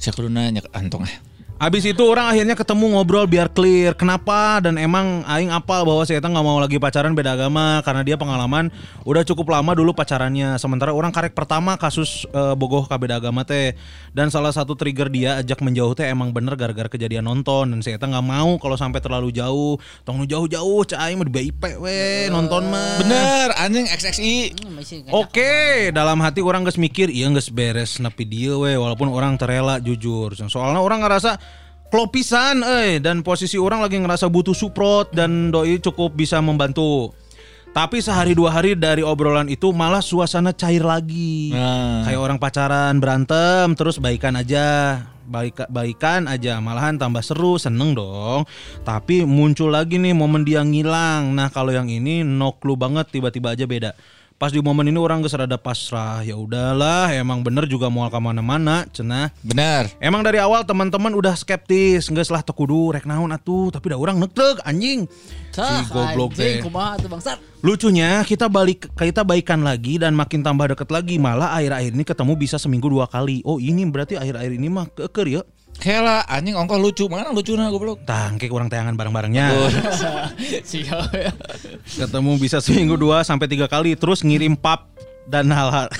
[0.00, 1.14] Saya kudu nanya antong ah.
[1.54, 3.94] Abis itu orang akhirnya ketemu ngobrol biar clear.
[3.94, 4.58] Kenapa?
[4.58, 8.18] Dan emang aing apal bahwa si Eta nggak mau lagi pacaran beda agama karena dia
[8.18, 8.74] pengalaman
[9.06, 10.58] udah cukup lama dulu pacarannya.
[10.58, 13.78] Sementara orang karek pertama kasus eh, bogoh ka beda agama teh.
[14.10, 17.70] Dan salah satu trigger dia ajak menjauh teh emang bener gara-gara kejadian nonton.
[17.70, 19.78] Dan si Eta nggak mau kalau sampai terlalu jauh.
[20.02, 22.98] Tong nu jauh-jauh cah aing mah di BIP we nonton mah.
[22.98, 24.58] Bener anjing XXI.
[24.58, 24.82] Hmm.
[25.14, 29.78] Oke, dalam hati orang geus mikir, iya geus beres nepi dia we, walaupun orang terela
[29.78, 30.34] jujur.
[30.34, 31.44] Soalnya orang ngerasa
[31.88, 37.12] klopisan, eh, dan posisi orang lagi ngerasa butuh support dan doi cukup bisa membantu.
[37.74, 41.50] Tapi sehari dua hari dari obrolan itu malah suasana cair lagi.
[41.50, 42.06] Nah.
[42.06, 45.02] Kayak orang pacaran berantem terus baikan aja.
[45.24, 48.44] Baik baikan aja malahan tambah seru seneng dong
[48.84, 53.56] tapi muncul lagi nih momen dia ngilang nah kalau yang ini no clue banget tiba-tiba
[53.56, 53.96] aja beda
[54.34, 58.18] pas di momen ini orang geus rada pasrah ya udahlah emang bener juga mau ke
[58.18, 59.86] mana-mana cenah Bener.
[60.02, 64.18] Emang dari awal teman-teman udah skeptis, nggak lah tekudu rek naon atuh, tapi dah orang
[64.18, 65.06] nektek anjing.
[65.54, 66.34] Si goblok
[67.06, 67.38] bangsat.
[67.62, 72.32] Lucunya kita balik kita baikan lagi dan makin tambah deket lagi malah akhir-akhir ini ketemu
[72.34, 73.40] bisa seminggu dua kali.
[73.46, 75.42] Oh ini berarti akhir-akhir ini mah keker ya.
[75.84, 78.08] Kela anjing ongkos lucu mana lucuna goblok.
[78.08, 79.52] Tangke orang tayangan bareng-barengnya.
[80.72, 81.28] Siap ya.
[81.84, 84.88] Ketemu bisa seminggu dua sampai tiga kali terus ngirim pap
[85.28, 85.92] dan hal-hal.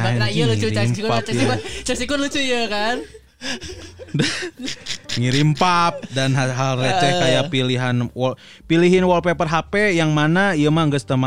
[0.00, 1.60] Nah, nah, iya lucu Cacikun, ya.
[1.84, 3.04] Cacikun lucu ya kan?
[5.20, 8.34] ngirim pap dan hal-hal receh kayak pilihan wall,
[8.64, 11.18] pilihin wallpaper HP yang mana ieu mah geus teu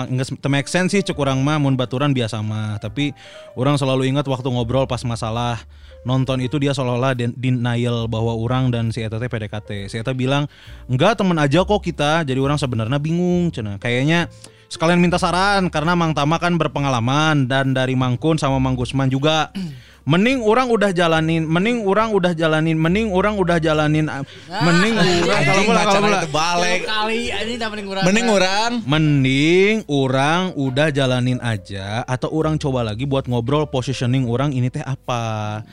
[0.49, 3.11] make sense sih cek urang mah mun baturan biasa mah tapi
[3.57, 5.61] orang selalu ingat waktu ngobrol pas masalah
[6.03, 9.87] nonton itu dia seolah-olah den- denial bahwa orang dan si Eta PDKT.
[9.87, 10.47] Si Eta bilang,
[10.87, 13.79] "Enggak, temen aja kok kita." Jadi orang sebenarnya bingung cenah.
[13.79, 14.27] Kayaknya
[14.67, 19.49] sekalian minta saran karena Mang Tama kan berpengalaman dan dari Mangkun sama Mang Gusman juga.
[20.03, 24.19] Mending orang udah jalanin, mending orang udah jalanin, mending orang udah jalanin, ah,
[24.51, 26.79] mending orang kalau Anjing pula kalau itu balik.
[26.83, 28.03] Kali ini mending kurang.
[28.03, 34.51] Mending orang Mending orang udah jalanin aja atau orang coba lagi buat ngobrol positioning orang
[34.51, 35.63] ini teh apa.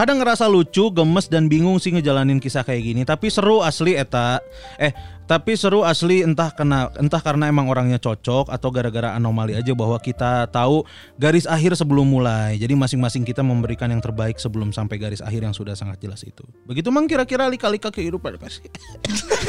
[0.00, 4.40] Kadang ngerasa lucu, gemes dan bingung sih ngejalanin kisah kayak gini, tapi seru asli eta.
[4.80, 4.96] Eh,
[5.28, 9.94] tapi seru asli entah kena entah karena emang orangnya cocok atau gara-gara anomali aja bahwa
[10.02, 10.82] kita tahu
[11.14, 12.58] garis akhir sebelum mulai.
[12.58, 16.42] Jadi masing-masing kita memberikan yang terbaik sebelum sampai garis akhir yang sudah sangat jelas itu.
[16.66, 18.66] Begitu mang kira-kira lika-lika kehidupan pasti.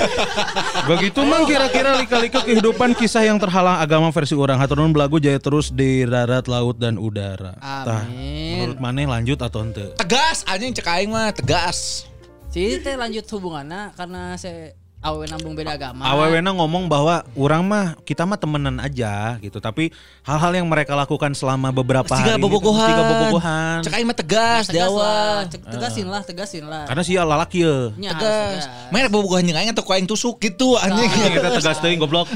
[0.91, 5.73] Begitu mang kira-kira lika-lika kehidupan kisah yang terhalang agama versi orang haturun belagu jaya terus
[5.73, 7.57] di darat, laut dan udara.
[7.57, 8.53] Tah, Amin.
[8.53, 9.97] menurut maneh lanjut atau ente?
[9.97, 12.09] tegas anjing cek aing mah tegas.
[12.51, 16.05] Si teh lanjut hubungannya karena saya awe nambung beda agama.
[16.05, 19.89] Awewena ngomong bahwa orang mah kita mah temenan aja gitu, tapi
[20.21, 23.81] hal-hal yang mereka lakukan selama beberapa Tiga hari gitu, bobogohan.
[23.81, 25.37] Cek aing mah tegas Tegas lah, awal.
[25.49, 26.85] cek- tegasin lah, tegasin lah.
[26.85, 27.89] Karena sih lalaki ya.
[27.97, 28.13] Tegas.
[28.13, 28.63] tegas.
[28.93, 31.09] Main bobogohan jeung aing atau ku aing tusuk gitu anjing.
[31.09, 32.29] Anjing, Eta tegas teuing goblok.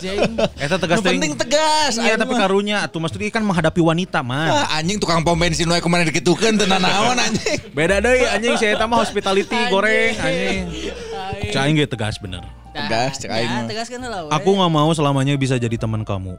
[0.58, 1.22] Eta tegas teuing.
[1.22, 2.02] penting tegas.
[2.02, 4.50] Iya tapi karunya atuh mesti kan menghadapi wanita mah.
[4.50, 7.62] Wah, anjing tukang pom bensin wae ke mana dikitukeun teu nanaon anjing.
[7.78, 10.66] Beda deh anjing saya mah hospitality goreng anjing.
[11.52, 12.44] Caing ge tegas bener.
[12.76, 13.68] Tegas, cek aing Ya, mah.
[13.72, 14.22] tegaskan lah.
[14.36, 16.36] Aku nggak mau selamanya bisa jadi teman kamu.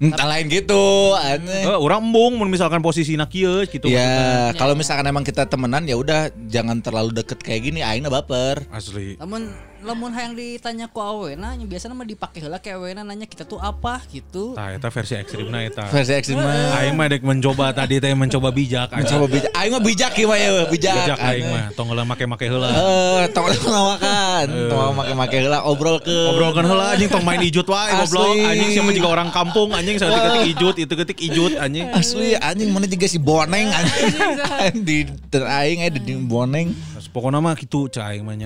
[0.00, 1.64] Entah lain gitu anjing.
[1.68, 3.84] Eh, orang embung misalkan posisi kieu gitu.
[3.84, 8.64] Ya, kalau misalkan emang kita temenan ya udah jangan terlalu deket kayak gini aing baper.
[8.72, 9.20] Asli.
[9.20, 13.48] Namun lamun hayang ditanya ku awena nya biasanya mah dipake heula ke awena nanya kita
[13.48, 14.52] tuh apa gitu.
[14.52, 15.88] Tah eta versi ekstrimna eta.
[15.88, 16.78] Versi ekstrim mah.
[16.80, 18.92] Aing mah dek mencoba tadi teh mencoba bijak.
[18.92, 19.50] Mencoba bijak.
[19.56, 20.96] Aing mah bijak ieu mah ya, bijak.
[20.96, 22.68] bijak aing mah tong heula make-make heula.
[22.70, 24.46] Eh, tong ngelawakan.
[24.68, 26.18] Tong make-make heula obrol ke.
[26.28, 28.36] Ngobrolkeun heula anjing tong main ijut wae goblok.
[28.36, 28.44] Asli.
[28.46, 31.88] Anjing siapa juga orang kampung anjing saya ketik ijut itu ketik ijut anjing.
[31.90, 34.08] Asli anjing mana juga si boneng anjing.
[34.86, 36.70] di ter aing eh di boneng.
[36.70, 38.38] Terus Pokoknya mah gitu cah aing mah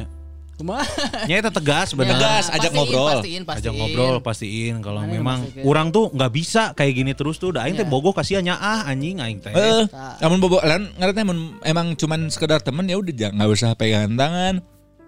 [0.54, 0.56] nya.
[0.56, 0.84] Kumaha?
[1.26, 2.14] Nya eta tegas bener.
[2.14, 3.10] Tegas, ajak Pastiin, ngobrol.
[3.10, 3.58] Pastiin, pastiin.
[3.60, 5.64] Ajak ngobrol pastiin kalau Mana memang maksudnya?
[5.66, 7.50] orang tuh nggak bisa kayak gini terus tuh.
[7.50, 7.90] Da aing teh Iya.
[7.90, 9.50] bogoh kasihannya ah anjing aing teh.
[9.50, 9.84] Eh,
[10.20, 14.14] namun bobo lan ngarepnya emang, emang cuman sekedar temen ya udah jangan nggak usah pegangan
[14.14, 14.54] tangan.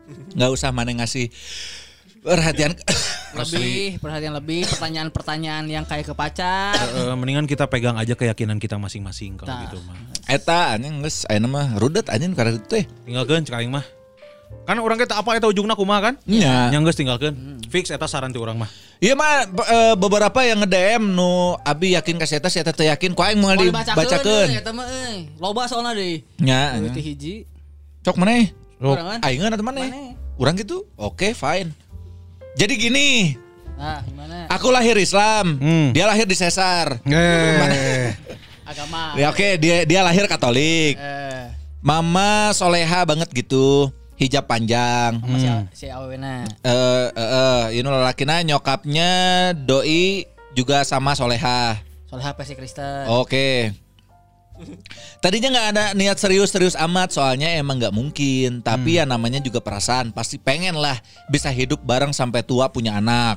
[0.06, 1.30] nggak usah mana ngasih
[2.20, 2.74] perhatian
[3.36, 6.72] Lebih perhatian lebih pertanyaan-pertanyaan yang kayak ke pacar.
[6.72, 9.94] Eh, mendingan kita pegang aja keyakinan kita masing-masing kalau gitu mah.
[10.26, 12.84] eta anjing geus ayeuna mah rudet anjing karena itu teh.
[13.04, 13.84] Tinggalkeun cek aing mah.
[14.66, 16.14] Kan orang kita apa eta ujungna kumaha kan?
[16.26, 16.74] Nya.
[16.74, 17.34] Yang geus tinggalkeun.
[17.70, 18.66] Fix eta saran ti urang mah.
[18.98, 23.14] Iya mah eh, beberapa yang nge-DM nu abi yakin ka eta si eta teu yakin
[23.14, 24.48] ku aing mau dibacakeun.
[24.50, 25.30] eta mah euy.
[25.38, 26.26] Loba soalna deui.
[26.42, 26.78] Nya.
[26.90, 27.46] Teh hiji.
[28.02, 28.50] Cok maneh.
[28.82, 29.20] Orang kan?
[29.22, 29.86] Aing atau mana?
[29.86, 30.18] Maneh.
[30.36, 30.82] Urang gitu.
[30.98, 31.70] Oke, fine.
[32.56, 33.36] Jadi gini,
[33.76, 34.48] Nah, gimana?
[34.48, 35.88] aku lahir Islam, Hmm.
[35.92, 36.96] dia lahir di Sesar.
[37.04, 38.12] Eh.
[38.70, 39.12] Agama.
[39.14, 40.96] Ya oke, dia dia lahir Katolik.
[40.96, 41.44] Eh,
[41.80, 45.20] Mama soleha banget gitu, hijab panjang.
[45.20, 46.44] sama si, si awena.
[46.64, 49.10] Eh eh eh, ini lelakina nyokapnya
[49.54, 50.24] doi
[50.56, 51.80] juga sama soleha.
[52.08, 53.06] Soalnya apa sih Kristen?
[53.12, 53.76] Oke.
[55.20, 58.64] Tadinya nggak ada niat serius-serius amat soalnya emang nggak mungkin.
[58.64, 60.96] Tapi ya namanya juga perasaan pasti pengen lah
[61.28, 63.36] bisa hidup bareng sampai tua punya anak.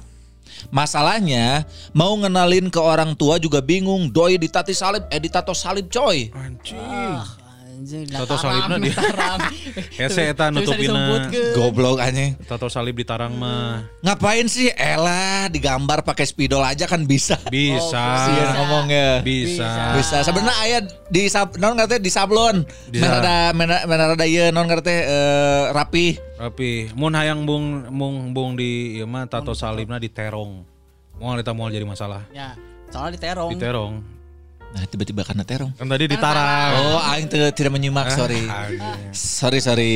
[0.71, 1.63] Masalahnya
[1.95, 4.11] mau ngenalin ke orang tua juga bingung.
[4.11, 6.31] Doi ditati salib, eh ditato salib coy.
[6.75, 7.23] Ah,
[7.79, 8.07] anjing.
[8.11, 8.95] Tato salibna dia.
[9.95, 11.31] Hese eta nutupina.
[11.55, 12.35] Goblok anjing.
[12.43, 13.87] Tato salib di tarang mah.
[14.03, 14.67] Ngapain sih?
[14.75, 17.39] Elah digambar pakai spidol aja kan bisa.
[17.47, 18.03] Bisa.
[18.27, 19.23] Sih ngomongnya.
[19.23, 19.95] Bisa.
[19.95, 20.17] Bisa.
[20.27, 22.67] Sebenarnya aya di sab, non ngerti di sablon.
[22.91, 23.07] Bisa.
[23.07, 26.19] Merada merada merada ieu non ngerti eh, rapi.
[26.39, 30.67] Tapi mun hayang bung bung bung di ieu mah tato salibna di terong.
[31.19, 32.23] Moal eta moal jadi masalah.
[32.31, 32.55] Ya,
[32.87, 33.51] soalnya diterong.
[33.51, 34.18] Di terong.
[34.69, 35.73] Nah tiba-tiba karena terong.
[35.73, 36.71] Kan tadi di tarang.
[36.77, 38.45] Oh, aing tidak menyimak, sorry.
[38.45, 38.77] anjing.
[39.13, 39.95] Sorry, sorry.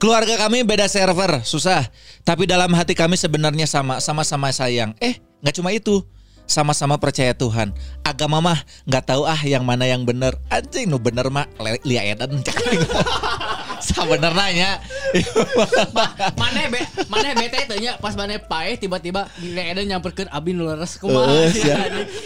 [0.00, 1.84] Keluarga kami beda server, susah.
[2.24, 4.96] Tapi dalam hati kami sebenarnya sama, sama-sama sayang.
[5.04, 6.00] Eh, nggak cuma itu.
[6.44, 7.72] Sama-sama percaya Tuhan.
[8.04, 10.36] Agama mah nggak tahu ah yang mana yang bener.
[10.52, 11.80] Anjing nu bener mah le-
[13.94, 14.02] edan.
[14.34, 14.70] Sebenarnya
[16.40, 20.98] Mana be, mana bete teh nya pas mana pae tiba-tiba Eden nyamperkeun abi nu leres
[20.98, 21.30] kumaha.
[21.30, 21.76] Heeh, sia.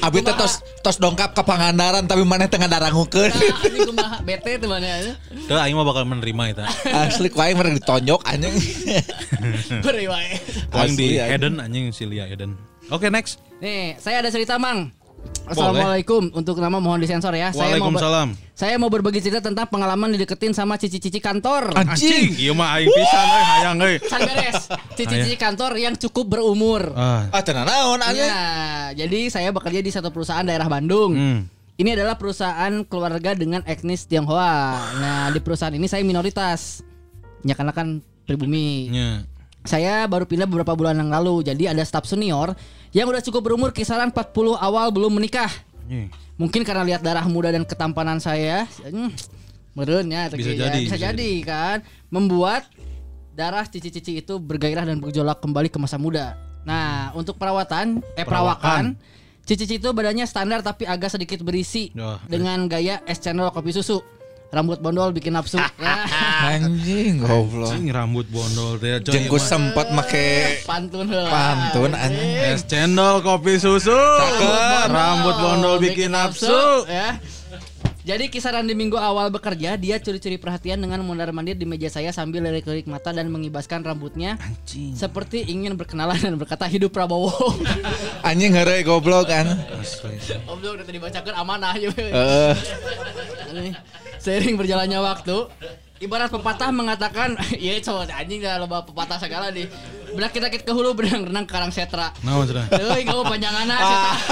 [0.00, 3.28] Abi teh tos tos dongkap ke Pangandaran tapi mana tengah darangukeun.
[3.28, 4.88] Nah, anjing kumaha bete teh mana
[5.44, 6.64] Teu aing mah bakal menerima eta.
[6.88, 8.54] Asli ku aing mereka ditonjok anjing.
[9.84, 10.40] Beri wae.
[10.72, 11.20] Aing di.
[11.20, 12.56] Eden anjing si Lia Eden.
[12.88, 13.44] Oke next.
[13.60, 14.94] Nih, saya ada cerita, Mang.
[15.48, 16.22] Assalamualaikum.
[16.36, 17.48] Untuk nama mohon disensor ya.
[17.50, 18.28] Saya mau Waalaikumsalam.
[18.52, 21.72] saya mau berbagi cerita tentang pengalaman dideketin sama cici-cici kantor.
[21.72, 22.36] Anjing.
[22.36, 23.96] Iya mah aing pisan euy hayang euy.
[24.98, 26.92] Cici-cici kantor yang cukup berumur.
[26.92, 27.30] Ah.
[27.32, 28.28] Ah, tenan naon anjing.
[28.28, 28.44] Ya,
[28.92, 31.16] jadi saya bekerja di satu perusahaan daerah Bandung.
[31.16, 31.40] Hmm.
[31.78, 34.74] Ini adalah perusahaan keluarga dengan etnis Tionghoa.
[34.98, 36.82] Nah, di perusahaan ini saya minoritas.
[37.46, 38.90] Ya karena kan pribumi.
[38.90, 39.22] Nya.
[39.62, 41.46] Saya baru pindah beberapa bulan yang lalu.
[41.46, 42.58] Jadi ada staf senior
[42.92, 45.50] yang udah cukup berumur kisaran 40 awal belum menikah.
[46.38, 49.10] Mungkin karena lihat darah muda dan ketampanan saya, hmm,
[49.74, 51.76] meren ya, Bisa ya, jadi, bisa, bisa jadi kan,
[52.12, 52.68] membuat
[53.34, 56.38] darah cici-cici itu bergairah dan bergejolak kembali ke masa muda.
[56.62, 58.98] Nah, untuk perawatan, eh perawakan,
[59.46, 62.20] cici-cici itu badannya standar tapi agak sedikit berisi Wah.
[62.28, 64.02] dengan gaya es cendol kopi susu.
[64.48, 65.60] Rambut bondol bikin nafsu.
[65.60, 65.68] Ya.
[66.56, 67.68] Anjing goblok.
[67.68, 68.96] Anjing rambut bondol teh.
[69.04, 69.44] Jengku mah.
[69.44, 71.28] sempat make Pantun heula.
[71.28, 72.56] pantun anjing.
[72.56, 73.92] Es cendol kopi susu.
[73.92, 74.88] Cakep.
[74.88, 76.88] Rambut bondol bikin nafsu.
[76.88, 77.20] ya.
[78.08, 82.40] Jadi kisaran di minggu awal bekerja dia curi-curi perhatian dengan mondar-mandir di meja saya sambil
[82.40, 84.40] lirik-lirik mata dan mengibaskan rambutnya
[84.96, 87.36] seperti ingin berkenalan dan berkata hidup Prabowo.
[88.24, 89.60] Anjing heureuy goblok kan.
[90.48, 91.92] Goblok udah dibacakan amanah ya.
[94.28, 95.36] Seiring berjalannya waktu,
[96.04, 97.32] ibarat pepatah mengatakan,
[97.64, 99.64] iya cowok anjing dah loba pepatah segala di.
[100.08, 102.10] Benak kita ke hulu benang renang karang setra.
[102.20, 102.66] Naon cenah?
[102.70, 104.12] Euy, kamu panjanganna setra.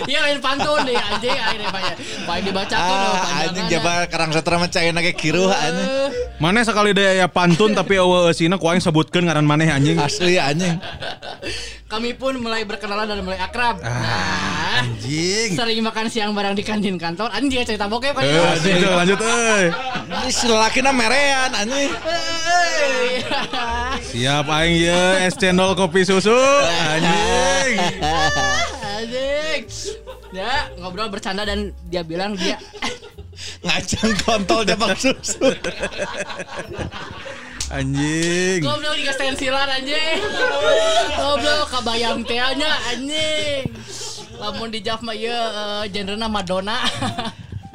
[0.00, 1.96] Iya lain pantun deh anjing akhirnya banyak.
[2.22, 5.90] Paling dibacakan Ah, anjing jaba karang setra mah caina ge kiruh anjing.
[6.38, 9.98] Maneh sekali deh ya pantun tapi eueuh eusina ku aing sebutkeun ngaran maneh anjing.
[9.98, 10.78] Asli anjing.
[11.84, 13.82] Kami pun mulai berkenalan dan mulai akrab.
[13.82, 15.52] Ah, Nah, Anjing.
[15.52, 17.28] sering makan siang bareng di kantin kantor.
[17.28, 18.22] Anjing dia cerita bokep kan.
[18.22, 19.64] Eh, anjing, lanjut euy.
[20.06, 21.90] Ini si lelaki na merean anjing.
[21.90, 23.18] Eh,
[24.30, 26.30] Siap aing ya es cendol kopi susu.
[26.86, 27.82] Anjing.
[28.78, 29.62] Anjing.
[30.30, 32.54] Ya, ngobrol bercanda dan dia bilang dia
[33.66, 35.50] Ngacang kontol jabang susu.
[37.74, 38.62] Anjing.
[38.62, 40.22] goblok di stensilan anjing.
[41.18, 43.66] Goblok kabayang teh nya anjing.
[44.38, 46.78] Lamun di Jav mah ieu eh, genrena Madonna.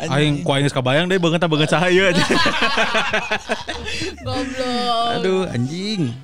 [0.07, 2.25] Aing ku aing kabayang deh banget banget cahaya aja.
[4.23, 5.19] Goblok.
[5.19, 6.15] Aduh anjing.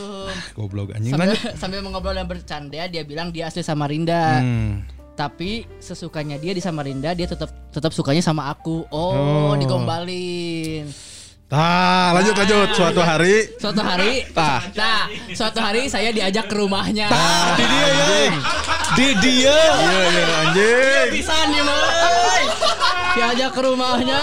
[0.00, 0.32] Aduh.
[0.56, 1.52] Goblok anjing Sambil, lanjut.
[1.60, 4.40] sambil mengobrol dan bercanda dia bilang dia asli Samarinda.
[4.40, 4.84] Hmm.
[5.12, 8.88] Tapi sesukanya dia di Samarinda dia tetap tetap sukanya sama aku.
[8.88, 10.88] Oh, digombalin.
[11.50, 12.68] Tah, lanjut lanjut.
[12.78, 14.62] Suatu hari Suatu hari, Tah.
[14.70, 17.10] nah, suatu hari saya diajak ke rumahnya.
[17.58, 18.06] Di dia ya.
[18.94, 19.58] Di dia.
[19.58, 21.08] Iya iya anjing.
[21.10, 21.62] Bisa nih.
[23.18, 24.20] Diajak ke rumahnya,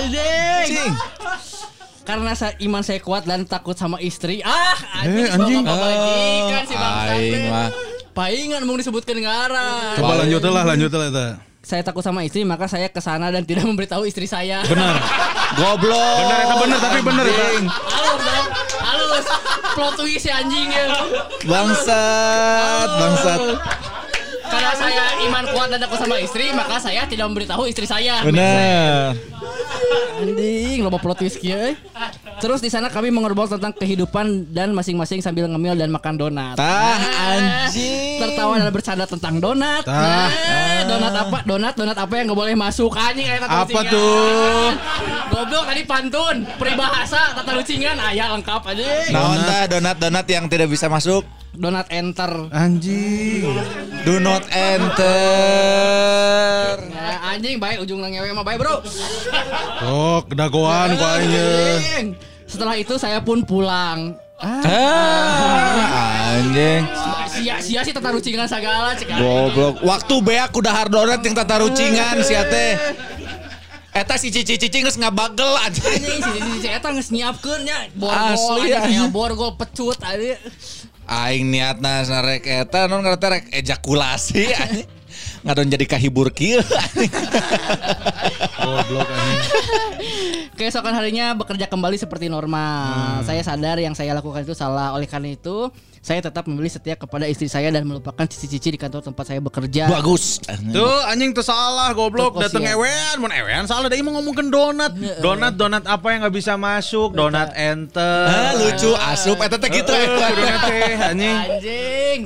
[0.00, 0.90] anjing.
[2.06, 4.38] Karena saya, iman saya kuat dan takut sama istri.
[4.40, 5.60] Ah, anjing, Eh, anjing.
[5.60, 7.12] bapak bajikan si bangsa.
[7.12, 7.68] Aing mah.
[8.14, 9.98] Paingan mau disebutkan ngaran.
[9.98, 11.26] Coba lanjut lah lanjut lah eta.
[11.60, 14.62] Saya takut sama istri, maka saya ke sana dan tidak memberitahu istri saya.
[14.64, 15.02] Benar.
[15.52, 16.14] Goblok.
[16.22, 17.46] Benar eta benar tapi benar eta.
[17.68, 18.46] Halus dong,
[18.78, 19.26] halus.
[19.74, 20.86] Plot twist si anjing ya.
[21.44, 23.40] Bangsat, bangsat.
[24.46, 28.22] Karena saya iman kuat dan takut sama istri, maka saya tidak memberitahu istri saya.
[28.22, 29.18] Benar.
[30.16, 31.54] Anjing, loba plot twist kieu.
[31.54, 31.72] euy.
[32.36, 36.56] Terus di sana kami mengobrol tentang kehidupan dan masing-masing sambil ngemil dan makan donat.
[36.56, 38.20] Tah, Nah, anjing.
[38.20, 39.82] Tertawa dan bercanda tentang donat.
[39.84, 40.28] Tah.
[40.28, 41.38] Nah, donat apa?
[41.44, 42.92] Donat donat apa yang nggak boleh masuk?
[42.92, 44.68] Anjing aya tata Apa tuh?
[45.32, 49.12] Goblok tadi pantun, peribahasa, tata lucingan, aya lengkap anjing.
[49.12, 51.24] Naon tah donat-donat yang tidak bisa masuk?
[51.56, 52.52] Donat enter.
[52.52, 53.48] Anjing.
[54.04, 55.08] Do not enter.
[56.86, 58.84] Ya, anjing baik ujung ngewe mah baik, Bro.
[59.82, 61.04] Oh, kedagoan ku.
[61.04, 62.12] Anjing.
[62.44, 64.20] Setelah itu saya pun pulang.
[64.36, 66.84] Ah, Ah, anjing.
[67.26, 69.08] sia-sia sih tata lucingan segala cek.
[69.08, 69.80] Goblok.
[69.80, 72.76] Waktu beak udah hardonat yang tata rucingan sia teh.
[73.96, 75.88] Eta si cici-cici geus ngabagel anjing.
[75.88, 76.30] Anjing si
[76.60, 80.36] si eta geus nyiapkeun nya borgol Asli, anjing aya borgol pecut anjing.
[81.06, 84.90] Aing niatna sarek eta non ngarana rek ejakulasi anjing.
[85.46, 86.58] Ngadon jadi kahibur kieu.
[88.66, 90.50] Goblok anjing.
[90.58, 93.22] Keesokan harinya bekerja kembali seperti normal.
[93.22, 94.90] Saya sadar yang saya lakukan itu salah.
[94.98, 95.70] Oleh karena itu,
[96.06, 99.90] saya tetap memilih setia kepada istri saya dan melupakan cici-cici di kantor tempat saya bekerja.
[99.90, 100.38] Bagus.
[100.46, 102.62] Tuh anjing tuh salah goblok kosian.
[102.62, 104.94] ewean mun ewean salah deui mau ngomongkeun donat.
[105.18, 107.10] Donat donat apa yang nggak bisa masuk?
[107.10, 108.22] Donat enter.
[108.30, 111.36] Ah, lucu asup eta teh gitu teh anjing.
[111.42, 112.20] Anjing.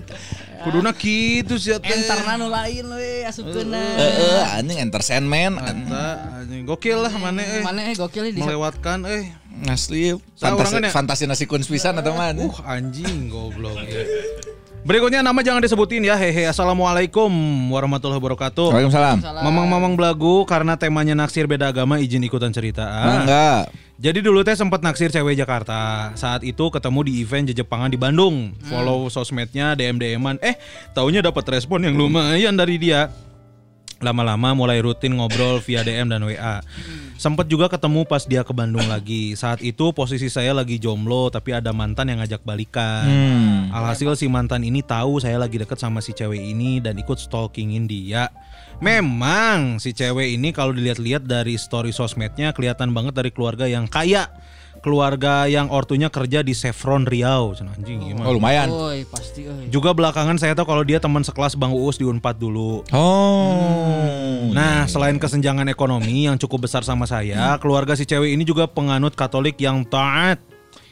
[0.60, 1.88] Kuduna kitu sia teh.
[1.88, 3.80] Enterna nu lain we asupkeunna.
[3.80, 5.56] Heeh, anjing entertainment.
[5.56, 6.04] Eta
[6.44, 7.64] anjing gokil lah mana eh.
[7.64, 9.32] Mana eh gokil di melewatkan eh.
[9.68, 12.48] Asli Saya fantasi, orangnya- fantasi nasi kun pisan atau mana?
[12.48, 14.04] Uh anjing goblok ya.
[14.80, 16.16] Berikutnya nama jangan disebutin ya.
[16.16, 16.48] Hehe.
[16.48, 17.28] Assalamualaikum
[17.68, 18.72] warahmatullahi wabarakatuh.
[18.72, 19.20] Waalaikumsalam.
[19.44, 22.88] Mamang-mamang belagu karena temanya naksir beda agama izin ikutan cerita.
[22.88, 23.04] Ah.
[23.20, 23.62] Enggak.
[24.00, 26.08] Jadi dulu teh sempat naksir cewek Jakarta.
[26.16, 28.56] Saat itu ketemu di event Jejepangan di Bandung.
[28.64, 30.40] Follow sosmednya DM DM-an.
[30.40, 30.56] Eh,
[30.96, 33.12] taunya dapat respon yang lumayan dari dia.
[34.00, 36.64] Lama-lama mulai rutin ngobrol via DM dan WA.
[37.20, 39.36] Sempet juga ketemu pas dia ke Bandung lagi.
[39.36, 43.04] Saat itu posisi saya lagi jomblo tapi ada mantan yang ngajak balikan.
[43.04, 43.68] Hmm.
[43.76, 47.84] Alhasil si mantan ini tahu saya lagi deket sama si cewek ini dan ikut stalkingin
[47.84, 48.32] dia.
[48.80, 54.32] Memang si cewek ini kalau dilihat-lihat dari story sosmednya kelihatan banget dari keluarga yang kaya.
[54.80, 57.52] Keluarga yang ortunya kerja di Chevron Riau.
[57.52, 58.24] Cenah, Anjing gimana?
[58.24, 58.72] Oh lumayan.
[58.72, 59.68] Oi, pasti euy.
[59.68, 62.80] Juga belakangan saya tahu kalau dia teman sekelas Bang Uus di Unpad dulu.
[62.88, 64.48] Oh.
[64.50, 69.12] Nah, selain kesenjangan ekonomi yang cukup besar sama saya, keluarga si cewek ini juga penganut
[69.12, 70.49] Katolik yang taat.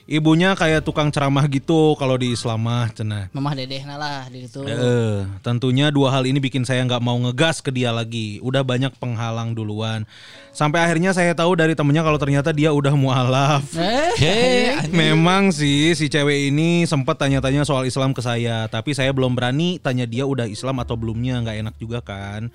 [0.09, 3.29] Ibunya kayak tukang ceramah gitu kalau di Islam mah cenah.
[3.29, 4.65] Mamah dedehna lah di situ.
[4.65, 8.41] Eh, tentunya dua hal ini bikin saya nggak mau ngegas ke dia lagi.
[8.41, 10.09] Udah banyak penghalang duluan.
[10.57, 13.69] Sampai akhirnya saya tahu dari temennya kalau ternyata dia udah mualaf.
[13.77, 19.13] Eh, Hei, Memang sih si cewek ini sempat tanya-tanya soal Islam ke saya, tapi saya
[19.13, 22.49] belum berani tanya dia udah Islam atau belumnya, nggak enak juga kan.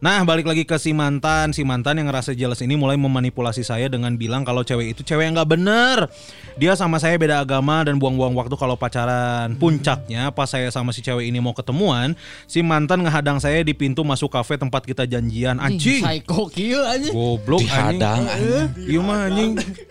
[0.00, 3.84] Nah balik lagi ke si mantan, si mantan yang ngerasa jealous ini mulai memanipulasi saya
[3.92, 6.08] dengan bilang kalau cewek itu cewek yang nggak bener.
[6.56, 9.60] Dia sama saya beda agama dan buang-buang waktu kalau pacaran.
[9.60, 12.16] Puncaknya pas saya sama si cewek ini mau ketemuan,
[12.48, 15.60] si mantan ngehadang saya di pintu masuk kafe tempat kita janjian.
[15.60, 16.00] Anjing.
[16.00, 17.12] Psycho kieu anjing.
[17.12, 18.88] Goblok Dihadang, anjing.
[18.88, 19.50] Iya mah anjing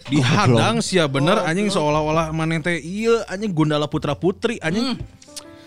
[0.10, 4.98] dihadang sih ya bener anjing seolah-olah maneh teh iya anjing Gundala Putra Putri anjing.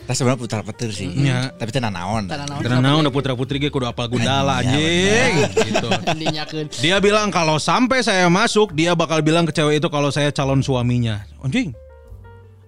[0.03, 1.07] Tah sebenarnya putra petir sih.
[1.07, 1.55] Nya.
[1.55, 2.27] Tapi tenan naon.
[2.27, 5.89] Tanah naon udah putra putri ge kudu apal gundala Anjing, anjing gitu.
[6.85, 10.59] Dia bilang kalau sampai saya masuk, dia bakal bilang ke cewek itu kalau saya calon
[10.59, 11.23] suaminya.
[11.39, 11.71] Anjing.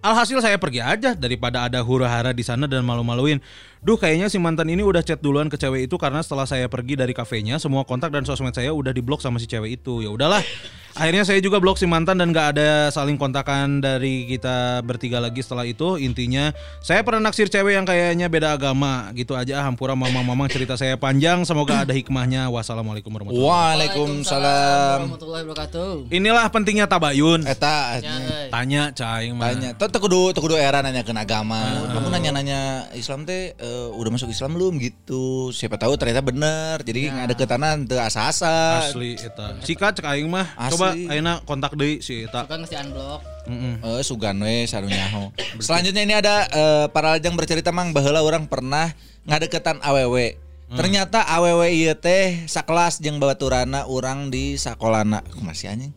[0.05, 3.41] Alhasil saya pergi aja daripada ada hura-hara di sana dan malu-maluin.
[3.85, 6.97] Duh, kayaknya si mantan ini udah chat duluan ke cewek itu karena setelah saya pergi
[6.97, 10.01] dari kafenya, semua kontak dan sosmed saya udah diblok sama si cewek itu.
[10.01, 10.41] Ya udahlah.
[10.95, 15.43] Akhirnya saya juga blok si mantan dan gak ada saling kontakan dari kita bertiga lagi
[15.43, 15.99] setelah itu.
[15.99, 19.11] Intinya, saya pernah naksir cewek yang kayaknya beda agama.
[19.11, 21.43] Gitu aja, hampura mamang-mamang cerita saya panjang.
[21.43, 22.47] Semoga ada hikmahnya.
[22.47, 24.99] Wassalamualaikum warahmatullahi Waalaikumsalam.
[25.11, 25.91] warahmatullahi wabarakatuh.
[26.15, 27.43] Inilah pentingnya tabayun.
[27.43, 28.49] Eta Ya, eh.
[28.55, 29.51] Tanya cai mah.
[29.51, 29.71] tanya.
[29.75, 31.91] Tuh tuh kudu tuh kudu era nanya ke agama.
[31.91, 35.51] Kamu nanya-nanya Islam teh eh, udah masuk Islam belum gitu.
[35.51, 36.79] Siapa tahu ternyata bener.
[36.87, 38.87] Jadi nggak ada ketanan teu asa-asa.
[38.87, 39.59] Asli eta.
[39.67, 40.55] Sikat cek aing mah.
[40.55, 40.79] Asli.
[40.79, 42.47] Coba ayeuna kontak deui si eta.
[42.47, 43.21] Bukan ngasih unblock.
[43.51, 43.75] Heeh.
[43.83, 45.35] Eh sugan we sarunyaho.
[45.59, 48.95] Selanjutnya ini ada eh, para lajang bercerita mang baheula orang pernah
[49.27, 50.39] ngadeketan awewe.
[50.75, 55.27] Ternyata awewe ieu teh sakelas jeung babaturana urang di sakolana.
[55.43, 55.93] Masih anjing.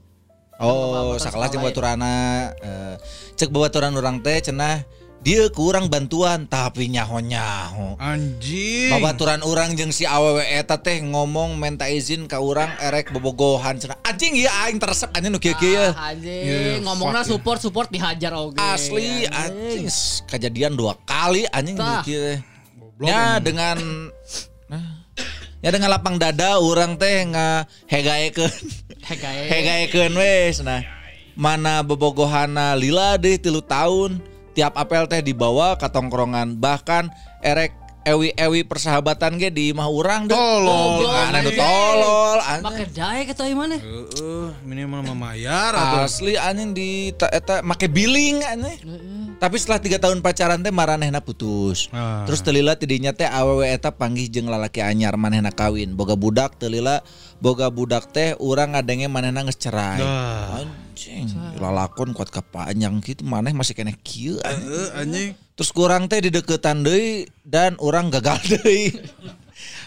[0.57, 2.13] Oh, sakelas jeung sekolah babaturana
[2.57, 2.95] eh,
[3.37, 4.81] cek babaturan urang teh cenah
[5.27, 7.99] dia kurang bantuan tapi nyaho-nyaho.
[7.99, 8.95] Anjing.
[8.95, 13.99] Babaturan orang jeung si awewe eta teh ngomong minta izin ka urang erek bobogohan cenah.
[14.07, 15.75] Anjing ieu aing teresep anjing nu kieu-kieu.
[15.75, 15.91] ya.
[15.91, 18.55] Ah, anjing, ngomongnya support support dihajar oge.
[18.55, 22.39] Asli anjing s- kejadian dua kali anjing gitu teh.
[23.03, 23.75] Ya dengan
[24.71, 25.03] nah,
[25.59, 28.47] ya dengan lapang dada orang teh nga hegaekeun
[29.03, 29.43] Hegae.
[29.51, 30.81] hegaekeun wes nah
[31.37, 34.17] mana bobogohana lila deh tilu tahun
[34.57, 37.13] tiap apel teh dibawa ke tongkrongan bahkan
[37.45, 37.77] erek
[38.09, 41.59] ewi-ewi persahabatan ge di imah urang deh Tolol, Mana nu anjing.
[41.61, 43.77] tolol Make dae kita mana?
[43.77, 45.75] Heeh, minimal memayar.
[45.77, 48.79] Asli anjing di ta, eta make billing anjing.
[49.37, 51.93] Tapi setelah tiga tahun pacaran teh maranehna putus.
[51.93, 52.25] Ah.
[52.25, 55.93] Terus telila tidinya teh awewe eta panggih jeung lalaki anyar manehna kawin.
[55.93, 57.05] Boga budak telila
[57.37, 60.01] boga budak teh urang ngadenge manehna geus cerai.
[60.01, 60.65] Dah.
[60.65, 61.29] Anjing,
[61.61, 64.41] lalakon kuat kepanjang gitu maneh masih kena kieu
[64.97, 65.37] anjing.
[65.53, 68.89] Terus kurang teh dideketan deui dan orang gagal deui.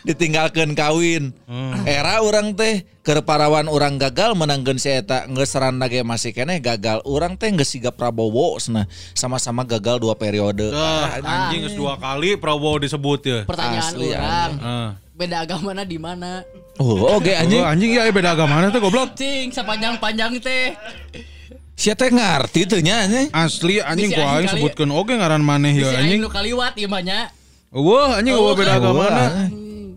[0.05, 1.37] Ditinggalkeun kawin.
[1.85, 6.61] Era orang teh keur parawan orang gagal menangkeun si eta geus sarana ge masih keneh
[6.61, 7.05] gagal.
[7.05, 10.73] Orang teh geus siga Prabowo cenah sama-sama gagal dua periode.
[10.73, 13.39] Dah, anjing geus dua kali Prabowo disebut ya.
[13.45, 14.53] Pertanyaan Asli, orang.
[14.57, 14.89] Heeh.
[15.21, 16.41] Beda agamana di mana?
[16.81, 17.93] Oh, oke Anjing, anjing.
[17.93, 19.13] anjing ya beda agama teh goblok.
[19.13, 20.73] Cing, sepanjang-panjang teh.
[21.77, 23.29] Sia teh ngarti teh nya anjing.
[23.29, 24.53] Asli anjing aing aing kali.
[24.57, 26.21] sebutkeun oge ngaran maneh Si ya aing anjing.
[26.25, 27.29] nu kaliwat ieu mah nya.
[27.69, 29.07] Wah, anjing Oh, eueuh beda agama.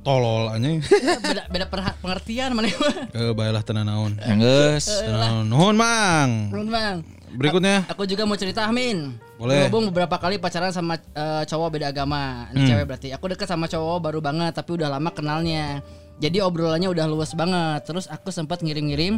[0.03, 0.83] Tolol anjing.
[1.23, 2.67] Beda beda perha- pengertian mana.
[3.15, 4.19] Eh, baiklah tenan naon.
[4.19, 4.85] Geus.
[5.01, 5.45] Tenan naon.
[5.47, 6.51] Nuhun, Mang.
[6.51, 6.97] Belum bang.
[7.33, 7.87] Berikutnya.
[7.87, 9.15] Aku juga mau cerita Amin.
[9.35, 9.65] Boleh.
[9.65, 12.51] Berhubung beberapa kali pacaran sama eh, cowok beda agama.
[12.51, 12.67] Ini Hmm.
[12.69, 13.07] cewek berarti.
[13.09, 15.79] Aku deket sama cowok baru banget tapi udah lama kenalnya.
[16.19, 17.81] Jadi obrolannya udah luas banget.
[17.83, 19.17] Terus aku sempat ngirim-ngirim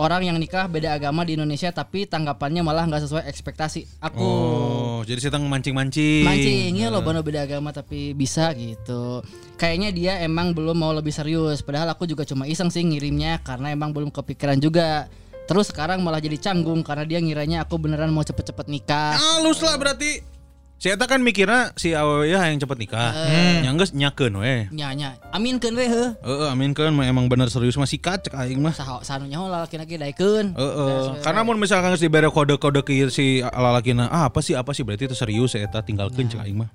[0.00, 4.24] orang yang nikah beda agama di Indonesia tapi tanggapannya malah nggak sesuai ekspektasi aku.
[4.24, 6.24] Oh, jadi saya mancing-mancing.
[6.24, 9.20] Mancing ya lo bono beda agama tapi bisa gitu.
[9.60, 11.60] Kayaknya dia emang belum mau lebih serius.
[11.60, 15.12] Padahal aku juga cuma iseng sih ngirimnya karena emang belum kepikiran juga.
[15.44, 19.20] Terus sekarang malah jadi canggung karena dia ngiranya aku beneran mau cepet-cepet nikah.
[19.20, 20.39] Halus lah berarti.
[20.80, 23.12] Si Eta kan mikirnya si awewe ya yang cepet nikah.
[23.60, 24.64] Yang geus nyakeun we.
[24.72, 26.16] Nyanya, amin kan we heuh.
[26.24, 28.72] Heeh, amin kan emang bener serius masih kacek aing mah.
[28.72, 30.56] Saha sanunya lah laki-laki daikeun.
[30.56, 31.20] Heeh.
[31.20, 35.04] Karena mun misalkan geus dibere kode-kode ke si lalakina, ah apa sih apa sih berarti
[35.04, 36.72] itu serius ya eta tinggalkeun cek aing mah.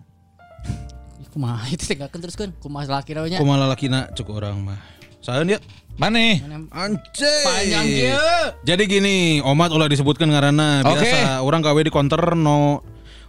[1.34, 3.42] Kumaha itu tinggalkeun terus kan kumaha laki nya.
[3.42, 4.78] Kumaha lalakina cek orang mah.
[5.26, 5.58] Saeun ya?
[5.98, 6.46] Maneh.
[6.70, 7.42] Anjay.
[7.42, 8.22] Panjang kieu.
[8.70, 12.86] Jadi gini, Omat ulah disebutkan ngaranna biasa orang gawe di counter no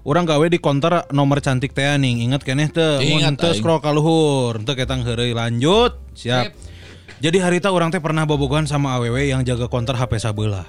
[0.07, 3.91] Orang gawe di counter nomor cantik teh ning ingat keneh teh mun teu scroll ka
[3.91, 6.55] luhur teu ketang heureuy lanjut siap.
[7.19, 10.63] Jadi harita orang teh pernah bobogohan sama awewe yang jaga counter HP sabelah.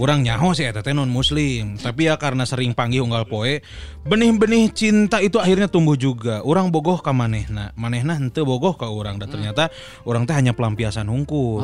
[0.00, 3.60] Urang nyaho sih eta teh non muslim, tapi ya karena sering panggil unggal poe,
[4.08, 6.40] benih-benih cinta itu akhirnya tumbuh juga.
[6.42, 9.70] Urang bogoh ka manehna, manehna henteu bogoh ka urang dan ternyata
[10.08, 11.62] urang teh hanya pelampiasan hungkul.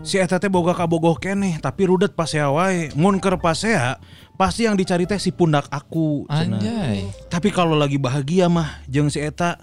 [0.00, 2.88] Si eta teh boga kabogoh keneh tapi rudet pasea wae.
[2.96, 4.00] Mun keur pasea
[4.40, 6.24] pasti yang dicari teh si pundak aku.
[6.32, 7.04] Anjay.
[7.28, 9.60] Tapi kalau lagi bahagia mah jeung si eta.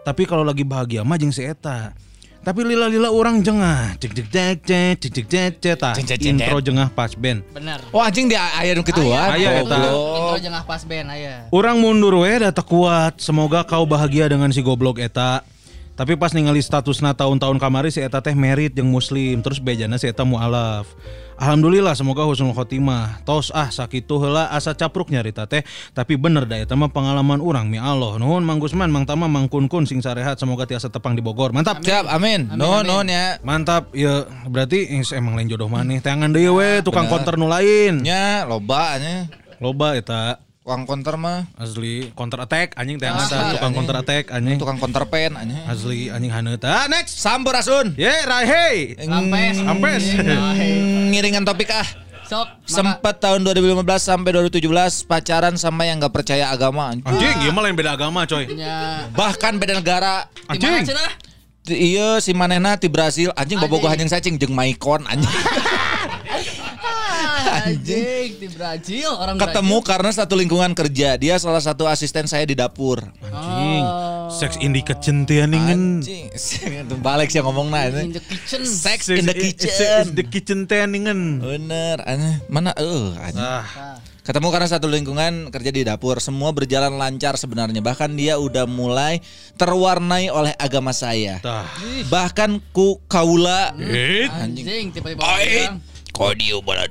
[0.00, 1.92] Tapi kalau lagi bahagia mah jeung si eta.
[2.40, 4.00] Tapi lila-lila orang jengah.
[4.00, 5.92] Cek cek cek cek cek cek cek cek tah.
[5.96, 6.72] Cek, cek, cek, Intro cek.
[6.72, 7.44] jengah pas band.
[7.52, 7.80] Bener.
[7.92, 9.28] Oh anjing di aya nu kituan.
[9.36, 9.76] Aya eta.
[9.92, 11.44] Intro jengah pas band aya.
[11.52, 13.20] Orang mundur we data kuat.
[13.20, 15.44] Semoga kau bahagia dengan si goblok eta.
[16.00, 20.08] Tapi pas ningali statusna tahun-tahun kamari si eta teh merit jeung muslim terus bejana si
[20.08, 20.88] eta mualaf.
[21.38, 23.22] Alhamdulillah semoga husnul khotimah.
[23.26, 27.66] Tos ah sakitu heula asa capruk nyarita teh, tapi bener da eta mah pengalaman urang
[27.66, 28.16] mi Allah.
[28.16, 31.50] Nuhun Mang Gusman, Mang Tama, Mang Kun Kun sing sarehat semoga tiasa tepang di Bogor.
[31.50, 31.82] Mantap.
[31.82, 32.54] Siap, amin.
[32.54, 33.42] Nuhun, nuhun ya.
[33.42, 35.98] Mantap, ya berarti eh, emang lain jodoh maneh.
[35.98, 38.02] Tangan deui we tukang konter nu lain.
[38.02, 39.26] Nya loba nya.
[39.58, 43.76] Loba eta Uang counter mah asli counter attack anjing teh eta tukang anjing.
[43.76, 44.56] counter attack anjing.
[44.56, 45.60] tukang counter pen anya.
[45.68, 46.64] Asli anjing haneut.
[46.64, 47.20] Ah next.
[47.20, 47.92] Sambur asun.
[48.00, 48.76] Ye, rai hey.
[49.04, 49.60] Ampes.
[49.60, 50.02] Ampes.
[51.12, 51.84] Ngiringan topik ah.
[52.24, 52.64] Sok.
[52.64, 56.96] Sempat tahun 2015 sampai 2017 pacaran sama yang gak percaya agama.
[56.96, 58.48] Anjing, ieu mah lain beda agama coy.
[58.56, 59.04] Ya.
[59.12, 60.32] Bahkan beda negara.
[60.48, 60.88] Di Anjing.
[61.68, 65.28] Iya si manehna ti Brasil anjing bobogoh anjing cacing jeung Maicon anjing.
[67.66, 71.16] Anjing di Brazil orang Ketemu karena satu lingkungan kerja.
[71.16, 73.00] Dia salah satu asisten saya di dapur.
[73.20, 73.84] Anjing.
[74.30, 76.00] Sex in the kitchen ningen.
[76.00, 76.28] Anjing.
[77.00, 77.96] Balik sih ngomongna Brazil.
[77.98, 78.12] In ini.
[78.12, 78.60] the kitchen.
[78.62, 80.02] Sex in the Sex kitchen.
[80.04, 81.40] in the kitchen teh ningen.
[81.40, 82.44] Bener, aneh.
[82.46, 83.40] Mana eh anjing.
[83.40, 87.84] Ah, Ketemu karena satu lingkungan kerja di dapur, semua berjalan lancar sebenarnya.
[87.84, 89.20] Bahkan dia udah mulai
[89.54, 91.44] terwarnai oleh agama saya.
[91.44, 91.68] tah.
[92.08, 95.76] Bahkan ku kaula Eh, Anjing tiba-tiba
[96.08, 96.88] kau diobat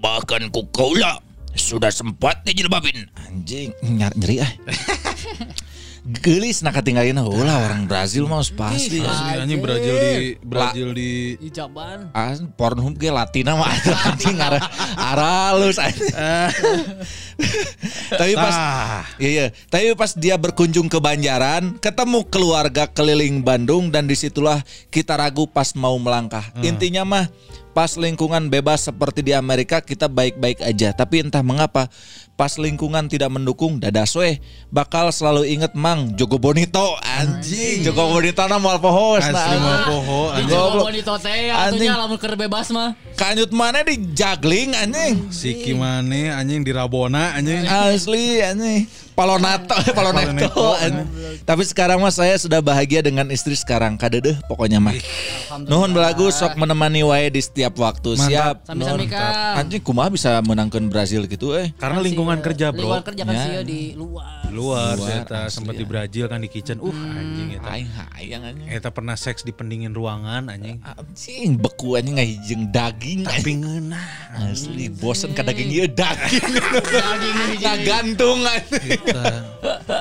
[0.00, 1.20] bahkan ku kaula
[1.52, 3.12] sudah sempat dijilbabin.
[3.28, 4.52] anjing nyar nyeri ah.
[6.00, 9.04] Gelis nak ketinggalin ulah orang Brazil mah pasti.
[9.04, 12.08] asli anjing Brazil di Brazil di Ijaban.
[12.16, 13.68] Ah, Pornhub ge Latina mah
[14.08, 14.64] anjing ara
[14.96, 16.08] aralus anjing.
[18.20, 19.04] Tapi pas Ah.
[19.20, 19.46] Iya, iya.
[19.68, 25.44] Tapi pas dia berkunjung ke Banjaran, ketemu keluarga keliling Bandung dan di situlah kita ragu
[25.52, 26.48] pas mau melangkah.
[26.64, 27.24] Intinya mah
[27.70, 30.90] pas lingkungan bebas seperti di Amerika kita baik-baik aja.
[30.94, 31.86] Tapi entah mengapa
[32.40, 34.40] pas lingkungan tidak mendukung dadas weh
[34.72, 40.20] bakal selalu inget Mang Jogo Bonito anjing Jogo Bonito na moal pohos Asli moal poho,
[40.32, 40.48] anjing.
[40.48, 41.84] Jawa di tote Anjing.
[41.84, 42.96] atunya lamun keur bebas mah.
[43.12, 47.68] Kanyut mana di juggling anjing Siki maneh anjing di Rabona anjing.
[47.68, 48.88] Asli anjing.
[49.10, 49.76] Palonato,
[50.80, 51.08] anjing.
[51.44, 54.00] Tapi sekarang mah saya sudah bahagia dengan istri sekarang.
[54.00, 54.96] Kadedeh pokoknya mah.
[55.66, 58.16] Nuhun belagu sok menemani wae di setiap waktu.
[58.16, 58.64] Siap.
[58.70, 59.12] Sami-sami Nuhun.
[59.12, 59.60] Kang.
[59.60, 61.74] Anjing kumaha bisa menangkan Brazil gitu eh.
[61.76, 62.86] Karena lingkungan kerja, Bro.
[62.86, 63.42] Lingkungan kerja kan Ya.
[63.42, 64.38] sih di luar.
[64.50, 65.90] Luar, Luar, eta sempat di ya.
[65.90, 66.78] Brazil kan di kitchen.
[66.78, 67.70] Uh, anjing eta.
[67.70, 68.66] Aing hayang anjing.
[68.66, 70.82] Eta pernah seks di pendingin ruangan anjing.
[70.82, 73.20] Anjing beku anjing ngahijeng daging.
[73.22, 74.06] Tapi ngeunah.
[74.46, 76.50] Asli bosen ka daging ieu daging.
[77.00, 78.98] Daging ini gantung anjing.
[78.98, 79.34] Eta.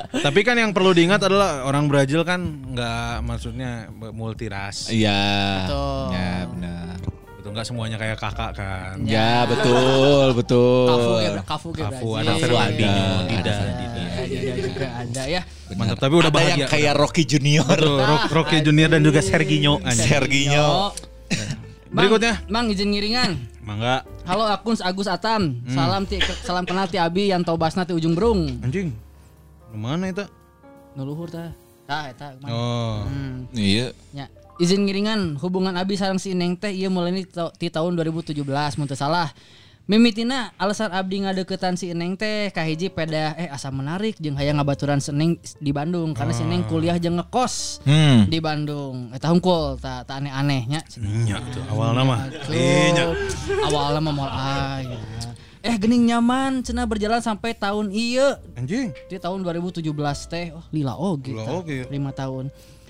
[0.10, 2.41] Tapi kan yang perlu diingat adalah orang Brazil kan
[2.73, 4.89] nggak maksudnya multiras.
[4.89, 5.22] Iya.
[5.65, 6.03] Betul.
[6.10, 6.89] Ya benar.
[7.49, 8.93] Betul nggak semuanya kayak kakak kan.
[9.01, 10.85] Ya betul, betul.
[10.85, 12.13] Kafu ge kafu ge Kafu, Brazil.
[12.15, 14.05] ada Kafu Fernandinho, ada, Dida, ada.
[14.19, 15.41] Ada juga ada ya.
[15.73, 16.53] Mantap, tapi udah Ada bahagia.
[16.55, 17.65] yang kayak Rocky Junior.
[17.65, 20.05] Betul, Rock- Rocky Junior dan juga Serginho anjing.
[20.05, 20.93] Serginho.
[21.89, 22.38] Berikutnya.
[22.45, 23.31] Bang izin ngiringan.
[23.65, 25.57] Mangga Halo akun Agus Atam.
[25.59, 25.73] Hmm.
[25.73, 28.61] Salam ti salam kenal ti Abi yang tobasna ti ujung berung.
[28.61, 28.93] anjing.
[29.73, 30.21] Mana itu?
[30.93, 31.49] Nuluhur tah.
[31.89, 32.38] Tah eta.
[32.38, 32.49] Mang.
[32.49, 32.97] Oh.
[33.09, 33.49] Hmm.
[33.49, 33.89] Iya.
[34.13, 34.30] Ya.
[34.60, 37.23] Izin ngiringan hubungan Abi sareng si Neng teh ieu mulai
[37.56, 38.44] ti tahun 2017
[38.76, 39.31] mun teu salah.
[39.90, 44.99] Mimitina alasan Abdi ngadeketan si Neng teh kahiji peda eh asa menarik jeung hayang ngabaturan
[44.99, 48.27] si Neng di Bandung karena si Neng kuliah jeung ngekos Hmm.
[48.27, 49.10] di Bandung.
[49.10, 50.84] Eta hungkul tak ta aneh-aneh nya.
[50.99, 52.27] Nya tuh awal nama.
[52.27, 53.15] Tuh, Iya.
[53.64, 54.99] awalnya mah moal aya.
[55.60, 58.91] Eh gening nyaman cenah berjalan sampai tahun ieu Anjing.
[59.07, 59.84] di tahun 2017
[60.26, 61.84] teh oh lila oge Lila oge.
[61.88, 62.48] lima tahun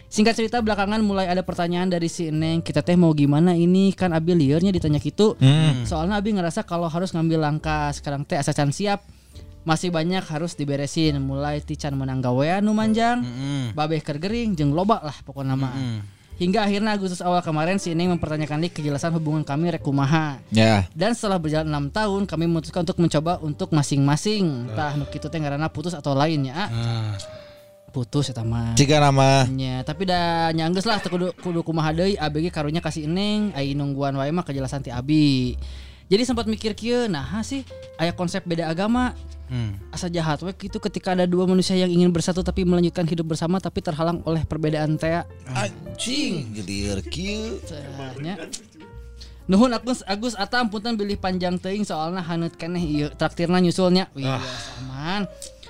[0.10, 3.94] singkat cerita belakangan mulai ada pertanyaan dari si Neng kita teh mau gimana ini?
[3.94, 5.38] Kan Abi liarnya ditanya gitu.
[5.86, 9.06] Soalnya Abi ngerasa kalau harus ngambil langkah sekarang teh asa can siap
[9.62, 11.22] masih banyak harus diberesin.
[11.22, 13.22] Mulai tican menang gawean nu manjang
[13.72, 15.74] babeh keur gering jeung loba lah pokoknya mah.
[16.40, 20.88] Hingga akhirnya Agustus awal kemarin si Neng mempertanyakan lagi kejelasan hubungan kami rek kumaha Ya.
[20.96, 24.72] dan setelah berjalan enam tahun kami memutuskan untuk mencoba untuk masing-masing.
[24.72, 26.70] Tah nu kitu teh ngaranna putus atau lainnya ah.
[27.90, 27.94] Ah.
[27.94, 32.54] putus eta mah Jika nama nya tapi dah nyanggeus lah kudu kudu kumaha deui ABG
[32.54, 35.58] karunya kasih eneng ai nungguan wae mah kejelasan ti abi
[36.06, 37.66] jadi sempat mikir kieu nah sih
[37.98, 39.18] aya konsep beda agama
[39.50, 39.82] Hmm.
[39.90, 43.58] asa jahat we gitu ketika ada dua manusia yang ingin bersatu tapi melanjutkan hidup bersama
[43.58, 47.58] tapi terhalang oleh perbedaan teh anjing gelir kieu.
[49.50, 54.06] Nuhun Agus Agus Atam punten bilih panjang teuing soalna haneut keneh ieu traktirna nyusulnya.
[54.14, 54.30] Wih,
[54.86, 55.26] aman.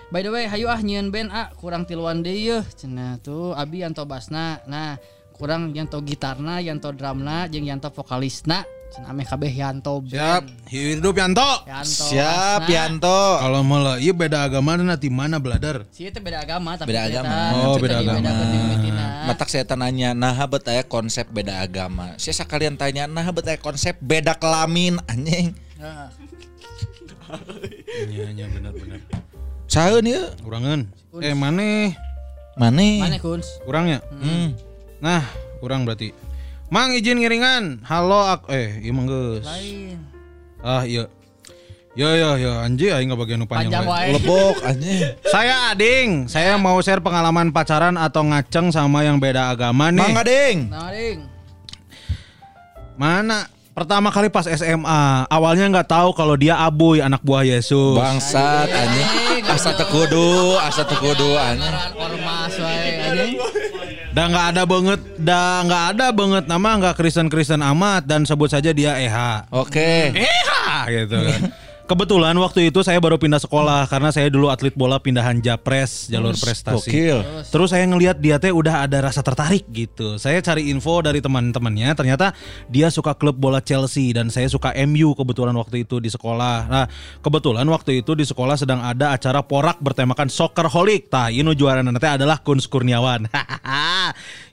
[0.09, 3.85] By the way, hayu ah nyieun band ah kurang tiluan deui yeuh cenah tuh Abi
[3.85, 4.57] yanto basna.
[4.65, 4.97] Nah,
[5.37, 8.65] kurang yanto gitarna, yanto drumna jeung yanto vokalisna.
[8.89, 10.01] Cenah ame kabeh Yanto.
[10.01, 10.17] Ben.
[10.17, 11.45] Siap, hidup Yanto.
[11.69, 12.09] Yanto.
[12.09, 12.73] Siap Asna.
[12.73, 13.21] Yanto.
[13.37, 15.85] Kalau malah iya beda agama nanti mana beladar?
[15.93, 17.37] Si itu beda agama tapi Beda agama.
[17.69, 18.17] Oh, beda agama.
[18.17, 19.29] Beda.
[19.29, 22.17] Matak saya tanya, nah bet aya konsep beda agama.
[22.17, 25.53] Saya sekalian tanya, nah bet aya konsep beda kelamin anjing.
[28.09, 29.28] Iya, iya benar-benar.
[29.69, 30.25] Saeun ieu?
[30.41, 30.89] Kurangan.
[31.21, 31.93] Eh mana?
[32.57, 33.05] Mane?
[33.05, 33.61] Mana Kuns?
[33.61, 34.01] Kurangnya?
[34.09, 34.57] Hmm.
[34.97, 35.21] Nah,
[35.61, 36.09] kurang berarti.
[36.73, 37.85] Mang izin ngiringan.
[37.85, 39.45] Halo aku eh iya mah geus.
[39.45, 40.01] Lain.
[40.65, 41.05] Ah iya.
[41.93, 43.85] Ya ya ya anjing aing enggak bagian nu panjang.
[43.85, 45.05] Lebok anjing.
[45.29, 50.01] Saya Ading, saya mau share pengalaman pacaran atau ngaceng sama yang beda agama nih.
[50.01, 50.57] Mangga ding.
[50.73, 51.29] Nah, ding.
[52.97, 53.45] Mana?
[53.79, 57.95] Pertama kali pas SMA, awalnya nggak tahu kalau dia abuy anak buah Yesus.
[57.95, 59.39] Bangsat anjing.
[59.47, 61.75] Asa teu kudu, asa teu kudu anjing.
[61.95, 63.39] Ormas wae anjing.
[64.11, 68.51] Dan nggak ada banget, dah nggak ada banget nama nggak Kristen Kristen amat dan sebut
[68.51, 69.47] saja dia EH.
[69.47, 70.11] Oke.
[70.11, 70.59] EH
[70.91, 71.41] gitu kan.
[71.89, 76.37] Kebetulan waktu itu saya baru pindah sekolah karena saya dulu atlet bola pindahan Japres jalur
[76.37, 76.85] prestasi.
[76.85, 77.17] Gokil.
[77.49, 80.21] Terus saya ngelihat dia teh udah ada rasa tertarik gitu.
[80.21, 82.37] Saya cari info dari teman-temannya, ternyata
[82.69, 86.69] dia suka klub bola Chelsea dan saya suka MU kebetulan waktu itu di sekolah.
[86.69, 86.85] Nah,
[87.25, 91.09] kebetulan waktu itu di sekolah sedang ada acara porak bertemakan Soccerholic.
[91.09, 93.25] Tah, ini juara nanti adalah Kunz Kurniawan.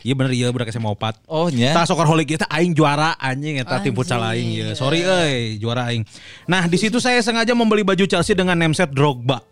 [0.07, 1.19] Iya bener iya bener saya mau pat.
[1.27, 1.75] Oh nya.
[1.75, 4.69] Tah Soccerholic itu aing juara anjing eta tim futsal aing ya.
[4.79, 6.07] Sorry euy, juara aing.
[6.47, 9.43] Nah, di situ saya sengaja membeli baju Chelsea dengan nameset Drogba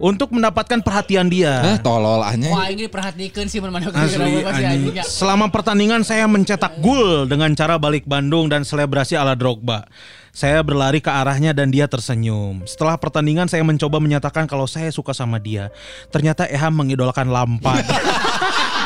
[0.00, 1.76] untuk mendapatkan perhatian dia.
[1.76, 2.48] Eh tolol anjing.
[2.48, 4.96] Wah, ini diperhatikan sih mana Asli anjing.
[5.04, 9.84] Selama pertandingan saya mencetak gol dengan cara balik Bandung dan selebrasi ala Drogba.
[10.32, 12.64] Saya berlari ke arahnya dan dia tersenyum.
[12.64, 15.68] Setelah pertandingan saya mencoba menyatakan kalau saya suka sama dia.
[16.08, 17.84] Ternyata Eha mengidolakan Lampard.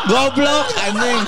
[0.04, 1.20] Goblok anjing.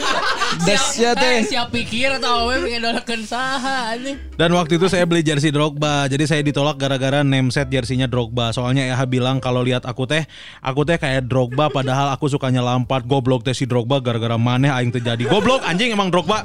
[0.63, 1.39] Desya Eh, teh.
[1.49, 4.21] siap pikir atau we mengidolakan saha anjing.
[4.35, 6.05] Dan waktu itu saya beli jersey Drogba.
[6.07, 8.53] Jadi saya ditolak gara-gara name set jersinya Drogba.
[8.53, 10.29] Soalnya Eha bilang kalau lihat aku teh,
[10.61, 13.05] aku teh kayak Drogba padahal aku sukanya Lampard.
[13.05, 15.25] Goblok teh si Drogba gara-gara maneh aing terjadi.
[15.25, 16.45] Goblok anjing emang Drogba.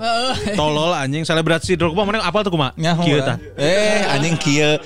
[0.56, 2.72] Tolol anjing selebrasi Drogba mana apa tuh kumaha?
[3.04, 3.36] Kieu tah.
[3.60, 4.80] Eh anjing kieu.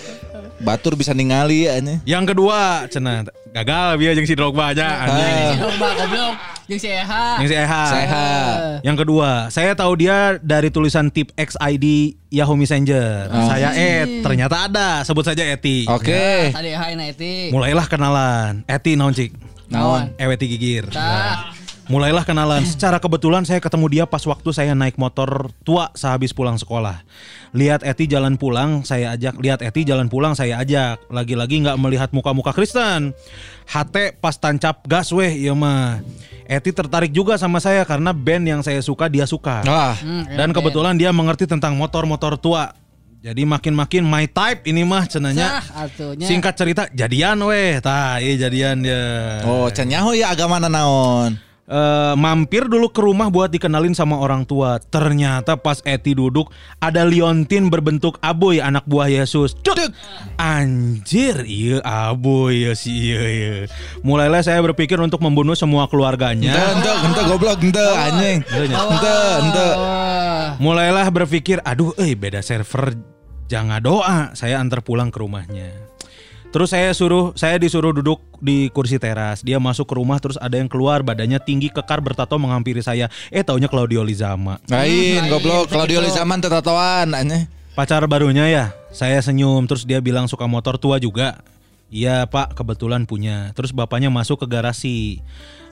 [0.55, 1.99] Batur bisa ningali anjing.
[2.07, 5.43] Yang kedua, cenah gagal biar jeung si Drogba aja anjing.
[5.51, 6.35] Si Drogba goblok.
[6.65, 7.25] Jeung si Eha.
[7.43, 7.83] Yang si Eha.
[7.91, 8.57] Sehat.
[8.81, 13.29] Yang kedua, saya tahu dia dari tulisan tip XID Yahoo Messenger.
[13.51, 15.85] Saya Ed, ternyata ada, sebut saja Eti.
[15.91, 16.55] Oke.
[16.55, 17.49] Tadi Eha ini etik.
[17.53, 18.63] Mulailah kenalan.
[18.65, 19.35] Eti naon cik?
[19.69, 20.15] Naon?
[20.17, 20.87] Eweti gigir.
[20.89, 21.51] Tah.
[21.85, 22.65] Mulailah kenalan.
[22.65, 27.05] Secara kebetulan saya ketemu dia pas waktu saya naik motor tua sehabis pulang sekolah.
[27.53, 29.37] Lihat Eti jalan pulang, saya ajak.
[29.37, 31.05] Lihat Eti jalan pulang, saya ajak.
[31.13, 33.13] Lagi-lagi nggak melihat muka-muka Kristen.
[33.69, 36.01] Hate pas tancap gas weh, iya mah.
[36.49, 39.61] Eti tertarik juga sama saya karena band yang saya suka dia suka.
[39.65, 39.93] Wah.
[40.01, 42.73] Hmm, Dan kebetulan dia mengerti tentang motor-motor tua.
[43.25, 45.57] Jadi makin-makin my type ini mah cenanya.
[46.29, 49.41] Singkat cerita jadian weh, tah iya jadian dia.
[49.49, 51.44] Oh, cenyaho ya agama naon.
[51.65, 54.77] Eh, mampir dulu ke rumah buat dikenalin sama orang tua.
[54.77, 59.57] Ternyata pas Eti duduk ada liontin berbentuk aboy anak buah Yesus.
[59.65, 59.73] Cuk!
[60.37, 63.49] Anjir, iya aboy ya si iya iya.
[64.05, 66.53] Mulailah saya berpikir untuk membunuh semua keluarganya.
[66.53, 68.45] ente, ente goblok, ente anjing.
[68.45, 69.67] Ente, ente.
[70.61, 72.93] Mulailah berpikir, aduh, eh beda server,
[73.49, 74.17] jangan doa.
[74.37, 75.84] Saya antar pulang ke rumahnya.
[76.55, 79.43] Terus saya suruh, saya disuruh duduk di kursi teras.
[79.43, 83.11] Dia masuk ke rumah, terus ada yang keluar, badannya tinggi, kekar, bertato menghampiri saya.
[83.27, 84.63] Eh, taunya Claudio Lizama.
[84.71, 87.51] Lain goblok, Claudio Lizaman teu tatoan anjing.
[87.75, 88.65] Pacar barunya ya.
[88.95, 91.43] Saya senyum, terus dia bilang suka motor tua juga.
[91.91, 93.51] Iya pak, kebetulan punya.
[93.51, 95.19] Terus bapaknya masuk ke garasi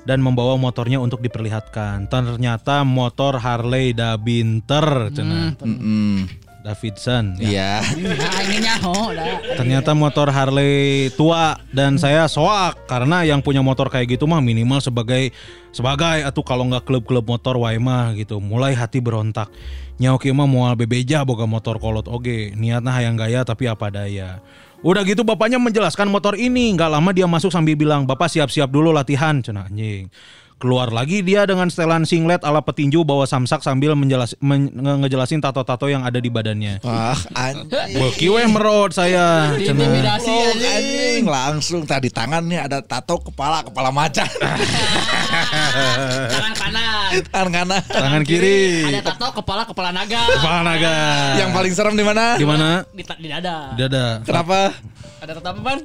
[0.03, 2.11] dan membawa motornya untuk diperlihatkan.
[2.11, 5.55] Ternyata motor Harley Davinter, cenah.
[5.63, 6.27] Mm-mm.
[6.63, 7.35] Davidson.
[7.37, 7.83] Ya.
[7.83, 8.15] Iya.
[8.15, 9.35] Nah, ini nyaho dah.
[9.59, 14.79] Ternyata motor Harley tua dan saya soak karena yang punya motor kayak gitu mah minimal
[14.79, 15.35] sebagai
[15.75, 18.39] sebagai atau kalau nggak klub-klub motor wae mah gitu.
[18.39, 19.51] Mulai hati berontak.
[19.99, 22.55] Nyawa kieu mah moal bebeja boga motor kolot oge.
[22.55, 24.39] Niatnya hayang gaya tapi apa daya.
[24.83, 26.75] Udah gitu bapaknya menjelaskan motor ini.
[26.75, 30.11] Nggak lama dia masuk sambil bilang, "Bapak siap-siap dulu latihan." Cenah anjing.
[30.63, 35.43] Keluar lagi dia dengan setelan singlet ala petinju bawa samsak sambil menjelas, men- nge- ngejelasin
[35.43, 36.79] tato-tato yang ada di badannya.
[36.87, 37.99] Wah, anjing.
[37.99, 39.51] Beki weh merot saya.
[39.59, 40.63] Intimidasi anjing.
[40.63, 44.23] anjing langsung tadi tangannya ada tato kepala kepala macan.
[46.31, 47.11] Tangan kanan.
[47.27, 47.83] Tangan kanan.
[47.83, 48.87] Tangan kiri.
[48.87, 50.23] Ada tato kepala kepala naga.
[50.31, 50.95] Kepala naga.
[51.43, 52.39] Yang paling serem di mana?
[52.39, 52.87] di mana?
[52.95, 53.75] Di, di dada.
[53.75, 54.23] Dada.
[54.23, 54.71] Kenapa?
[55.23, 55.79] Ada Ban?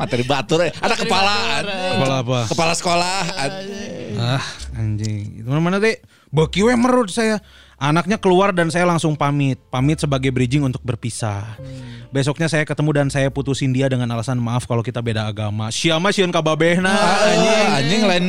[0.00, 0.72] Materi batur eh.
[0.80, 1.60] Ada kepala.
[1.60, 1.92] anjing.
[2.00, 2.38] Kepala apa?
[2.48, 3.20] Kepala sekolah.
[3.44, 4.12] anjing.
[4.16, 5.24] Ah, anjing.
[5.44, 6.00] Itu mana mana deh?
[6.32, 7.44] Beki weh merut saya.
[7.76, 9.60] Anaknya keluar dan saya langsung pamit.
[9.68, 11.60] Pamit sebagai bridging untuk berpisah.
[12.08, 15.68] Besoknya saya ketemu dan saya putusin dia dengan alasan maaf kalau kita beda agama.
[15.68, 18.24] Siapa sieun kababehna anjing, anjing lain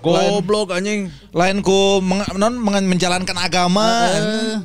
[0.00, 1.12] Goblok anjing.
[1.30, 3.86] lain ku meng- non meng- menjalankan agama.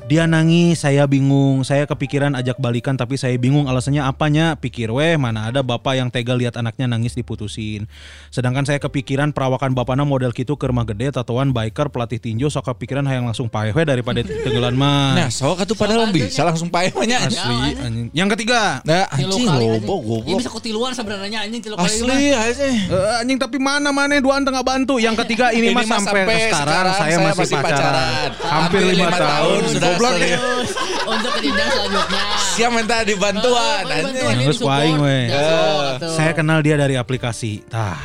[0.06, 1.62] Dia nangis, saya bingung.
[1.62, 4.56] Saya kepikiran ajak balikan tapi saya bingung alasannya apanya.
[4.56, 7.86] Pikir weh mana ada bapak yang tega lihat anaknya nangis diputusin.
[8.30, 12.74] Sedangkan saya kepikiran perawakan bapaknya model gitu ke rumah gede, tatoan, biker, pelatih tinju, sok
[12.74, 15.14] kepikiran hayang langsung paeh we daripada tenggelan mah.
[15.16, 17.22] Nah, sok atuh padahal bisa langsung paeh mah nya.
[17.22, 18.08] Asli anjing.
[18.10, 19.76] Yang ketiga, Nah, anjing lobo anjing.
[19.76, 20.40] Ya goblok.
[20.40, 21.94] bisa kutiluan sebenarnya anjing tilu kali mah.
[21.94, 22.76] Asli anjing.
[22.88, 24.98] Eh, anjing tapi mana mana duaan tengah bantu.
[24.98, 27.76] Yang ketiga ini, Ini mah sampai, sampai sekarang, sekarang saya, masih masih pacaran.
[27.76, 28.30] pacaran.
[28.46, 29.26] Hampir lima lima tahun.
[29.26, 30.20] tahun sudah Goblok ya.
[30.20, 30.70] serius.
[31.06, 32.22] Untuk ke jenjang selanjutnya.
[32.56, 34.60] Siap minta dibantuan Oh, bantuan, Nangis
[34.98, 35.26] weh.
[35.30, 36.14] Atuh.
[36.14, 37.62] Saya kenal dia dari aplikasi.
[37.66, 38.00] Tah.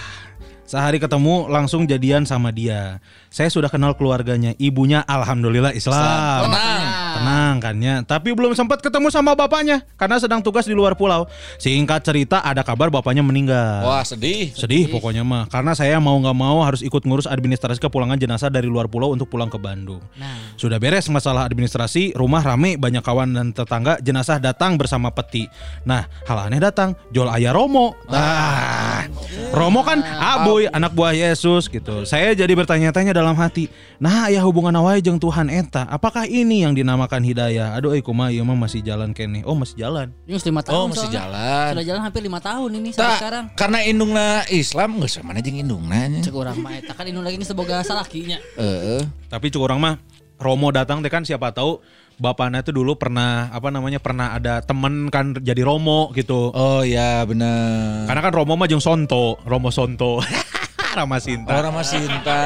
[0.64, 3.02] Sehari ketemu langsung jadian sama dia.
[3.26, 4.54] Saya sudah kenal keluarganya.
[4.54, 6.46] Ibunya alhamdulillah Islam.
[6.46, 6.82] Tenang.
[7.18, 8.04] Tenang kan ya.
[8.04, 11.26] Tapi belum sempat ketemu sama bapaknya karena sedang tugas di luar pulau.
[11.58, 13.82] Singkat cerita ada kabar bapaknya meninggal.
[13.86, 14.52] Wah, sedih.
[14.52, 18.68] Sedih pokoknya mah karena saya mau nggak mau harus ikut ngurus administrasi kepulangan jenazah dari
[18.68, 20.04] luar pulau untuk pulang ke Bandung.
[20.20, 20.52] Nah.
[20.60, 25.48] Sudah beres masalah administrasi, rumah rame, banyak kawan dan tetangga, jenazah datang bersama peti.
[25.88, 27.96] Nah, hal aneh datang, jual ayah Romo.
[28.12, 29.08] Nah,
[29.56, 32.04] Romo kan aboy, anak buah Yesus gitu.
[32.04, 36.76] Saya jadi bertanya-tanya dalam hati, nah ayah hubungan awai jeung Tuhan eta, apakah ini yang
[36.76, 37.72] dinamakan hidayah?
[37.78, 39.40] Aduh, eh kumaha ieu mah masih jalan kene.
[39.46, 40.12] Oh, masih jalan.
[40.26, 41.20] Ini lima tahun Oh, masih soalnya.
[41.22, 41.70] jalan.
[41.72, 43.44] Sudah jalan hampir lima tahun ini sampai Tak, sekarang.
[43.56, 46.20] karena indungna Islam geus mana jeung indungna nya.
[46.20, 48.36] Cek orang mah eta kan indung lagi ini seboga salakinya.
[48.58, 49.06] Heeh.
[49.30, 49.94] Tapi cukup orang mah
[50.40, 51.78] Romo datang teh kan siapa tahu
[52.16, 56.52] bapaknya itu dulu pernah apa namanya pernah ada temen kan jadi Romo gitu.
[56.52, 58.08] Oh ya benar.
[58.08, 60.20] Karena kan Romo mah jeung Sonto, Romo Sonto.
[60.90, 61.54] Rama Sinta.
[61.54, 62.42] Orang mah Sinta.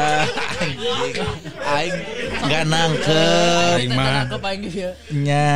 [0.60, 1.14] Anjing.
[1.64, 1.96] Aing
[2.44, 4.90] enggak nangkep Aing mah Nangkep aing ya.
[5.16, 5.48] nya.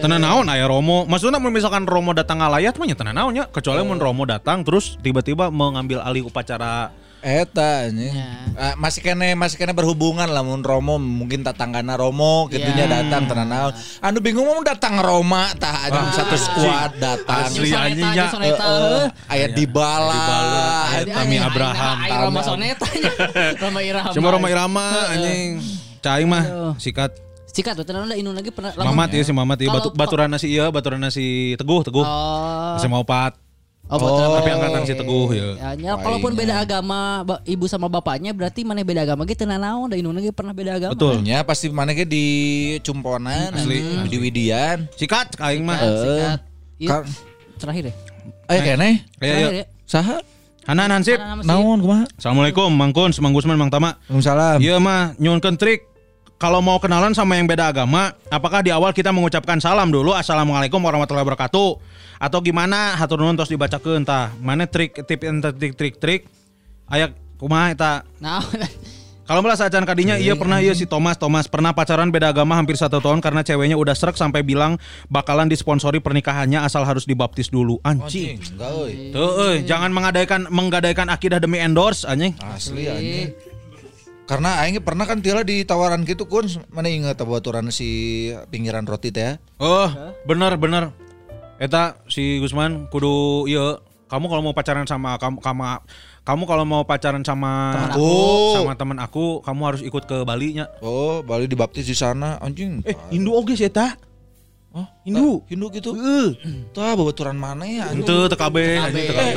[0.00, 1.04] tenan naon aya Romo.
[1.04, 3.44] Maksudnya mun misalkan Romo datang ngalayat mah nya tenan naon nya.
[3.52, 6.88] Kecuali mun Romo datang terus tiba-tiba mengambil alih upacara
[7.24, 8.12] Eta anjing.
[8.52, 13.00] Ah, masih kene masih kene berhubungan lah mun Romo mungkin tatanggana Romo kitunya Ya.
[13.00, 13.72] datang tenan naon.
[13.98, 17.48] Anu bingung mau datang Roma tah anjing satu skuad datang.
[17.48, 18.28] Asli, anjing, ya.
[19.26, 19.46] Aya.
[19.48, 20.12] Dybala,
[20.92, 21.96] aya Aing- Tami Abraham,
[22.28, 23.12] Roma Soneta nya.
[23.64, 24.12] Roma Irama.
[24.12, 25.64] Cuma Roma Irama anjing.
[25.98, 26.44] Caing mah
[26.76, 30.26] sikat Sikat tuh tenan ada indung lagi pernah Mamat ya si Mamat ya batu baturan
[30.26, 32.02] nasi iya baturan nasi Teguh Teguh.
[32.02, 32.74] Oh.
[32.74, 33.38] Masih mau pat.
[33.84, 34.28] Oh, betul.
[34.40, 35.46] Tapi angkatan si Teguh ya.
[35.60, 39.92] Ya, nya, kalaupun beda agama ibu sama bapaknya berarti mana beda agama gitu nah naon
[39.92, 40.96] da indung lagi pernah beda agama.
[40.96, 41.20] Betul.
[41.20, 42.24] Nya pasti mana ge di
[42.80, 44.88] Cumponan asli di Widian.
[44.96, 45.76] Sikat aing mah.
[45.76, 46.40] Sikat.
[46.80, 47.06] Iya, Kar-
[47.60, 47.94] terakhir ya.
[48.48, 48.74] Eh kene.
[48.80, 48.96] Ayo, ayo.
[49.20, 49.66] Terakhir ya.
[49.84, 50.16] Saha?
[50.64, 51.20] Hanan Hansip.
[51.44, 52.04] Naon kumaha?
[52.16, 54.00] Assalamualaikum Mang Kun, Mang Gusman, Mang Tama.
[54.08, 54.64] Waalaikumsalam.
[54.64, 55.92] Iya mah nyunkeun trik.
[56.44, 60.76] Kalau mau kenalan sama yang beda agama, apakah di awal kita mengucapkan salam dulu Assalamualaikum
[60.76, 61.70] warahmatullahi wabarakatuh
[62.20, 64.28] atau gimana hatur nuhun tos dibacakeun tah.
[64.44, 66.28] Mana trik tip trik trik trik
[66.92, 68.44] aya kumaha eta Nah,
[69.24, 72.76] Kalau malah sajan kadinya iya pernah iya si Thomas Thomas pernah pacaran beda agama hampir
[72.76, 74.76] satu tahun karena ceweknya udah serak sampai bilang
[75.08, 78.36] bakalan disponsori pernikahannya asal harus dibaptis dulu anjing.
[78.36, 79.16] Enggak euy.
[79.16, 82.36] Tuh, euy, jangan menggadaikan menggadaikan akidah demi endorse anjing.
[82.36, 83.53] Asli anjing.
[84.24, 89.36] Karena aing pernah kan tiala ditawaran gitu kun mana inget baturan si pinggiran roti teh.
[89.60, 89.88] Oh,
[90.24, 90.96] bener bener.
[91.60, 93.78] Eta si Gusman kudu iya
[94.08, 95.62] kamu kalau mau pacaran sama kamu kamu
[96.24, 98.12] kamu kalau mau pacaran sama Teman aku.
[98.56, 100.72] sama teman aku kamu harus ikut ke Bali nya.
[100.80, 102.80] Oh, Bali dibaptis di sana anjing.
[102.88, 103.92] Eh, Hindu oge sih eta.
[104.74, 105.38] Oh, Hindu.
[105.46, 105.94] Hindu gitu.
[105.94, 106.34] Heeh.
[106.70, 107.86] Tah babaturan mana ya?
[107.86, 108.02] anjing?
[108.02, 109.32] Henteu teu kabeh anjing teu kabeh.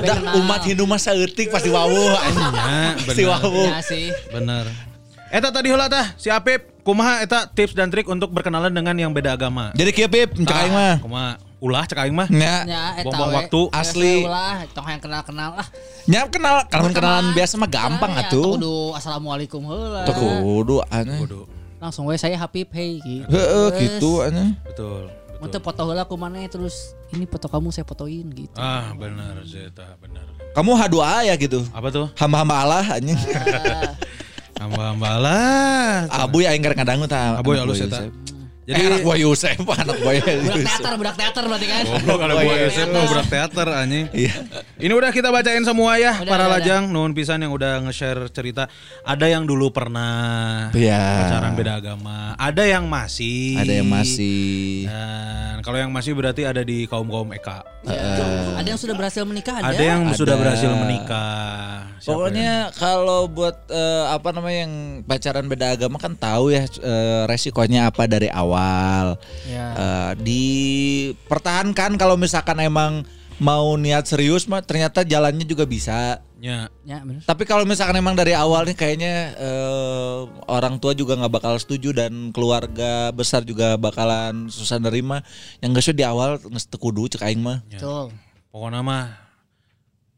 [0.00, 2.48] Da, umat Hindu mah saeutik pasti wawuh anjing.
[2.50, 3.32] Ya, Pasti bener.
[3.34, 3.68] wawuh.
[3.68, 4.08] ya sih.
[4.28, 4.64] Bener.
[5.28, 9.12] Eta tadi heula tah si Apip, kumaha eta tips dan trik untuk berkenalan dengan yang
[9.12, 9.76] beda agama?
[9.76, 10.96] Jadi kieu Pip, cek aing mah.
[10.98, 11.36] Kumaha?
[11.60, 12.32] Ulah cek aing mah.
[12.32, 13.36] Nya, Ya, eta Buang-buang we.
[13.36, 13.60] waktu.
[13.68, 14.14] Asli.
[14.24, 15.68] Ulah, tong yang kenal-kenal lah.
[16.08, 18.56] nya kenal kalau kenalan biasa mah gampang Ya, atuh.
[18.56, 20.08] Kudu assalamualaikum heula.
[20.08, 21.28] Tuh kudu anjing.
[21.78, 23.30] Langsung we saya Habib hey gitu.
[23.30, 24.58] Heeh, gitu anjing.
[24.66, 25.10] Betul.
[25.38, 28.58] Mun teu foto heula kumaneh terus ini foto kamu saya fotoin gitu.
[28.58, 30.26] Ah, benar Zeta, benar.
[30.50, 31.62] Kamu H2A ya gitu.
[31.70, 32.10] Apa tuh?
[32.18, 33.14] Hamba-hamba Allah anjing.
[34.58, 36.10] Hamba-hamba lah.
[36.10, 37.38] Abu ya aing keur ngadangu tah.
[37.38, 38.10] Abu ya halus buah eta.
[38.68, 38.76] Yusef.
[38.76, 40.68] Jadi eh, anak buah Yusef, anak buah Budak Yusef.
[40.68, 41.82] teater, budak teater berarti kan.
[41.88, 42.64] goblok ada gua iya.
[42.68, 44.06] Yosef mau berat teater anjing.
[44.12, 44.34] Iya.
[44.76, 48.28] Ini udah kita bacain semua ya Udah, para udah, lajang, nuhun pisan yang udah nge-share
[48.28, 48.68] cerita.
[49.02, 51.00] Ada yang dulu pernah Iya.
[51.24, 53.56] pacaran beda agama, ada yang masih.
[53.56, 54.84] Ada yang masih.
[54.84, 57.64] Dan kalau yang masih berarti ada di kaum-kaum Eka.
[57.88, 59.72] Ada yang sudah berhasil menikah ada.
[59.72, 60.42] Ada yang sudah Ada.
[60.44, 61.88] berhasil menikah.
[61.98, 67.22] Siapa Pokoknya kalau buat eh, apa namanya yang pacaran beda agama kan tahu ya eh,
[67.26, 68.57] resikonya apa dari awal.
[69.46, 69.66] Ya.
[69.74, 73.02] Eh, dipertahankan kalau misalkan emang
[73.38, 76.18] mau niat serius mah ternyata jalannya juga bisa.
[76.38, 77.02] Ya, Ya.
[77.02, 77.22] bener.
[77.26, 81.90] Tapi kalau misalkan emang dari awal nih kayaknya eh, orang tua juga nggak bakal setuju
[81.94, 85.22] dan keluarga besar juga bakalan susah nerima.
[85.62, 87.62] Yang gak di awal nges teu kudu cek aing mah.
[87.66, 88.14] Betul.
[88.50, 89.04] Pokoknya mah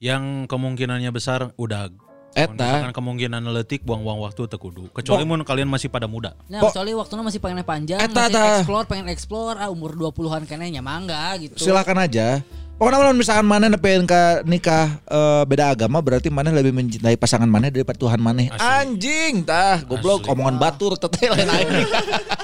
[0.01, 1.93] yang kemungkinannya besar udah
[2.31, 2.55] Eta.
[2.55, 4.87] Misalkan kemungkinan letik buang-buang waktu tekudu.
[4.95, 6.39] Kecuali mun kalian masih pada muda.
[6.47, 8.45] Nah, kecuali waktunya masih pengen panjang, Eta, masih eta.
[8.63, 11.59] explore, pengen explore, ah umur 20-an kayaknya mangga gitu.
[11.59, 12.39] Silakan aja.
[12.81, 17.45] Pokoknya kalau misalkan mana nepein ke nikah eh, beda agama berarti mana lebih mencintai pasangan
[17.45, 18.41] mana daripada Tuhan mana.
[18.57, 20.33] Anjing tah, goblok Asli.
[20.33, 21.69] omongan batur teteh lain aing.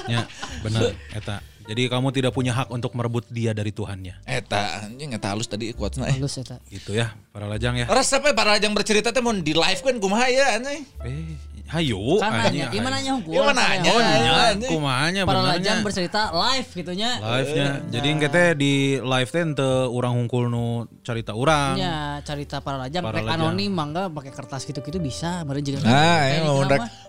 [0.07, 0.23] Ya,
[0.63, 1.43] benar eta.
[1.67, 4.23] Jadi kamu tidak punya hak untuk merebut dia dari Tuhannya.
[4.23, 6.15] Eta anjing eta halus tadi kuatna eh.
[6.15, 6.63] Halus eta.
[6.65, 7.85] Gitu ya, para lajang ya.
[7.87, 10.87] Ora sampai para yang bercerita teh mun di live kan kumaha ya anjing.
[11.03, 11.35] Eh,
[11.67, 12.23] hayo.
[12.23, 13.31] Kan anjing, nanya, gimana nanya hukum?
[13.35, 13.89] Iya, mana nanya?
[13.91, 14.69] Oh, nya, Anjing.
[14.71, 15.51] kumanya Para benernya.
[15.59, 17.09] lajang bercerita live gitunya.
[17.19, 17.67] Live-nya.
[17.91, 18.73] Jadi kita di
[19.03, 20.65] live teh teu urang hungkul nu
[21.03, 21.75] carita urang.
[21.75, 23.43] Ya, cerita para lajang Para rek lajang.
[23.43, 25.83] anonim mangga pakai kertas gitu-gitu bisa, meureun juga.
[25.83, 26.47] Nah, Kayak ini di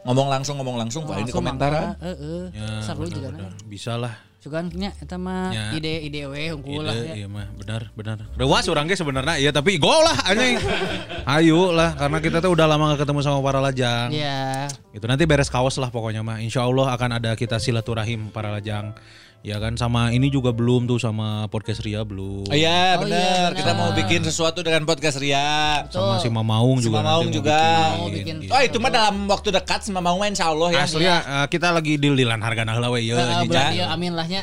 [0.02, 1.70] ngomong, langsung ngomong langsung Pak ini komentar.
[1.70, 2.42] mangga, Heeh.
[2.50, 3.46] Ya, Seru juga nah.
[3.46, 3.50] benar.
[3.62, 4.26] Bisa lah.
[4.48, 5.76] Sugan nya eta mah Ya.
[5.76, 7.14] ide-ide we unggul lah Ide, ya.
[7.20, 8.16] iya mah benar benar.
[8.32, 10.56] Rewas orang ge sebenarnya iya tapi go lah anjing.
[11.36, 14.08] Ayo lah karena kita tuh udah lama gak ketemu sama para lajang.
[14.08, 14.72] Iya.
[14.96, 16.40] Itu nanti beres kaos lah pokoknya mah.
[16.40, 18.96] Insya Allah akan ada kita silaturahim para lajang.
[19.38, 22.50] Ya kan sama ini juga belum tuh sama podcast Ria belum.
[22.50, 23.54] Oh, iya Oh, benar.
[23.54, 25.86] iya, Kita mau bikin sesuatu dengan podcast Ria.
[25.88, 27.06] Sama si Mamaung Si juga.
[27.06, 27.60] Mamaung juga.
[27.96, 28.42] Mau bikin.
[28.42, 28.50] gitu.
[28.50, 30.82] Oh itu mah dalam waktu dekat sama mau insya Allah ya.
[30.82, 33.14] Asli ya, eh, kita lagi deal-dealan harga nahla we ya.
[33.14, 34.42] Berarti ya, amin lahnya.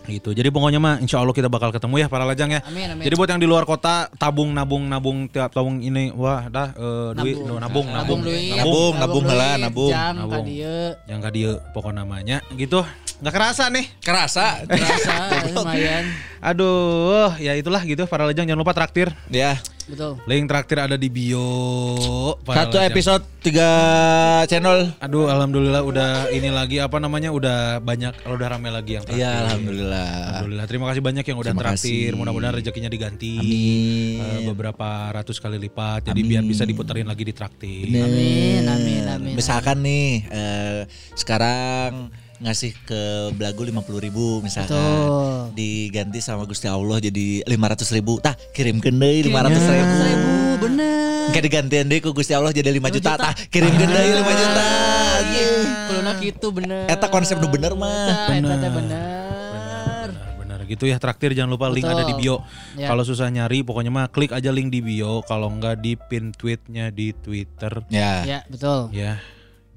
[0.00, 0.32] Gitu.
[0.32, 2.60] Jadi pokoknya mah insya Allah kita bakal ketemu ya para lajang ya.
[2.66, 3.04] Amin, amin.
[3.04, 7.10] Jadi buat yang di luar kota tabung nabung nabung tiap tabung ini wah dah eh,
[7.14, 7.60] duit Nabung.
[7.60, 8.30] nabung nabung Nabung.
[8.56, 9.24] Nabung, nabung
[9.60, 9.92] nabung.
[9.92, 10.44] Nabung.
[11.06, 12.82] yang ka dieu pokok namanya gitu.
[13.20, 13.86] Nggak kerasa nih.
[14.00, 14.64] Kerasa.
[14.64, 15.14] Terasa
[15.54, 16.08] lumayan.
[16.40, 19.12] Aduh, ya itulah gitu para lajang jangan lupa traktir.
[19.28, 19.60] ya.
[19.90, 20.12] Betul.
[20.30, 21.50] Link traktir ada di bio.
[22.46, 22.86] Satu lajang.
[22.86, 23.70] episode tiga
[24.46, 24.94] channel.
[25.02, 29.26] Aduh, alhamdulillah udah ini lagi apa namanya udah banyak udah rame lagi yang traktir.
[29.26, 30.10] Iya alhamdulillah.
[30.38, 30.66] Alhamdulillah.
[30.70, 32.10] Terima kasih banyak yang udah Terima traktir.
[32.14, 33.34] Mudah-mudahan rezekinya diganti.
[33.42, 34.20] Amin.
[34.22, 36.06] Eh, beberapa ratus kali lipat.
[36.06, 37.90] Jadi biar bisa diputerin lagi di traktir.
[37.90, 39.34] Amin, amin, amin.
[39.34, 40.80] Misalkan nih eh,
[41.18, 43.00] sekarang ngasih ke
[43.36, 45.52] Belagu 50 ribu misalkan Betul.
[45.52, 51.28] diganti sama Gusti Allah jadi 500 ribu tah kirimkeun deui 500 ribu Seribu, bener.
[51.30, 54.64] Kayak digantian deh ku Gusti Allah jadi 5 juta, tah kirimkeun deui 5 juta
[55.20, 55.66] anjing.
[55.86, 56.84] Kuluna gitu bener.
[56.88, 58.32] Eta konsep nu bener mah.
[58.32, 60.06] Eta teh bener.
[60.40, 62.00] Benar gitu ya traktir jangan lupa link Betul.
[62.00, 62.36] ada di bio.
[62.74, 62.88] Ya.
[62.90, 65.20] Kalau susah nyari pokoknya mah klik aja link di bio.
[65.28, 67.84] Kalau enggak di pin tweetnya di Twitter.
[67.92, 68.24] Ya.
[68.24, 68.88] Ya, betul.
[68.90, 69.20] Ya.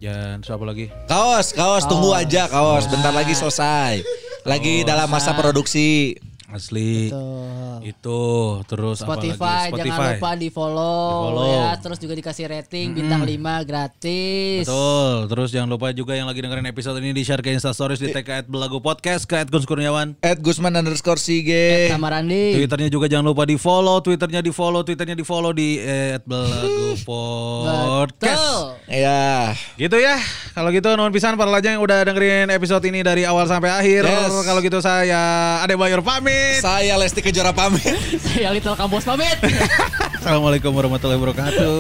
[0.04, 0.92] Dan terus apa lagi?
[1.08, 2.92] Kaos, kaos tunggu aja kaos.
[2.92, 4.04] Bentar lagi selesai.
[4.44, 6.12] Lagi dalam masa produksi.
[6.54, 7.10] Asli.
[7.10, 7.82] Betul.
[7.84, 8.22] Itu
[8.64, 9.90] terus Spotify, apa lagi?
[9.90, 11.50] jangan lupa di follow, Di-follow.
[11.52, 13.34] ya, terus juga dikasih rating bintang 5
[13.66, 14.64] gratis.
[14.64, 15.14] Betul.
[15.28, 18.14] Terus jangan lupa juga yang lagi dengerin episode ini di share ke Insta Stories di
[18.14, 20.14] tag ke @belagu podcast ke @gus Kurniawan.
[20.22, 21.90] At Gusman underscore Sige.
[21.90, 22.54] Sama Randi.
[22.56, 25.82] Twitternya juga jangan lupa di follow, Twitternya di follow, Twitternya di follow di
[26.24, 28.38] @belagu podcast.
[28.38, 28.94] Betul.
[28.94, 29.58] Ya.
[29.76, 30.22] Gitu ya.
[30.54, 34.06] Kalau gitu nuhun pisan para lajang yang udah dengerin episode ini dari awal sampai akhir.
[34.06, 34.46] Yes.
[34.46, 35.22] Kalau gitu saya
[35.66, 36.06] Ade Bayor
[36.44, 36.62] pamit.
[36.62, 37.96] Saya Lesti Kejora pamit.
[38.26, 39.38] Saya Little Kampus pamit.
[40.20, 41.76] Assalamualaikum warahmatullahi wabarakatuh.